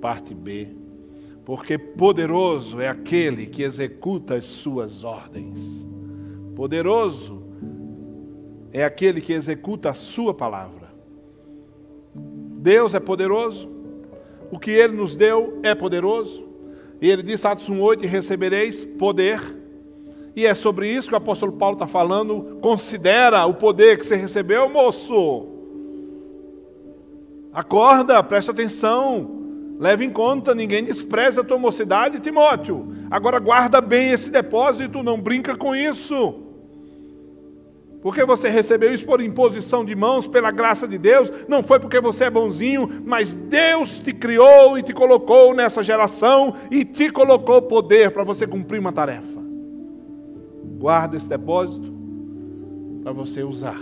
parte 0.01 0.33
B. 0.33 0.69
Porque 1.45 1.77
poderoso 1.77 2.81
é 2.81 2.89
aquele 2.89 3.47
que 3.47 3.65
executa 3.65 4.37
as 4.37 4.45
suas 4.45 5.03
ordens. 5.03 5.85
Poderoso 6.55 7.43
é 8.73 8.85
aquele 8.85 9.21
que 9.21 9.33
executa 9.33 9.91
a 9.91 9.95
sua 9.95 10.33
palavra. 10.33 10.93
Deus 12.15 12.95
é 12.95 13.01
poderoso. 13.01 13.69
O 14.53 14.59
que 14.59 14.71
ele 14.71 14.95
nos 14.95 15.17
deu 15.17 15.59
é 15.65 15.75
poderoso. 15.75 16.47
E 17.01 17.11
ele 17.11 17.25
disse, 17.25 17.45
Atos 17.45 17.69
1,8: 17.69 18.07
recebereis 18.07 18.85
poder. 18.85 19.62
E 20.35 20.47
é 20.47 20.55
sobre 20.55 20.89
isso 20.89 21.09
que 21.09 21.15
o 21.15 21.19
apóstolo 21.19 21.53
Paulo 21.53 21.75
está 21.75 21.87
falando. 21.87 22.59
Considera 22.61 23.45
o 23.45 23.55
poder 23.55 23.99
que 23.99 24.07
você 24.07 24.17
recebeu, 24.17 24.69
moço. 24.69 25.49
Acorda, 27.53 28.23
presta 28.23 28.51
atenção. 28.51 29.43
Leve 29.79 30.05
em 30.05 30.11
conta, 30.11 30.55
ninguém 30.55 30.85
despreza 30.85 31.41
a 31.41 31.45
tua 31.45 31.59
mocidade, 31.59 32.21
Timóteo. 32.21 32.89
Agora 33.11 33.39
guarda 33.39 33.81
bem 33.81 34.11
esse 34.11 34.31
depósito, 34.31 35.03
não 35.03 35.21
brinca 35.21 35.57
com 35.57 35.75
isso. 35.75 36.41
Porque 38.01 38.25
você 38.25 38.49
recebeu 38.49 38.93
isso 38.93 39.05
por 39.05 39.21
imposição 39.21 39.85
de 39.85 39.95
mãos, 39.95 40.27
pela 40.27 40.51
graça 40.51 40.89
de 40.89 40.99
Deus, 40.99 41.33
não 41.47 41.63
foi 41.63 41.79
porque 41.79 42.01
você 42.01 42.25
é 42.25 42.31
bonzinho, 42.31 43.03
mas 43.05 43.37
Deus 43.37 44.01
te 44.01 44.13
criou 44.13 44.79
e 44.79 44.83
te 44.83 44.93
colocou 44.93 45.55
nessa 45.55 45.83
geração 45.83 46.55
e 46.71 46.85
te 46.85 47.11
colocou 47.11 47.63
poder 47.63 48.11
para 48.11 48.25
você 48.25 48.47
cumprir 48.47 48.81
uma 48.81 48.93
tarefa. 48.93 49.42
Guarda 50.83 51.17
esse 51.17 51.29
depósito 51.29 51.95
para 53.05 53.13
você 53.13 53.45
usar. 53.45 53.79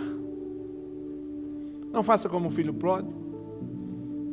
Não 1.90 2.02
faça 2.02 2.28
como 2.28 2.48
o 2.48 2.50
filho 2.50 2.74
pródigo 2.74 3.14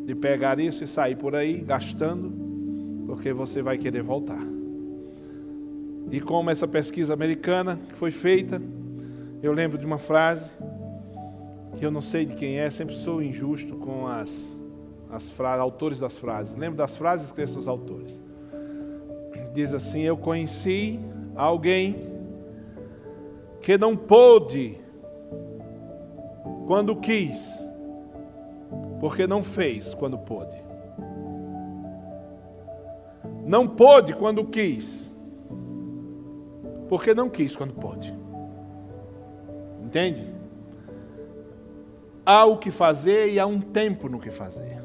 de 0.05 0.13
pegar 0.13 0.59
isso 0.59 0.83
e 0.83 0.87
sair 0.87 1.15
por 1.15 1.33
aí 1.33 1.61
gastando, 1.61 2.29
porque 3.05 3.31
você 3.31 3.61
vai 3.61 3.77
querer 3.77 4.03
voltar. 4.03 4.45
E 6.11 6.19
como 6.19 6.49
essa 6.49 6.67
pesquisa 6.67 7.13
americana 7.13 7.79
que 7.87 7.95
foi 7.95 8.11
feita, 8.11 8.61
eu 9.41 9.53
lembro 9.53 9.77
de 9.77 9.85
uma 9.85 9.97
frase 9.97 10.51
que 11.77 11.85
eu 11.85 11.89
não 11.89 12.01
sei 12.01 12.25
de 12.25 12.35
quem 12.35 12.59
é, 12.59 12.69
sempre 12.69 12.95
sou 12.95 13.23
injusto 13.23 13.77
com 13.77 14.07
as, 14.07 14.33
as 15.09 15.29
frases, 15.29 15.61
autores 15.61 15.99
das 16.01 16.17
frases. 16.17 16.57
Lembro 16.57 16.75
das 16.77 16.97
frases, 16.97 17.27
esqueço 17.27 17.57
os 17.59 17.65
autores. 17.65 18.21
Diz 19.53 19.73
assim: 19.73 20.01
Eu 20.01 20.17
conheci 20.17 20.99
alguém 21.33 22.06
que 23.67 23.77
não 23.77 23.97
pôde 23.97 24.79
quando 26.65 26.95
quis 26.95 27.61
porque 29.01 29.27
não 29.27 29.43
fez 29.43 29.93
quando 29.93 30.17
pôde. 30.17 30.55
Não 33.45 33.67
pôde 33.67 34.15
quando 34.15 34.45
quis, 34.45 35.11
porque 36.87 37.13
não 37.13 37.29
quis 37.29 37.57
quando 37.57 37.73
pôde. 37.73 38.17
Entende? 39.83 40.33
Há 42.25 42.45
o 42.45 42.59
que 42.59 42.71
fazer 42.71 43.33
e 43.33 43.37
há 43.37 43.45
um 43.45 43.59
tempo 43.59 44.07
no 44.07 44.17
que 44.17 44.31
fazer. 44.31 44.76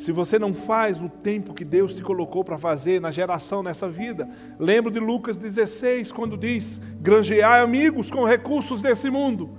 Se 0.00 0.12
você 0.12 0.38
não 0.38 0.54
faz 0.54 0.98
no 0.98 1.10
tempo 1.10 1.52
que 1.52 1.62
Deus 1.62 1.94
te 1.94 2.00
colocou 2.00 2.42
para 2.42 2.56
fazer, 2.56 3.02
na 3.02 3.10
geração, 3.10 3.62
nessa 3.62 3.86
vida, 3.86 4.26
lembro 4.58 4.90
de 4.90 4.98
Lucas 4.98 5.36
16, 5.36 6.10
quando 6.10 6.38
diz: 6.38 6.80
granjeai 7.02 7.60
amigos 7.60 8.10
com 8.10 8.24
recursos 8.24 8.80
desse 8.80 9.10
mundo, 9.10 9.50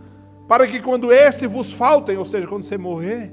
para 0.48 0.66
que 0.66 0.82
quando 0.82 1.14
esse 1.14 1.46
vos 1.46 1.72
faltem, 1.72 2.18
ou 2.18 2.26
seja, 2.26 2.48
quando 2.48 2.64
você 2.64 2.76
morrer, 2.76 3.32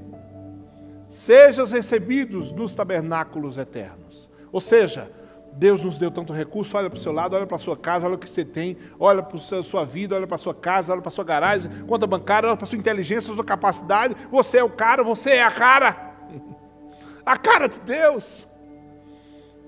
sejas 1.09 1.71
recebidos 1.71 2.51
nos 2.51 2.75
tabernáculos 2.75 3.57
eternos. 3.57 4.29
Ou 4.51 4.61
seja, 4.61 5.11
Deus 5.53 5.83
nos 5.83 5.97
deu 5.97 6.11
tanto 6.11 6.31
recurso, 6.31 6.77
olha 6.77 6.91
para 6.91 6.99
o 6.99 7.01
seu 7.01 7.11
lado, 7.11 7.35
olha 7.35 7.47
para 7.47 7.57
a 7.57 7.59
sua 7.59 7.75
casa, 7.75 8.05
olha 8.05 8.17
o 8.17 8.19
que 8.19 8.29
você 8.29 8.45
tem, 8.45 8.77
olha 8.99 9.23
para 9.23 9.35
a 9.35 9.63
sua 9.63 9.83
vida, 9.83 10.15
olha 10.15 10.27
para 10.27 10.35
a 10.35 10.39
sua 10.39 10.53
casa, 10.53 10.93
olha 10.93 11.01
para 11.01 11.09
a 11.09 11.11
sua 11.11 11.25
garagem, 11.25 11.71
conta 11.87 12.05
bancária, 12.05 12.47
olha 12.47 12.55
para 12.55 12.67
a 12.67 12.69
sua 12.69 12.77
inteligência, 12.77 13.33
sua 13.33 13.43
capacidade. 13.43 14.15
Você 14.29 14.59
é 14.59 14.63
o 14.63 14.69
cara, 14.69 15.03
você 15.03 15.31
é 15.31 15.43
a 15.43 15.49
cara. 15.49 16.08
A 17.25 17.37
cara 17.37 17.67
de 17.67 17.79
Deus. 17.79 18.47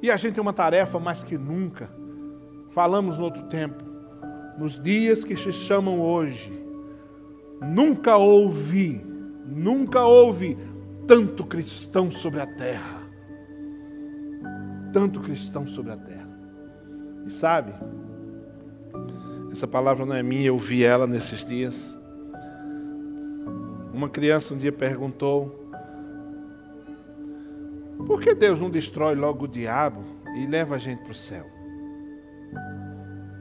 E 0.02 0.10
a 0.10 0.18
gente 0.18 0.34
tem 0.34 0.42
uma 0.42 0.54
tarefa 0.54 1.00
mais 1.00 1.24
que 1.24 1.38
nunca. 1.38 1.90
Falamos 2.72 3.18
no 3.18 3.26
outro 3.26 3.44
tempo. 3.44 3.84
Nos 4.58 4.80
dias 4.80 5.24
que 5.24 5.36
se 5.36 5.52
chamam 5.52 6.00
hoje, 6.00 6.62
Nunca 7.62 8.18
houve, 8.18 9.06
nunca 9.46 10.04
houve 10.04 10.58
tanto 11.06 11.46
cristão 11.46 12.12
sobre 12.12 12.42
a 12.42 12.48
terra. 12.48 13.04
Tanto 14.92 15.20
cristão 15.20 15.68
sobre 15.68 15.92
a 15.92 15.98
terra. 15.98 16.28
E 17.28 17.32
sabe, 17.32 17.72
essa 19.52 19.68
palavra 19.68 20.08
não 20.08 20.16
é 20.16 20.24
minha, 20.24 20.48
eu 20.48 20.58
vi 20.58 20.84
ela 20.84 21.06
nesses 21.06 21.46
dias. 21.46 21.96
Uma 23.94 24.10
criança 24.10 24.56
um 24.56 24.58
dia 24.58 24.72
perguntou: 24.72 25.61
por 28.04 28.22
que 28.22 28.34
Deus 28.34 28.60
não 28.60 28.70
destrói 28.70 29.16
logo 29.16 29.46
o 29.46 29.48
diabo 29.48 30.04
e 30.36 30.46
leva 30.46 30.76
a 30.76 30.78
gente 30.78 31.02
para 31.04 31.12
o 31.12 31.16
céu? 31.16 31.46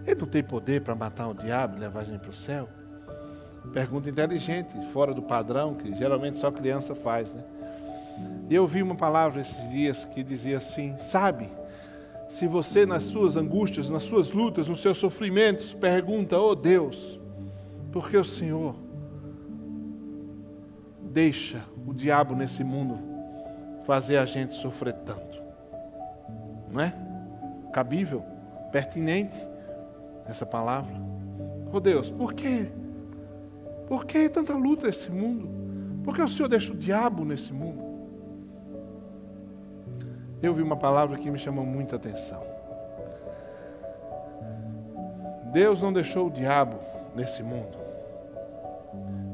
Ele 0.07 0.21
não 0.21 0.27
tem 0.27 0.43
poder 0.43 0.83
para 0.83 0.95
matar 0.95 1.29
o 1.29 1.35
diabo 1.35 1.77
e 1.77 1.81
levar 1.81 2.01
a 2.01 2.05
gente 2.05 2.21
para 2.21 2.31
o 2.31 2.35
céu? 2.35 2.69
Pergunta 3.73 4.09
inteligente, 4.09 4.71
fora 4.93 5.15
do 5.15 5.23
padrão, 5.23 5.75
que 5.75 5.95
geralmente 5.95 6.39
só 6.39 6.51
criança 6.51 6.95
faz, 6.95 7.35
né? 7.35 7.45
E 8.49 8.55
eu 8.55 8.67
vi 8.67 8.83
uma 8.83 8.97
palavra 8.97 9.41
esses 9.41 9.71
dias 9.71 10.05
que 10.07 10.23
dizia 10.23 10.57
assim: 10.57 10.97
sabe, 11.01 11.49
se 12.29 12.47
você 12.47 12.85
nas 12.85 13.05
suas 13.05 13.37
angústias, 13.37 13.89
nas 13.89 14.03
suas 14.03 14.31
lutas, 14.31 14.67
nos 14.67 14.81
seus 14.81 14.99
sofrimentos, 14.99 15.73
pergunta, 15.75 16.39
oh 16.39 16.55
Deus, 16.55 17.21
por 17.93 18.11
que 18.11 18.17
o 18.17 18.25
Senhor 18.25 18.75
deixa 21.03 21.65
o 21.87 21.93
diabo 21.93 22.35
nesse 22.35 22.65
mundo 22.65 23.10
fazer 23.91 24.19
a 24.19 24.25
gente 24.25 24.55
sofrer 24.55 24.95
tanto? 25.05 25.43
Não 26.71 26.81
é? 26.81 26.95
Cabível, 27.73 28.23
pertinente 28.71 29.35
essa 30.29 30.47
palavra. 30.47 30.95
Oh 31.73 31.81
Deus, 31.81 32.09
por 32.09 32.33
que 32.33 32.71
por 33.89 34.05
que 34.07 34.29
tanta 34.29 34.55
luta 34.55 34.87
nesse 34.87 35.11
mundo? 35.11 35.49
Por 36.05 36.15
que 36.15 36.23
o 36.23 36.29
Senhor 36.29 36.47
deixa 36.47 36.73
o 36.73 36.77
diabo 36.77 37.25
nesse 37.25 37.53
mundo? 37.53 37.83
Eu 40.41 40.55
vi 40.55 40.63
uma 40.63 40.77
palavra 40.77 41.19
que 41.19 41.29
me 41.29 41.41
chamou 41.41 41.67
muita 41.67 41.97
atenção. 41.97 42.45
Deus 45.53 45.83
não 45.83 45.93
deixou 45.93 46.29
o 46.29 46.31
diabo 46.31 46.79
nesse 47.17 47.43
mundo. 47.43 47.77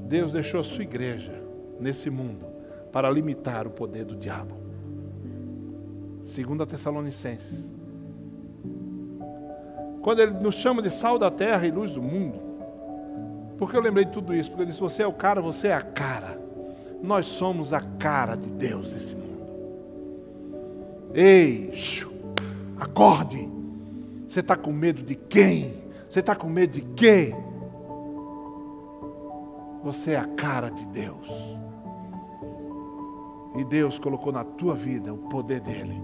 Deus 0.08 0.32
deixou 0.32 0.60
a 0.60 0.64
sua 0.64 0.82
igreja 0.82 1.34
nesse 1.78 2.08
mundo 2.08 2.55
para 2.96 3.10
limitar 3.10 3.66
o 3.66 3.70
poder 3.70 4.06
do 4.06 4.16
diabo. 4.16 4.56
Segundo 6.24 6.62
a 6.62 6.66
Tessalonicenses. 6.66 7.62
Quando 10.00 10.20
ele 10.20 10.30
nos 10.30 10.54
chama 10.54 10.80
de 10.80 10.90
sal 10.90 11.18
da 11.18 11.30
terra 11.30 11.66
e 11.66 11.70
luz 11.70 11.92
do 11.92 12.00
mundo, 12.00 12.40
por 13.58 13.70
que 13.70 13.76
eu 13.76 13.82
lembrei 13.82 14.06
de 14.06 14.12
tudo 14.12 14.34
isso? 14.34 14.48
Porque 14.48 14.62
eu 14.62 14.66
disse: 14.66 14.80
você 14.80 15.02
é 15.02 15.06
o 15.06 15.12
cara, 15.12 15.42
você 15.42 15.68
é 15.68 15.74
a 15.74 15.82
cara. 15.82 16.40
Nós 17.02 17.28
somos 17.28 17.74
a 17.74 17.82
cara 17.82 18.34
de 18.34 18.48
Deus 18.48 18.94
nesse 18.94 19.14
mundo. 19.14 19.44
Ei, 21.12 21.74
acorde. 22.80 23.46
Você 24.26 24.40
está 24.40 24.56
com 24.56 24.72
medo 24.72 25.02
de 25.02 25.16
quem? 25.16 25.74
Você 26.08 26.20
está 26.20 26.34
com 26.34 26.48
medo 26.48 26.72
de 26.72 26.80
quê? 26.80 27.34
Você 29.84 30.12
é 30.12 30.16
a 30.16 30.26
cara 30.28 30.70
de 30.70 30.86
Deus. 30.86 31.55
E 33.56 33.64
Deus 33.64 33.98
colocou 33.98 34.32
na 34.32 34.44
tua 34.44 34.74
vida 34.74 35.12
o 35.12 35.18
poder 35.18 35.60
dele. 35.60 36.00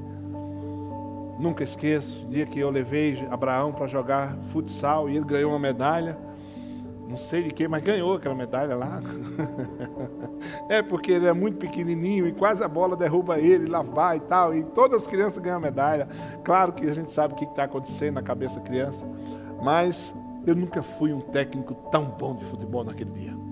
Nunca 1.39 1.65
esqueço 1.65 2.25
o 2.25 2.29
dia 2.29 2.47
que 2.47 2.61
eu 2.61 2.71
levei 2.71 3.27
Abraão 3.31 3.73
para 3.73 3.87
jogar 3.87 4.37
futsal 4.53 5.09
e 5.09 5.17
ele 5.17 5.25
ganhou 5.25 5.51
uma 5.51 5.59
medalha. 5.59 6.17
Não 7.09 7.19
sei 7.19 7.43
de 7.43 7.51
quem, 7.51 7.69
mas 7.69 7.83
ganhou 7.83 8.15
aquela 8.15 8.35
medalha 8.35 8.75
lá. 8.75 9.03
é 10.69 10.81
porque 10.81 11.13
ele 11.13 11.27
é 11.27 11.33
muito 11.33 11.59
pequenininho 11.59 12.27
e 12.27 12.33
quase 12.33 12.63
a 12.63 12.69
bola 12.69 12.97
derruba 12.97 13.39
ele, 13.39 13.67
lá 13.67 13.83
vai 13.83 14.19
e 14.19 14.21
tal. 14.21 14.55
E 14.55 14.63
todas 14.63 15.03
as 15.03 15.07
crianças 15.07 15.43
ganham 15.43 15.61
medalha. 15.61 16.09
Claro 16.45 16.73
que 16.73 16.87
a 16.87 16.95
gente 16.95 17.13
sabe 17.13 17.35
o 17.35 17.37
que 17.37 17.45
está 17.45 17.65
acontecendo 17.65 18.15
na 18.15 18.23
cabeça 18.23 18.61
da 18.61 18.67
criança. 18.67 19.05
Mas 19.61 20.15
eu 20.47 20.55
nunca 20.55 20.83
fui 20.83 21.13
um 21.13 21.21
técnico 21.21 21.75
tão 21.91 22.05
bom 22.05 22.35
de 22.37 22.45
futebol 22.45 22.85
naquele 22.85 23.11
dia. 23.11 23.52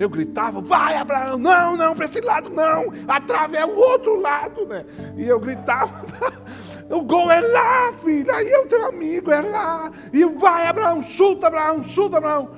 Eu 0.00 0.08
gritava, 0.08 0.62
vai 0.62 0.96
Abraão, 0.96 1.36
não, 1.36 1.76
não, 1.76 1.94
para 1.94 2.06
esse 2.06 2.22
lado 2.22 2.48
não, 2.48 2.86
a 3.06 3.20
trave 3.20 3.58
é 3.58 3.66
o 3.66 3.76
outro 3.76 4.18
lado, 4.18 4.64
né? 4.64 4.82
E 5.14 5.28
eu 5.28 5.38
gritava, 5.38 6.06
o 6.88 7.02
gol 7.02 7.30
é 7.30 7.42
lá, 7.42 7.92
filho, 8.02 8.34
aí 8.34 8.50
o 8.64 8.66
teu 8.66 8.86
amigo, 8.86 9.30
é 9.30 9.42
lá. 9.42 9.92
E 10.10 10.24
vai 10.24 10.66
Abraão, 10.68 11.02
chuta 11.02 11.48
Abraão, 11.48 11.84
chuta 11.84 12.16
Abraão. 12.16 12.48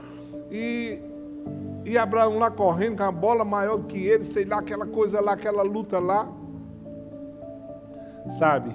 E, 0.53 1.01
e 1.85 1.99
Abraão 1.99 2.39
lá 2.39 2.49
correndo 2.49 2.99
com 2.99 3.03
a 3.03 3.11
bola 3.11 3.45
maior 3.45 3.77
do 3.77 3.89
que 3.89 4.07
ele, 4.07 4.23
sei 4.23 4.45
lá, 4.45 4.61
aquela 4.61 4.87
coisa 4.87 5.21
lá, 5.21 5.33
aquela 5.33 5.65
luta 5.65 5.99
lá. 5.99 6.29
Sabe, 8.39 8.71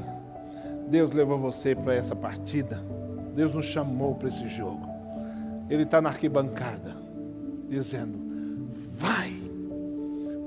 Deus 0.90 1.12
levou 1.12 1.40
você 1.40 1.74
para 1.74 1.96
essa 1.96 2.18
partida. 2.18 2.84
Deus 3.34 3.54
nos 3.54 3.66
chamou 3.66 4.16
para 4.16 4.28
esse 4.28 4.46
jogo. 4.50 4.86
Ele 5.70 5.84
está 5.84 6.02
na 6.02 6.10
arquibancada, 6.10 6.98
dizendo: 7.70 8.27
Vai, 8.98 9.32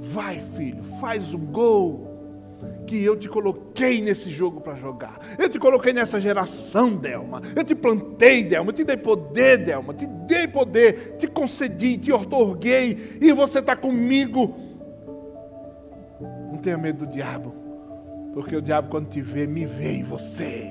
vai, 0.01 0.41
filho, 0.57 0.83
faz 1.01 1.33
o 1.33 1.39
gol 1.39 2.11
que 2.87 3.03
eu 3.05 3.17
te 3.17 3.29
coloquei 3.29 4.01
nesse 4.01 4.31
jogo 4.31 4.61
para 4.61 4.75
jogar. 4.75 5.19
Eu 5.39 5.49
te 5.49 5.59
coloquei 5.59 5.93
nessa 5.93 6.21
geração, 6.21 6.97
Delma. 6.97 7.41
Eu 7.55 7.63
te 7.63 7.75
plantei, 7.75 8.43
Delma. 8.43 8.71
Eu 8.71 8.75
te 8.75 8.85
dei 8.85 8.97
poder, 8.97 9.59
Delma. 9.59 9.95
Te 9.95 10.07
dei 10.07 10.49
poder. 10.49 11.17
Te 11.17 11.29
concedi, 11.29 11.97
te 11.97 12.13
otorguei. 12.13 13.19
E 13.21 13.33
você 13.33 13.61
está 13.61 13.77
comigo. 13.77 14.57
Não 16.51 16.59
tenha 16.59 16.77
medo 16.77 17.07
do 17.07 17.13
diabo. 17.13 17.55
Porque 18.35 18.57
o 18.57 18.61
diabo, 18.61 18.89
quando 18.91 19.09
te 19.09 19.21
vê, 19.21 19.47
me 19.47 19.65
vê 19.65 19.93
em 19.93 20.03
você. 20.03 20.69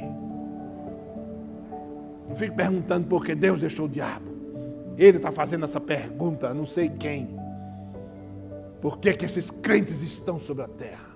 Não 2.27 2.35
fique 2.35 2.53
perguntando 2.53 3.07
por 3.07 3.25
que 3.25 3.33
Deus 3.33 3.61
deixou 3.61 3.85
o 3.85 3.89
diabo. 3.89 4.29
Ele 4.97 5.17
está 5.17 5.31
fazendo 5.31 5.63
essa 5.63 5.79
pergunta, 5.79 6.53
não 6.53 6.65
sei 6.65 6.89
quem. 6.89 7.38
Por 8.81 8.99
que, 8.99 9.13
que 9.13 9.25
esses 9.25 9.51
crentes 9.51 10.01
estão 10.01 10.39
sobre 10.39 10.63
a 10.63 10.67
terra? 10.67 11.09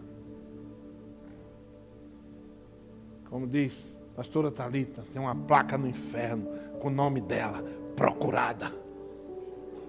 Como 3.29 3.47
diz 3.47 3.93
a 4.13 4.17
pastora 4.17 4.51
Talita, 4.51 5.03
tem 5.11 5.19
uma 5.21 5.35
placa 5.35 5.77
no 5.77 5.87
inferno 5.87 6.47
com 6.79 6.89
o 6.89 6.91
nome 6.91 7.21
dela, 7.21 7.63
procurada. 7.95 8.71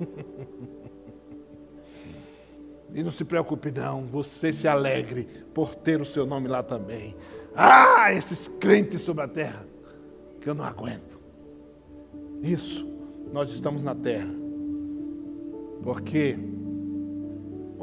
e 2.95 3.03
não 3.03 3.11
se 3.11 3.25
preocupe 3.25 3.71
não, 3.71 4.07
você 4.07 4.53
se 4.53 4.69
alegre 4.69 5.27
por 5.53 5.75
ter 5.75 6.01
o 6.01 6.05
seu 6.05 6.25
nome 6.25 6.49
lá 6.49 6.63
também. 6.63 7.17
Ah, 7.55 8.15
esses 8.15 8.49
crentes 8.49 9.03
sobre 9.03 9.25
a 9.25 9.29
terra, 9.29 9.67
que 10.41 10.49
eu 10.49 10.55
não 10.55 10.65
aguento. 10.65 11.19
Isso, 12.41 12.89
nós 13.33 13.53
estamos 13.53 13.83
na 13.83 13.95
terra. 13.95 14.33
Porque 15.83 16.39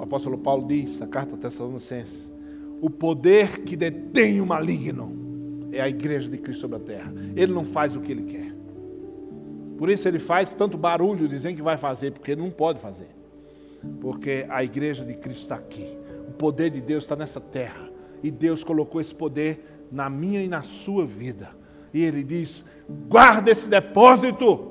o 0.01 0.03
apóstolo 0.03 0.35
Paulo 0.35 0.65
diz 0.67 0.97
na 0.97 1.05
carta 1.05 1.37
Tessalonicenses: 1.37 2.31
o 2.81 2.89
poder 2.89 3.59
que 3.59 3.75
detém 3.75 4.41
o 4.41 4.45
maligno 4.47 5.69
é 5.71 5.79
a 5.79 5.87
igreja 5.87 6.27
de 6.27 6.39
Cristo 6.39 6.61
sobre 6.61 6.77
a 6.77 6.79
terra. 6.79 7.13
Ele 7.35 7.53
não 7.53 7.63
faz 7.63 7.95
o 7.95 8.01
que 8.01 8.11
ele 8.11 8.23
quer. 8.23 8.51
Por 9.77 9.91
isso 9.91 10.07
ele 10.07 10.17
faz 10.17 10.55
tanto 10.55 10.75
barulho 10.75 11.27
dizendo 11.29 11.55
que 11.55 11.61
vai 11.61 11.77
fazer, 11.77 12.13
porque 12.13 12.31
ele 12.31 12.41
não 12.41 12.49
pode 12.49 12.79
fazer. 12.79 13.09
Porque 13.99 14.47
a 14.49 14.63
igreja 14.63 15.05
de 15.05 15.13
Cristo 15.13 15.41
está 15.41 15.55
aqui. 15.55 15.95
O 16.27 16.31
poder 16.31 16.71
de 16.71 16.81
Deus 16.81 17.03
está 17.03 17.15
nessa 17.15 17.39
terra. 17.39 17.87
E 18.23 18.31
Deus 18.31 18.63
colocou 18.63 18.99
esse 19.01 19.13
poder 19.13 19.85
na 19.91 20.09
minha 20.09 20.41
e 20.41 20.47
na 20.47 20.63
sua 20.63 21.05
vida. 21.05 21.51
E 21.93 22.01
ele 22.01 22.23
diz: 22.23 22.65
guarda 23.07 23.51
esse 23.51 23.69
depósito 23.69 24.70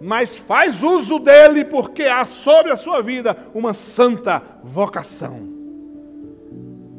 mas 0.00 0.36
faz 0.36 0.82
uso 0.82 1.18
dele 1.18 1.64
porque 1.64 2.04
há 2.04 2.24
sobre 2.24 2.72
a 2.72 2.76
sua 2.76 3.02
vida 3.02 3.36
uma 3.54 3.74
santa 3.74 4.42
vocação. 4.62 5.48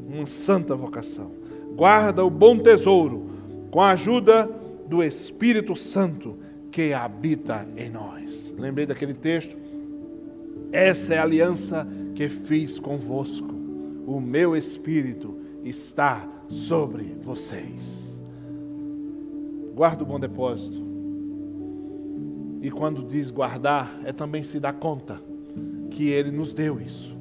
Uma 0.08 0.26
santa 0.26 0.76
vocação. 0.76 1.32
Guarda 1.76 2.26
o 2.26 2.30
bom 2.30 2.58
tesouro 2.58 3.30
com 3.72 3.82
a 3.82 3.92
ajuda 3.92 4.50
do 4.88 5.04
Espírito 5.04 5.76
Santo 5.76 6.38
que 6.72 6.94
habita 6.94 7.66
em 7.78 7.90
nós. 7.90 8.54
Lembrei 8.58 8.86
daquele 8.86 9.14
texto? 9.14 9.56
Essa 10.72 11.16
é 11.16 11.18
a 11.18 11.24
aliança 11.24 11.88
que 12.16 12.28
fiz 12.28 12.80
convosco. 12.80 13.54
O 14.06 14.20
meu 14.20 14.56
Espírito 14.56 15.38
está 15.64 16.28
sobre 16.50 17.16
vocês. 17.24 18.20
Guarda 19.74 20.04
o 20.04 20.06
bom 20.06 20.20
depósito 20.20 20.89
e 22.62 22.70
quando 22.70 23.04
diz 23.04 23.32
guardar, 23.32 24.00
é 24.04 24.12
também 24.12 24.44
se 24.44 24.60
dar 24.60 24.74
conta 24.74 25.22
que 25.90 26.10
Ele 26.10 26.32
nos 26.32 26.54
deu 26.54 26.80
isso. 26.80 27.18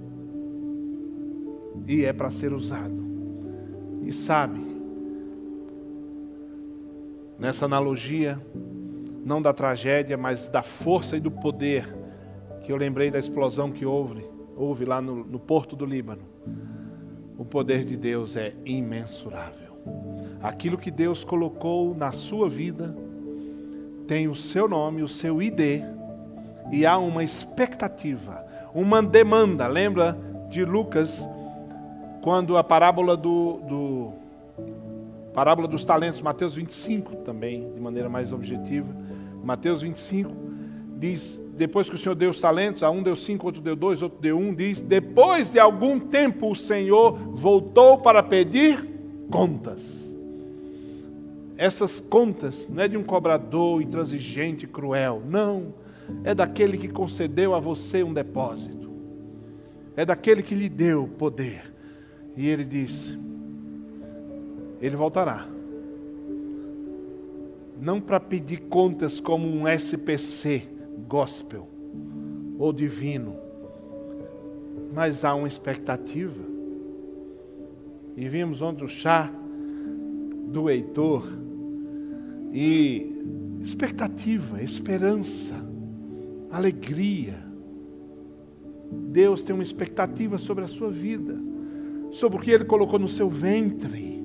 E 1.86 2.04
é 2.04 2.12
para 2.12 2.30
ser 2.30 2.52
usado. 2.52 3.06
E 4.02 4.12
sabe, 4.12 4.60
nessa 7.38 7.66
analogia, 7.66 8.40
não 9.24 9.40
da 9.40 9.52
tragédia, 9.52 10.16
mas 10.16 10.48
da 10.48 10.62
força 10.62 11.16
e 11.16 11.20
do 11.20 11.30
poder, 11.30 11.88
que 12.62 12.72
eu 12.72 12.76
lembrei 12.76 13.10
da 13.10 13.18
explosão 13.18 13.70
que 13.70 13.86
houve, 13.86 14.26
houve 14.56 14.84
lá 14.84 15.00
no, 15.00 15.24
no 15.24 15.38
porto 15.38 15.76
do 15.76 15.86
Líbano. 15.86 16.22
O 17.38 17.44
poder 17.44 17.84
de 17.84 17.96
Deus 17.96 18.36
é 18.36 18.54
imensurável. 18.64 19.68
Aquilo 20.42 20.76
que 20.76 20.90
Deus 20.90 21.22
colocou 21.22 21.94
na 21.94 22.10
sua 22.10 22.48
vida, 22.48 22.96
tem 24.08 24.26
o 24.26 24.34
seu 24.34 24.66
nome, 24.66 25.02
o 25.02 25.06
seu 25.06 25.40
ID, 25.40 25.84
e 26.72 26.86
há 26.86 26.96
uma 26.96 27.22
expectativa, 27.22 28.42
uma 28.74 29.02
demanda. 29.02 29.68
Lembra 29.68 30.18
de 30.48 30.64
Lucas, 30.64 31.28
quando 32.22 32.56
a 32.56 32.64
parábola 32.64 33.16
do, 33.16 33.60
do 33.68 34.12
parábola 35.34 35.68
dos 35.68 35.84
talentos, 35.84 36.22
Mateus 36.22 36.54
25 36.54 37.16
também, 37.16 37.70
de 37.74 37.80
maneira 37.80 38.08
mais 38.08 38.32
objetiva. 38.32 38.88
Mateus 39.44 39.82
25 39.82 40.34
diz, 40.96 41.40
depois 41.54 41.88
que 41.88 41.94
o 41.94 41.98
Senhor 41.98 42.14
deu 42.14 42.30
os 42.30 42.40
talentos, 42.40 42.82
a 42.82 42.90
um 42.90 43.02
deu 43.02 43.14
cinco, 43.14 43.46
outro 43.46 43.60
deu 43.60 43.76
dois, 43.76 44.02
outro 44.02 44.18
deu 44.20 44.38
um, 44.38 44.54
diz, 44.54 44.80
depois 44.80 45.50
de 45.50 45.60
algum 45.60 46.00
tempo 46.00 46.50
o 46.50 46.56
Senhor 46.56 47.12
voltou 47.34 47.98
para 47.98 48.22
pedir 48.22 48.84
contas 49.30 50.07
essas 51.58 51.98
contas 51.98 52.68
não 52.70 52.84
é 52.84 52.86
de 52.86 52.96
um 52.96 53.02
cobrador 53.02 53.82
intransigente, 53.82 54.64
cruel, 54.64 55.20
não. 55.28 55.74
É 56.22 56.32
daquele 56.32 56.78
que 56.78 56.88
concedeu 56.88 57.52
a 57.52 57.58
você 57.58 58.04
um 58.04 58.14
depósito. 58.14 58.88
É 59.96 60.06
daquele 60.06 60.40
que 60.40 60.54
lhe 60.54 60.68
deu 60.68 61.08
poder. 61.18 61.74
E 62.36 62.48
ele 62.48 62.64
disse: 62.64 63.18
Ele 64.80 64.94
voltará. 64.94 65.48
Não 67.80 68.00
para 68.00 68.20
pedir 68.20 68.58
contas 68.68 69.18
como 69.18 69.48
um 69.48 69.66
SPC 69.66 70.68
gospel 71.08 71.68
ou 72.56 72.72
divino, 72.72 73.36
mas 74.94 75.24
há 75.24 75.34
uma 75.34 75.48
expectativa. 75.48 76.42
E 78.16 78.28
vimos 78.28 78.62
ontem 78.62 78.84
o 78.84 78.88
chá 78.88 79.30
do 80.46 80.70
Heitor 80.70 81.47
e 82.52 83.18
expectativa, 83.60 84.62
esperança, 84.62 85.54
alegria. 86.50 87.36
Deus 88.90 89.44
tem 89.44 89.54
uma 89.54 89.62
expectativa 89.62 90.38
sobre 90.38 90.64
a 90.64 90.68
sua 90.68 90.90
vida, 90.90 91.36
sobre 92.10 92.38
o 92.38 92.40
que 92.40 92.50
Ele 92.50 92.64
colocou 92.64 92.98
no 92.98 93.08
seu 93.08 93.28
ventre, 93.28 94.24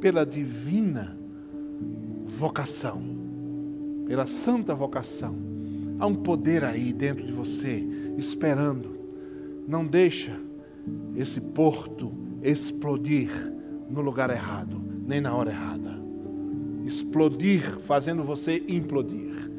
pela 0.00 0.24
divina 0.24 1.16
vocação, 2.26 3.02
pela 4.06 4.26
santa 4.26 4.74
vocação. 4.74 5.36
Há 5.98 6.06
um 6.06 6.16
poder 6.16 6.64
aí 6.64 6.92
dentro 6.92 7.24
de 7.24 7.32
você, 7.32 7.86
esperando. 8.18 8.98
Não 9.68 9.86
deixa 9.86 10.36
esse 11.14 11.40
porto 11.40 12.12
explodir 12.42 13.30
no 13.88 14.00
lugar 14.00 14.30
errado, 14.30 14.82
nem 15.06 15.20
na 15.20 15.32
hora 15.32 15.50
errada 15.50 15.91
explodir, 16.84 17.78
fazendo 17.80 18.22
você 18.22 18.62
implodir. 18.68 19.50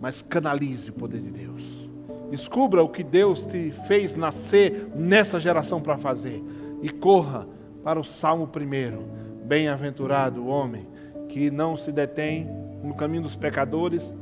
Mas 0.00 0.22
canalize 0.22 0.90
o 0.90 0.92
poder 0.92 1.20
de 1.20 1.30
Deus. 1.30 1.88
Descubra 2.30 2.82
o 2.82 2.88
que 2.88 3.04
Deus 3.04 3.44
te 3.44 3.70
fez 3.86 4.14
nascer 4.14 4.88
nessa 4.94 5.38
geração 5.38 5.80
para 5.80 5.98
fazer. 5.98 6.42
E 6.82 6.88
corra 6.88 7.46
para 7.84 8.00
o 8.00 8.04
Salmo 8.04 8.44
1. 8.44 9.46
Bem-aventurado 9.46 10.42
o 10.42 10.46
homem 10.46 10.88
que 11.28 11.50
não 11.50 11.76
se 11.76 11.92
detém 11.92 12.48
no 12.82 12.94
caminho 12.94 13.22
dos 13.22 13.36
pecadores, 13.36 14.14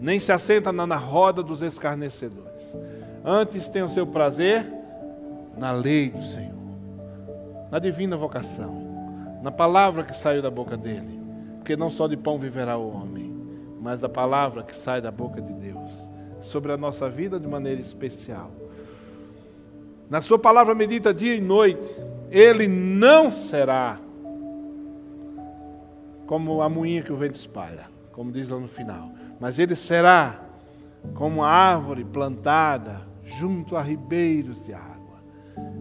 nem 0.00 0.18
se 0.18 0.32
assenta 0.32 0.72
na 0.72 0.96
roda 0.96 1.42
dos 1.42 1.62
escarnecedores. 1.62 2.74
Antes 3.24 3.68
tem 3.68 3.82
o 3.82 3.88
seu 3.88 4.06
prazer 4.06 4.66
na 5.56 5.70
lei 5.70 6.10
do 6.10 6.22
Senhor, 6.22 6.58
na 7.70 7.78
divina 7.78 8.16
vocação, 8.16 9.38
na 9.42 9.52
palavra 9.52 10.02
que 10.02 10.16
saiu 10.16 10.42
da 10.42 10.50
boca 10.50 10.76
dele. 10.76 11.21
Porque 11.62 11.76
não 11.76 11.90
só 11.90 12.08
de 12.08 12.16
pão 12.16 12.38
viverá 12.38 12.76
o 12.76 12.92
homem, 12.92 13.32
mas 13.80 14.00
da 14.00 14.08
palavra 14.08 14.62
que 14.62 14.74
sai 14.74 15.00
da 15.00 15.10
boca 15.10 15.40
de 15.40 15.52
Deus 15.52 16.08
sobre 16.40 16.72
a 16.72 16.76
nossa 16.76 17.08
vida 17.08 17.38
de 17.38 17.46
maneira 17.46 17.80
especial. 17.80 18.50
Na 20.10 20.20
sua 20.20 20.38
palavra 20.38 20.74
medita 20.74 21.14
dia 21.14 21.34
e 21.36 21.40
noite, 21.40 21.88
ele 22.30 22.66
não 22.66 23.30
será 23.30 24.00
como 26.26 26.60
a 26.60 26.68
moinha 26.68 27.02
que 27.02 27.12
o 27.12 27.16
vento 27.16 27.36
espalha, 27.36 27.86
como 28.10 28.32
diz 28.32 28.48
lá 28.48 28.58
no 28.58 28.68
final 28.68 29.22
mas 29.42 29.58
ele 29.58 29.74
será 29.74 30.40
como 31.14 31.40
uma 31.40 31.48
árvore 31.48 32.04
plantada 32.04 33.02
junto 33.24 33.76
a 33.76 33.82
ribeiros 33.82 34.64
de 34.64 34.72
água, 34.72 35.18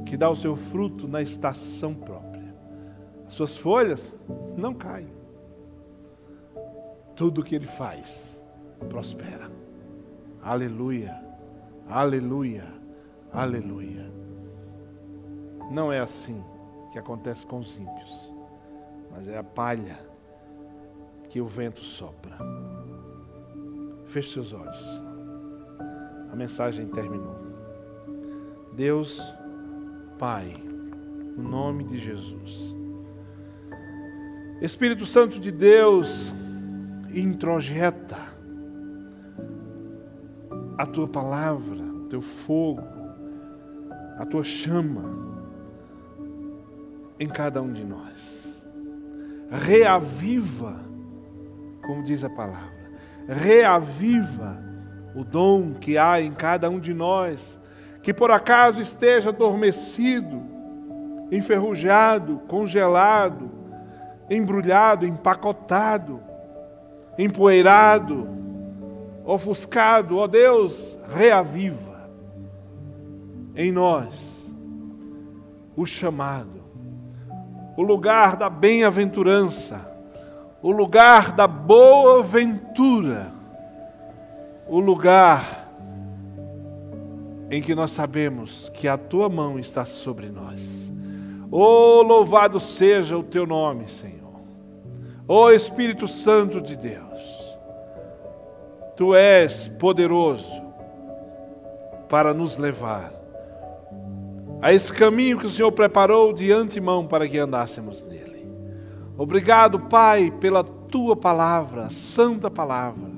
que 0.03 0.17
dá 0.17 0.27
o 0.27 0.35
seu 0.35 0.55
fruto 0.55 1.07
na 1.07 1.21
estação 1.21 1.93
própria. 1.93 2.55
As 3.27 3.35
suas 3.35 3.55
folhas 3.55 4.11
não 4.57 4.73
caem. 4.73 5.20
Tudo 7.21 7.43
que 7.43 7.53
ele 7.53 7.67
faz 7.67 8.35
prospera. 8.89 9.47
Aleluia, 10.41 11.23
aleluia, 11.87 12.65
aleluia. 13.31 14.11
Não 15.69 15.93
é 15.93 15.99
assim 15.99 16.43
que 16.91 16.97
acontece 16.97 17.45
com 17.45 17.59
os 17.59 17.77
ímpios, 17.77 18.33
mas 19.11 19.27
é 19.27 19.37
a 19.37 19.43
palha 19.43 19.99
que 21.29 21.39
o 21.39 21.45
vento 21.45 21.81
sopra. 21.81 22.35
Feche 24.05 24.31
seus 24.33 24.51
olhos. 24.51 24.83
A 26.31 26.35
mensagem 26.35 26.87
terminou. 26.87 27.37
Deus, 28.73 29.21
Pai, 30.17 30.55
no 31.37 31.47
nome 31.47 31.83
de 31.83 31.99
Jesus. 31.99 32.75
Espírito 34.59 35.05
Santo 35.05 35.39
de 35.39 35.51
Deus, 35.51 36.33
introjeta 37.13 38.19
a 40.77 40.85
tua 40.85 41.07
palavra, 41.07 41.83
o 41.83 42.05
teu 42.09 42.21
fogo, 42.21 42.83
a 44.17 44.25
tua 44.25 44.43
chama 44.43 45.03
em 47.19 47.27
cada 47.27 47.61
um 47.61 47.71
de 47.71 47.83
nós. 47.83 48.57
Reaviva, 49.49 50.79
como 51.85 52.03
diz 52.03 52.23
a 52.23 52.29
palavra 52.29 52.81
reaviva 53.27 54.57
o 55.15 55.23
dom 55.23 55.73
que 55.73 55.97
há 55.97 56.21
em 56.21 56.31
cada 56.31 56.69
um 56.69 56.79
de 56.79 56.93
nós, 56.93 57.59
que 58.01 58.13
por 58.13 58.31
acaso 58.31 58.81
esteja 58.81 59.29
adormecido, 59.29 60.41
enferrujado, 61.31 62.39
congelado, 62.47 63.51
embrulhado, 64.29 65.05
empacotado, 65.05 66.21
empoeirado, 67.23 68.27
ofuscado, 69.23 70.17
ó 70.17 70.27
Deus, 70.27 70.97
reaviva 71.13 72.09
em 73.55 73.71
nós 73.71 74.41
o 75.75 75.85
chamado, 75.85 76.61
o 77.77 77.83
lugar 77.83 78.35
da 78.35 78.49
bem-aventurança, 78.49 79.89
o 80.61 80.71
lugar 80.71 81.31
da 81.31 81.47
boa 81.47 82.23
ventura, 82.23 83.31
o 84.67 84.79
lugar 84.79 85.69
em 87.49 87.61
que 87.61 87.75
nós 87.75 87.91
sabemos 87.91 88.69
que 88.73 88.87
a 88.87 88.97
tua 88.97 89.27
mão 89.27 89.59
está 89.59 89.85
sobre 89.85 90.29
nós. 90.29 90.89
Oh, 91.51 92.01
louvado 92.01 92.59
seja 92.59 93.17
o 93.17 93.23
teu 93.23 93.45
nome, 93.45 93.89
Senhor. 93.89 94.21
Oh 95.27 95.51
Espírito 95.51 96.07
Santo 96.07 96.61
de 96.61 96.75
Deus, 96.75 97.10
tu 99.01 99.15
és 99.15 99.67
poderoso 99.79 100.61
para 102.07 102.35
nos 102.35 102.55
levar 102.55 103.11
a 104.61 104.71
esse 104.71 104.93
caminho 104.93 105.39
que 105.39 105.47
o 105.47 105.49
Senhor 105.49 105.71
preparou 105.71 106.31
de 106.31 106.51
antemão 106.51 107.07
para 107.07 107.27
que 107.27 107.39
andássemos 107.39 108.03
nele. 108.03 108.47
Obrigado, 109.17 109.79
Pai, 109.79 110.31
pela 110.39 110.63
tua 110.63 111.15
palavra, 111.15 111.89
santa 111.89 112.51
palavra. 112.51 113.09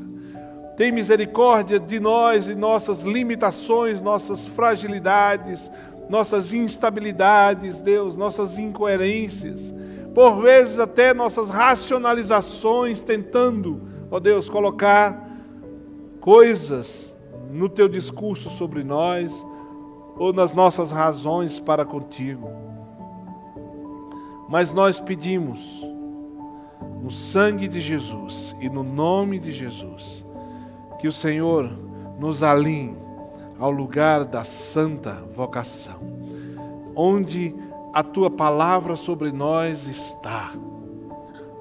Tem 0.78 0.90
misericórdia 0.90 1.78
de 1.82 2.00
nós 2.00 2.48
e 2.48 2.56
nossas 2.56 3.02
limitações, 3.02 4.02
nossas 4.02 4.46
fragilidades, 4.46 5.70
nossas 6.08 6.54
instabilidades, 6.54 7.82
Deus, 7.82 8.16
nossas 8.16 8.58
incoerências, 8.58 9.74
por 10.16 10.42
vezes 10.42 10.80
até 10.80 11.14
nossas 11.14 11.50
racionalizações, 11.50 13.04
tentando, 13.04 13.82
ó 14.10 14.18
Deus, 14.18 14.48
colocar 14.48 15.33
coisas 16.24 17.14
no 17.52 17.68
teu 17.68 17.90
discurso 17.90 18.50
sobre 18.52 18.82
nós 18.82 19.46
ou 20.16 20.32
nas 20.32 20.54
nossas 20.54 20.90
razões 20.90 21.60
para 21.60 21.84
contigo. 21.84 22.50
Mas 24.48 24.74
nós 24.74 25.02
pedimos, 25.02 25.86
no 27.02 27.12
sangue 27.12 27.68
de 27.68 27.82
Jesus 27.82 28.56
e 28.62 28.70
no 28.70 28.84
nome 28.84 29.38
de 29.38 29.52
Jesus, 29.52 30.26
que 30.98 31.10
o 31.10 31.12
Senhor 31.12 31.70
nos 32.18 32.42
alinhe 32.42 32.96
ao 33.60 33.70
lugar 33.70 34.24
da 34.24 34.46
santa 34.46 35.22
vocação, 35.36 36.00
onde 36.96 37.54
a 37.94 38.02
tua 38.02 38.32
palavra 38.32 38.96
sobre 38.96 39.30
nós 39.34 39.88
está. 39.88 40.54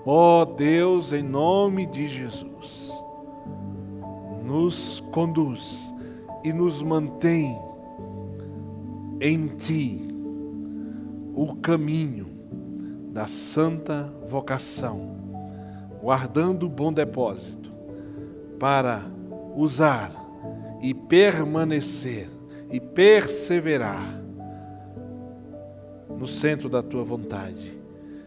Ó 0.07 0.43
oh 0.43 0.47
Deus, 0.47 1.13
em 1.13 1.23
nome 1.23 1.85
de 1.85 2.07
Jesus, 2.07 2.52
nos 4.53 5.01
conduz 5.13 5.91
e 6.45 6.53
nos 6.53 6.83
mantém 6.83 7.59
em 9.19 9.47
ti 9.47 9.99
o 11.35 11.57
caminho 11.57 12.27
da 13.11 13.27
santa 13.27 14.13
vocação 14.29 15.23
guardando 16.03 16.69
bom 16.69 16.93
depósito, 16.93 17.73
para 18.59 19.03
usar 19.57 20.13
e 20.83 20.93
permanecer 20.93 22.29
e 22.71 22.79
perseverar 22.79 24.21
no 26.11 26.27
centro 26.27 26.69
da 26.69 26.83
tua 26.83 27.03
vontade. 27.03 27.81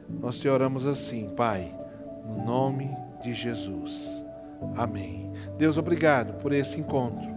Nós 0.10 0.40
te 0.40 0.50
oramos 0.50 0.88
assim, 0.88 1.30
Pai, 1.36 1.72
no 2.26 2.44
nome 2.46 2.90
de 3.22 3.34
Jesus. 3.34 4.25
Amém. 4.76 5.32
Deus, 5.58 5.78
obrigado 5.78 6.40
por 6.42 6.52
esse 6.52 6.80
encontro. 6.80 7.36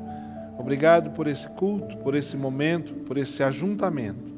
Obrigado 0.58 1.10
por 1.10 1.26
esse 1.26 1.48
culto, 1.48 1.96
por 1.98 2.14
esse 2.14 2.36
momento, 2.36 2.92
por 2.94 3.16
esse 3.16 3.42
ajuntamento. 3.42 4.28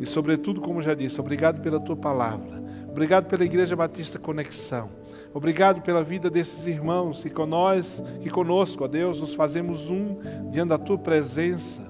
E, 0.00 0.04
sobretudo, 0.04 0.60
como 0.60 0.82
já 0.82 0.94
disse, 0.94 1.20
obrigado 1.20 1.60
pela 1.60 1.78
tua 1.78 1.96
palavra. 1.96 2.62
Obrigado 2.88 3.26
pela 3.26 3.44
Igreja 3.44 3.76
Batista 3.76 4.18
Conexão. 4.18 4.88
Obrigado 5.32 5.82
pela 5.82 6.02
vida 6.02 6.30
desses 6.30 6.66
irmãos 6.66 7.22
que 7.22 7.30
com 7.30 7.46
nós, 7.46 8.02
que 8.22 8.30
conosco, 8.30 8.84
ó 8.84 8.88
Deus, 8.88 9.20
nos 9.20 9.34
fazemos 9.34 9.90
um 9.90 10.16
diante 10.50 10.70
da 10.70 10.78
tua 10.78 10.96
presença. 10.96 11.82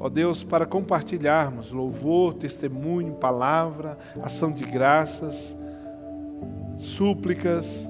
Ó 0.00 0.08
Deus, 0.08 0.42
para 0.42 0.64
compartilharmos 0.64 1.72
louvor, 1.72 2.34
testemunho, 2.34 3.14
palavra, 3.14 3.98
ação 4.22 4.50
de 4.50 4.64
graças, 4.64 5.56
súplicas. 6.78 7.88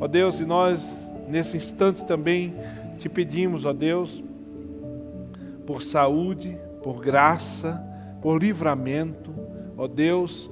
Ó 0.00 0.08
Deus, 0.08 0.40
e 0.40 0.44
nós 0.44 1.06
nesse 1.28 1.56
instante 1.56 2.04
também 2.04 2.54
te 2.98 3.08
pedimos, 3.08 3.64
ó 3.64 3.72
Deus, 3.72 4.22
por 5.66 5.82
saúde, 5.82 6.58
por 6.82 7.00
graça, 7.00 7.84
por 8.20 8.42
livramento, 8.42 9.32
ó 9.76 9.86
Deus, 9.86 10.50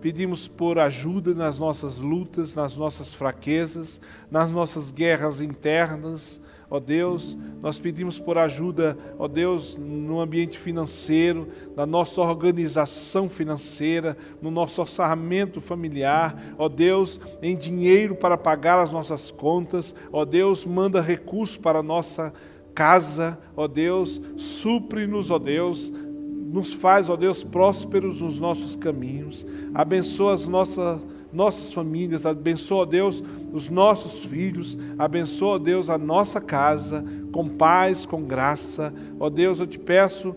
Pedimos 0.00 0.46
por 0.46 0.78
ajuda 0.78 1.34
nas 1.34 1.58
nossas 1.58 1.96
lutas, 1.96 2.54
nas 2.54 2.76
nossas 2.76 3.12
fraquezas, 3.12 4.00
nas 4.30 4.48
nossas 4.50 4.92
guerras 4.92 5.40
internas. 5.40 6.40
Ó 6.70 6.78
Deus, 6.78 7.36
nós 7.62 7.78
pedimos 7.78 8.18
por 8.18 8.36
ajuda, 8.36 8.96
ó 9.18 9.26
Deus, 9.26 9.76
no 9.76 10.20
ambiente 10.20 10.58
financeiro, 10.58 11.48
na 11.74 11.86
nossa 11.86 12.20
organização 12.20 13.26
financeira, 13.26 14.16
no 14.42 14.50
nosso 14.50 14.82
orçamento 14.82 15.62
familiar, 15.62 16.54
ó 16.58 16.68
Deus, 16.68 17.18
em 17.40 17.56
dinheiro 17.56 18.14
para 18.14 18.36
pagar 18.36 18.78
as 18.78 18.92
nossas 18.92 19.30
contas, 19.30 19.94
ó 20.12 20.26
Deus, 20.26 20.66
manda 20.66 21.00
recursos 21.00 21.56
para 21.56 21.78
a 21.78 21.82
nossa 21.82 22.34
casa, 22.74 23.38
ó 23.56 23.66
Deus, 23.66 24.20
supre-nos, 24.36 25.30
ó 25.30 25.38
Deus, 25.38 25.90
nos 25.90 26.72
faz, 26.74 27.08
ó 27.08 27.16
Deus, 27.16 27.42
prósperos 27.42 28.20
nos 28.20 28.38
nossos 28.38 28.76
caminhos, 28.76 29.44
abençoa 29.74 30.34
as 30.34 30.46
nossas, 30.46 31.00
nossas 31.32 31.72
famílias, 31.72 32.24
abençoa, 32.24 32.86
Deus, 32.86 33.22
os 33.52 33.68
nossos 33.68 34.24
filhos, 34.24 34.76
abençoa, 34.98 35.58
Deus, 35.58 35.90
a 35.90 35.98
nossa 35.98 36.40
casa, 36.40 37.04
com 37.32 37.48
paz, 37.48 38.06
com 38.06 38.22
graça, 38.22 38.92
ó 39.20 39.28
Deus, 39.28 39.60
eu 39.60 39.66
te 39.66 39.78
peço 39.78 40.34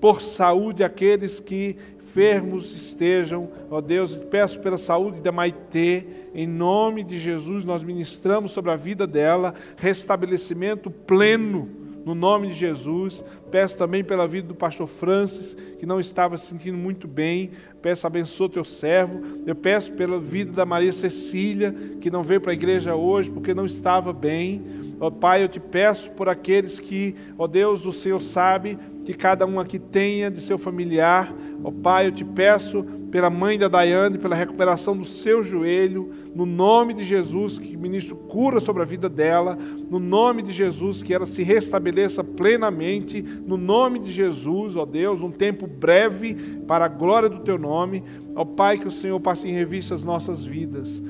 por 0.00 0.20
saúde 0.20 0.84
aqueles 0.84 1.40
que 1.40 1.76
enfermos 1.98 2.72
estejam, 2.72 3.48
ó 3.70 3.80
Deus, 3.80 4.12
eu 4.12 4.20
te 4.20 4.26
peço 4.26 4.60
pela 4.60 4.78
saúde 4.78 5.20
da 5.20 5.32
Maitê, 5.32 6.06
em 6.34 6.46
nome 6.46 7.02
de 7.02 7.18
Jesus, 7.18 7.64
nós 7.64 7.82
ministramos 7.82 8.52
sobre 8.52 8.70
a 8.70 8.76
vida 8.76 9.06
dela 9.06 9.54
restabelecimento 9.76 10.90
pleno 10.90 11.83
no 12.04 12.14
nome 12.14 12.48
de 12.48 12.54
Jesus. 12.54 13.24
Peço 13.50 13.76
também 13.76 14.04
pela 14.04 14.26
vida 14.28 14.48
do 14.48 14.54
pastor 14.54 14.86
Francis, 14.86 15.54
que 15.78 15.86
não 15.86 15.98
estava 15.98 16.36
se 16.36 16.46
sentindo 16.46 16.76
muito 16.76 17.08
bem. 17.08 17.50
Peço, 17.80 18.06
abençoa 18.06 18.48
teu 18.48 18.64
servo. 18.64 19.22
Eu 19.46 19.54
peço 19.54 19.92
pela 19.92 20.18
vida 20.18 20.52
da 20.52 20.66
Maria 20.66 20.92
Cecília, 20.92 21.74
que 22.00 22.10
não 22.10 22.22
veio 22.22 22.40
para 22.40 22.52
a 22.52 22.54
igreja 22.54 22.94
hoje 22.94 23.30
porque 23.30 23.54
não 23.54 23.66
estava 23.66 24.12
bem. 24.12 24.62
Ó 25.00 25.10
Pai, 25.10 25.42
eu 25.42 25.48
te 25.48 25.60
peço 25.60 26.10
por 26.10 26.28
aqueles 26.28 26.78
que, 26.78 27.14
ó 27.38 27.46
Deus, 27.46 27.84
o 27.86 27.92
Senhor 27.92 28.22
sabe 28.22 28.78
que 29.04 29.12
cada 29.12 29.46
um 29.46 29.60
aqui 29.60 29.78
tenha 29.78 30.30
de 30.30 30.40
seu 30.40 30.56
familiar. 30.56 31.34
Ó 31.62 31.70
Pai, 31.70 32.06
eu 32.06 32.12
te 32.12 32.24
peço 32.24 32.84
pela 33.10 33.30
mãe 33.30 33.56
da 33.56 33.68
Daiane, 33.68 34.18
pela 34.18 34.34
recuperação 34.34 34.96
do 34.96 35.04
seu 35.04 35.42
joelho, 35.42 36.10
no 36.34 36.44
nome 36.44 36.94
de 36.94 37.04
Jesus, 37.04 37.60
que 37.60 37.76
ministro 37.76 38.16
cura 38.16 38.58
sobre 38.58 38.82
a 38.82 38.84
vida 38.84 39.08
dela, 39.08 39.56
no 39.88 40.00
nome 40.00 40.42
de 40.42 40.50
Jesus, 40.50 41.00
que 41.00 41.14
ela 41.14 41.26
se 41.26 41.44
restabeleça 41.44 42.24
plenamente, 42.24 43.22
no 43.22 43.56
nome 43.56 44.00
de 44.00 44.10
Jesus, 44.10 44.74
ó 44.74 44.84
Deus, 44.84 45.20
um 45.20 45.30
tempo 45.30 45.66
breve 45.66 46.34
para 46.66 46.86
a 46.86 46.88
glória 46.88 47.28
do 47.28 47.40
teu 47.40 47.56
nome. 47.56 48.02
Ó 48.34 48.44
Pai, 48.44 48.78
que 48.78 48.88
o 48.88 48.90
Senhor 48.90 49.20
passe 49.20 49.46
em 49.48 49.52
revista 49.52 49.94
as 49.94 50.02
nossas 50.02 50.42
vidas. 50.42 51.00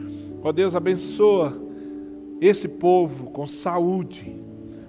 Ó 0.43 0.53
Deus, 0.53 0.75
abençoa 0.75 1.59
esse 2.39 2.69
povo 2.69 3.31
com 3.31 3.47
saúde, 3.47 4.37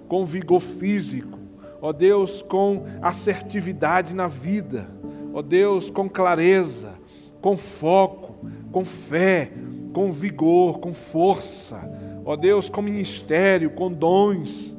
com 0.10 0.26
vigor 0.26 0.60
físico, 0.60 1.40
ó 1.82 1.92
Deus, 1.92 2.42
com 2.42 2.86
assertividade 3.02 4.16
na 4.16 4.28
vida, 4.28 4.88
ó 5.34 5.42
Deus, 5.42 5.90
com 5.90 6.10
clareza, 6.10 6.96
com 7.42 7.56
foco, 7.56 8.36
com 8.72 8.84
fé, 8.84 9.52
com 9.94 10.12
vigor, 10.12 10.80
com 10.80 10.94
força. 10.94 11.90
Ó 12.26 12.36
Deus, 12.36 12.70
com 12.70 12.82
ministério, 12.82 13.70
com 13.70 13.92
dons. 13.92 14.76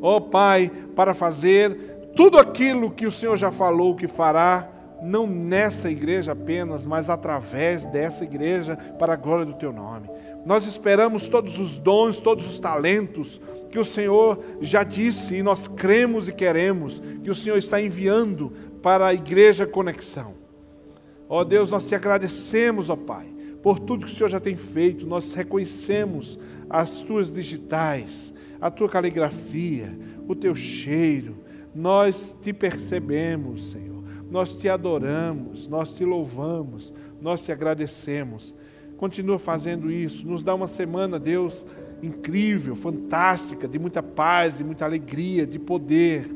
Ó 0.00 0.20
Pai, 0.20 0.70
para 0.94 1.14
fazer 1.14 2.10
tudo 2.14 2.38
aquilo 2.38 2.90
que 2.90 3.06
o 3.06 3.12
Senhor 3.12 3.36
já 3.36 3.50
falou 3.50 3.96
que 3.96 4.06
fará, 4.06 4.68
não 5.02 5.26
nessa 5.26 5.90
igreja 5.90 6.32
apenas, 6.32 6.84
mas 6.84 7.10
através 7.10 7.86
dessa 7.86 8.24
igreja, 8.24 8.76
para 8.98 9.14
a 9.14 9.16
glória 9.16 9.44
do 9.44 9.54
Teu 9.54 9.72
nome. 9.72 10.08
Nós 10.44 10.66
esperamos 10.66 11.28
todos 11.28 11.58
os 11.58 11.78
dons, 11.78 12.20
todos 12.20 12.46
os 12.46 12.60
talentos 12.60 13.40
que 13.72 13.78
o 13.78 13.84
Senhor 13.84 14.38
já 14.60 14.84
disse 14.84 15.36
e 15.36 15.42
nós 15.42 15.66
cremos 15.66 16.28
e 16.28 16.32
queremos 16.32 17.02
que 17.24 17.30
o 17.30 17.34
Senhor 17.34 17.56
está 17.56 17.80
enviando 17.80 18.52
para 18.82 19.06
a 19.06 19.14
igreja 19.14 19.66
Conexão. 19.66 20.34
Ó 21.26 21.42
Deus, 21.42 21.70
nós 21.70 21.88
te 21.88 21.94
agradecemos, 21.94 22.90
ó 22.90 22.96
Pai, 22.96 23.26
por 23.62 23.78
tudo 23.78 24.04
que 24.04 24.12
o 24.12 24.14
Senhor 24.14 24.28
já 24.28 24.38
tem 24.38 24.56
feito. 24.56 25.06
Nós 25.06 25.32
reconhecemos 25.32 26.38
as 26.68 27.00
tuas 27.00 27.32
digitais, 27.32 28.30
a 28.60 28.70
tua 28.70 28.90
caligrafia, 28.90 29.98
o 30.28 30.34
teu 30.34 30.54
cheiro. 30.54 31.38
Nós 31.74 32.36
te 32.42 32.52
percebemos, 32.52 33.70
Senhor. 33.70 34.02
Nós 34.30 34.54
te 34.54 34.68
adoramos, 34.68 35.66
nós 35.66 35.94
te 35.94 36.04
louvamos, 36.04 36.92
nós 37.22 37.42
te 37.42 37.50
agradecemos. 37.50 38.54
Continua 38.98 39.38
fazendo 39.38 39.90
isso. 39.90 40.26
Nos 40.26 40.44
dá 40.44 40.54
uma 40.54 40.66
semana, 40.66 41.18
Deus, 41.18 41.64
incrível, 42.02 42.74
fantástica, 42.74 43.68
de 43.68 43.78
muita 43.78 44.02
paz, 44.02 44.58
de 44.58 44.64
muita 44.64 44.84
alegria, 44.84 45.46
de 45.46 45.58
poder. 45.58 46.28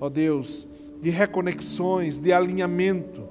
Ó 0.00 0.08
Deus, 0.08 0.66
de 1.00 1.10
reconexões, 1.10 2.18
de 2.18 2.32
alinhamento 2.32 3.22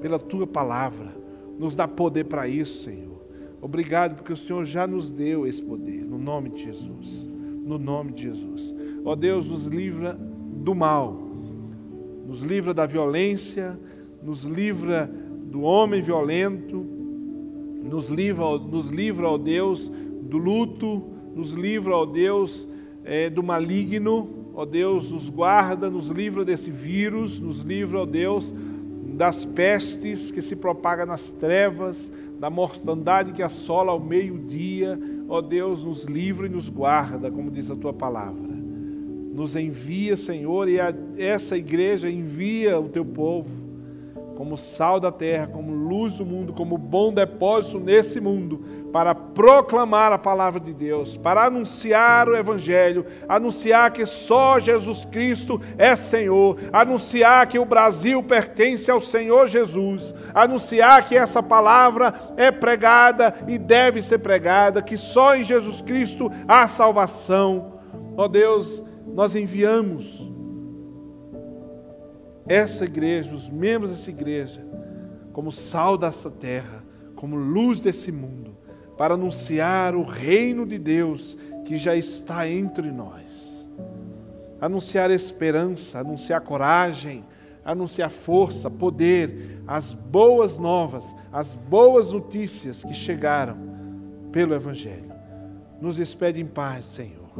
pela 0.00 0.18
tua 0.18 0.46
palavra. 0.46 1.14
Nos 1.58 1.76
dá 1.76 1.86
poder 1.86 2.24
para 2.24 2.48
isso, 2.48 2.82
Senhor. 2.82 3.20
Obrigado 3.60 4.16
porque 4.16 4.32
o 4.32 4.36
Senhor 4.36 4.64
já 4.64 4.86
nos 4.86 5.10
deu 5.10 5.46
esse 5.46 5.62
poder, 5.62 6.04
no 6.04 6.18
nome 6.18 6.48
de 6.50 6.64
Jesus. 6.64 7.28
No 7.64 7.78
nome 7.78 8.12
de 8.12 8.22
Jesus. 8.22 8.74
Ó 9.04 9.14
Deus, 9.14 9.46
nos 9.46 9.64
livra 9.66 10.18
do 10.62 10.74
mal, 10.74 11.16
nos 12.26 12.40
livra 12.40 12.72
da 12.72 12.86
violência, 12.86 13.78
nos 14.22 14.44
livra 14.44 15.10
do 15.50 15.62
homem 15.62 16.00
violento, 16.00 16.84
nos 17.82 18.08
livra, 18.08 18.58
nos 18.58 18.88
livra, 18.88 19.28
ó 19.28 19.38
Deus, 19.38 19.90
do 20.22 20.38
luto, 20.38 21.02
nos 21.34 21.52
livra, 21.52 21.94
ó 21.96 22.04
Deus, 22.04 22.68
é, 23.04 23.30
do 23.30 23.42
maligno, 23.42 24.28
ó 24.54 24.64
Deus, 24.64 25.10
nos 25.10 25.28
guarda, 25.28 25.88
nos 25.88 26.08
livra 26.08 26.44
desse 26.44 26.70
vírus, 26.70 27.40
nos 27.40 27.60
livra, 27.60 28.00
ó 28.00 28.06
Deus, 28.06 28.52
das 29.16 29.44
pestes 29.44 30.30
que 30.30 30.40
se 30.40 30.56
propaga 30.56 31.04
nas 31.04 31.30
trevas, 31.30 32.10
da 32.38 32.48
mortandade 32.48 33.32
que 33.32 33.42
assola 33.42 33.92
ao 33.92 34.00
meio-dia. 34.00 34.98
Ó 35.28 35.40
Deus, 35.40 35.84
nos 35.84 36.04
livra 36.04 36.46
e 36.46 36.50
nos 36.50 36.68
guarda, 36.68 37.30
como 37.30 37.50
diz 37.50 37.70
a 37.70 37.76
tua 37.76 37.92
palavra. 37.92 38.50
Nos 39.34 39.54
envia, 39.56 40.16
Senhor, 40.16 40.68
e 40.68 40.80
a, 40.80 40.94
essa 41.16 41.56
igreja 41.56 42.10
envia 42.10 42.80
o 42.80 42.88
teu 42.88 43.04
povo 43.04 43.59
como 44.40 44.56
sal 44.56 44.98
da 44.98 45.12
terra, 45.12 45.48
como 45.48 45.70
luz 45.70 46.16
do 46.16 46.24
mundo, 46.24 46.54
como 46.54 46.78
bom 46.78 47.12
depósito 47.12 47.78
nesse 47.78 48.18
mundo, 48.22 48.64
para 48.90 49.14
proclamar 49.14 50.12
a 50.12 50.18
palavra 50.18 50.58
de 50.58 50.72
Deus, 50.72 51.14
para 51.14 51.44
anunciar 51.44 52.26
o 52.26 52.34
Evangelho, 52.34 53.04
anunciar 53.28 53.92
que 53.92 54.06
só 54.06 54.58
Jesus 54.58 55.04
Cristo 55.04 55.60
é 55.76 55.94
Senhor, 55.94 56.56
anunciar 56.72 57.48
que 57.48 57.58
o 57.58 57.66
Brasil 57.66 58.22
pertence 58.22 58.90
ao 58.90 58.98
Senhor 58.98 59.46
Jesus, 59.46 60.14
anunciar 60.32 61.06
que 61.06 61.18
essa 61.18 61.42
palavra 61.42 62.14
é 62.38 62.50
pregada 62.50 63.34
e 63.46 63.58
deve 63.58 64.00
ser 64.00 64.20
pregada, 64.20 64.80
que 64.80 64.96
só 64.96 65.36
em 65.36 65.44
Jesus 65.44 65.82
Cristo 65.82 66.32
há 66.48 66.66
salvação. 66.66 67.74
Ó 68.16 68.26
Deus, 68.26 68.82
nós 69.06 69.36
enviamos 69.36 70.29
essa 72.50 72.84
igreja, 72.84 73.32
os 73.32 73.48
membros 73.48 73.92
dessa 73.92 74.10
igreja, 74.10 74.60
como 75.32 75.52
sal 75.52 75.96
dessa 75.96 76.28
terra, 76.28 76.82
como 77.14 77.36
luz 77.36 77.78
desse 77.78 78.10
mundo, 78.10 78.56
para 78.98 79.14
anunciar 79.14 79.94
o 79.94 80.02
reino 80.02 80.66
de 80.66 80.76
Deus 80.76 81.38
que 81.64 81.76
já 81.76 81.94
está 81.94 82.48
entre 82.48 82.90
nós. 82.90 83.70
Anunciar 84.60 85.12
esperança, 85.12 86.00
anunciar 86.00 86.40
coragem, 86.40 87.24
anunciar 87.64 88.10
força, 88.10 88.68
poder, 88.68 89.62
as 89.64 89.92
boas 89.92 90.58
novas, 90.58 91.14
as 91.32 91.54
boas 91.54 92.10
notícias 92.10 92.82
que 92.82 92.92
chegaram 92.92 93.56
pelo 94.32 94.54
Evangelho. 94.54 95.12
Nos 95.80 95.96
despede 95.96 96.40
em 96.40 96.46
paz, 96.46 96.84
Senhor. 96.84 97.30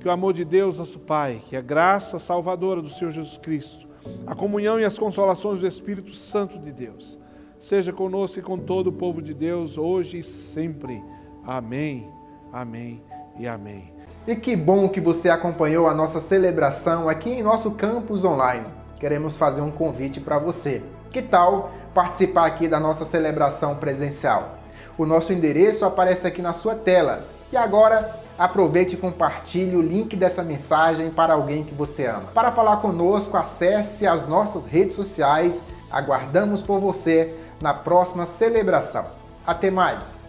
Que 0.00 0.08
o 0.08 0.10
amor 0.10 0.32
de 0.32 0.44
Deus, 0.44 0.78
nosso 0.78 0.98
Pai, 0.98 1.40
que 1.48 1.56
a 1.56 1.60
graça 1.60 2.18
salvadora 2.18 2.82
do 2.82 2.90
Senhor 2.90 3.12
Jesus 3.12 3.38
Cristo, 3.38 3.85
a 4.26 4.34
comunhão 4.34 4.78
e 4.78 4.84
as 4.84 4.98
consolações 4.98 5.60
do 5.60 5.66
Espírito 5.66 6.14
Santo 6.14 6.58
de 6.58 6.72
Deus. 6.72 7.18
Seja 7.58 7.92
conosco 7.92 8.38
e 8.38 8.42
com 8.42 8.58
todo 8.58 8.88
o 8.88 8.92
povo 8.92 9.22
de 9.22 9.32
Deus, 9.32 9.78
hoje 9.78 10.18
e 10.18 10.22
sempre. 10.22 11.02
Amém, 11.44 12.08
amém 12.52 13.02
e 13.38 13.46
amém. 13.46 13.92
E 14.26 14.34
que 14.34 14.56
bom 14.56 14.88
que 14.88 15.00
você 15.00 15.28
acompanhou 15.28 15.86
a 15.86 15.94
nossa 15.94 16.20
celebração 16.20 17.08
aqui 17.08 17.30
em 17.30 17.42
nosso 17.42 17.70
campus 17.72 18.24
online. 18.24 18.66
Queremos 18.98 19.36
fazer 19.36 19.60
um 19.60 19.70
convite 19.70 20.20
para 20.20 20.38
você. 20.38 20.82
Que 21.10 21.22
tal 21.22 21.70
participar 21.94 22.46
aqui 22.46 22.68
da 22.68 22.80
nossa 22.80 23.04
celebração 23.04 23.76
presencial? 23.76 24.58
O 24.98 25.06
nosso 25.06 25.32
endereço 25.32 25.84
aparece 25.84 26.26
aqui 26.26 26.42
na 26.42 26.52
sua 26.52 26.74
tela. 26.74 27.24
E 27.52 27.56
agora 27.56 28.25
aproveite 28.38 28.94
e 28.94 28.98
compartilhe 28.98 29.76
o 29.76 29.82
link 29.82 30.14
dessa 30.16 30.42
mensagem 30.42 31.10
para 31.10 31.34
alguém 31.34 31.64
que 31.64 31.74
você 31.74 32.06
ama. 32.06 32.28
Para 32.34 32.52
falar 32.52 32.78
conosco, 32.78 33.36
acesse 33.36 34.06
as 34.06 34.26
nossas 34.26 34.66
redes 34.66 34.96
sociais. 34.96 35.62
Aguardamos 35.90 36.62
por 36.62 36.80
você 36.80 37.34
na 37.62 37.72
próxima 37.72 38.26
celebração. 38.26 39.06
Até 39.46 39.70
mais! 39.70 40.25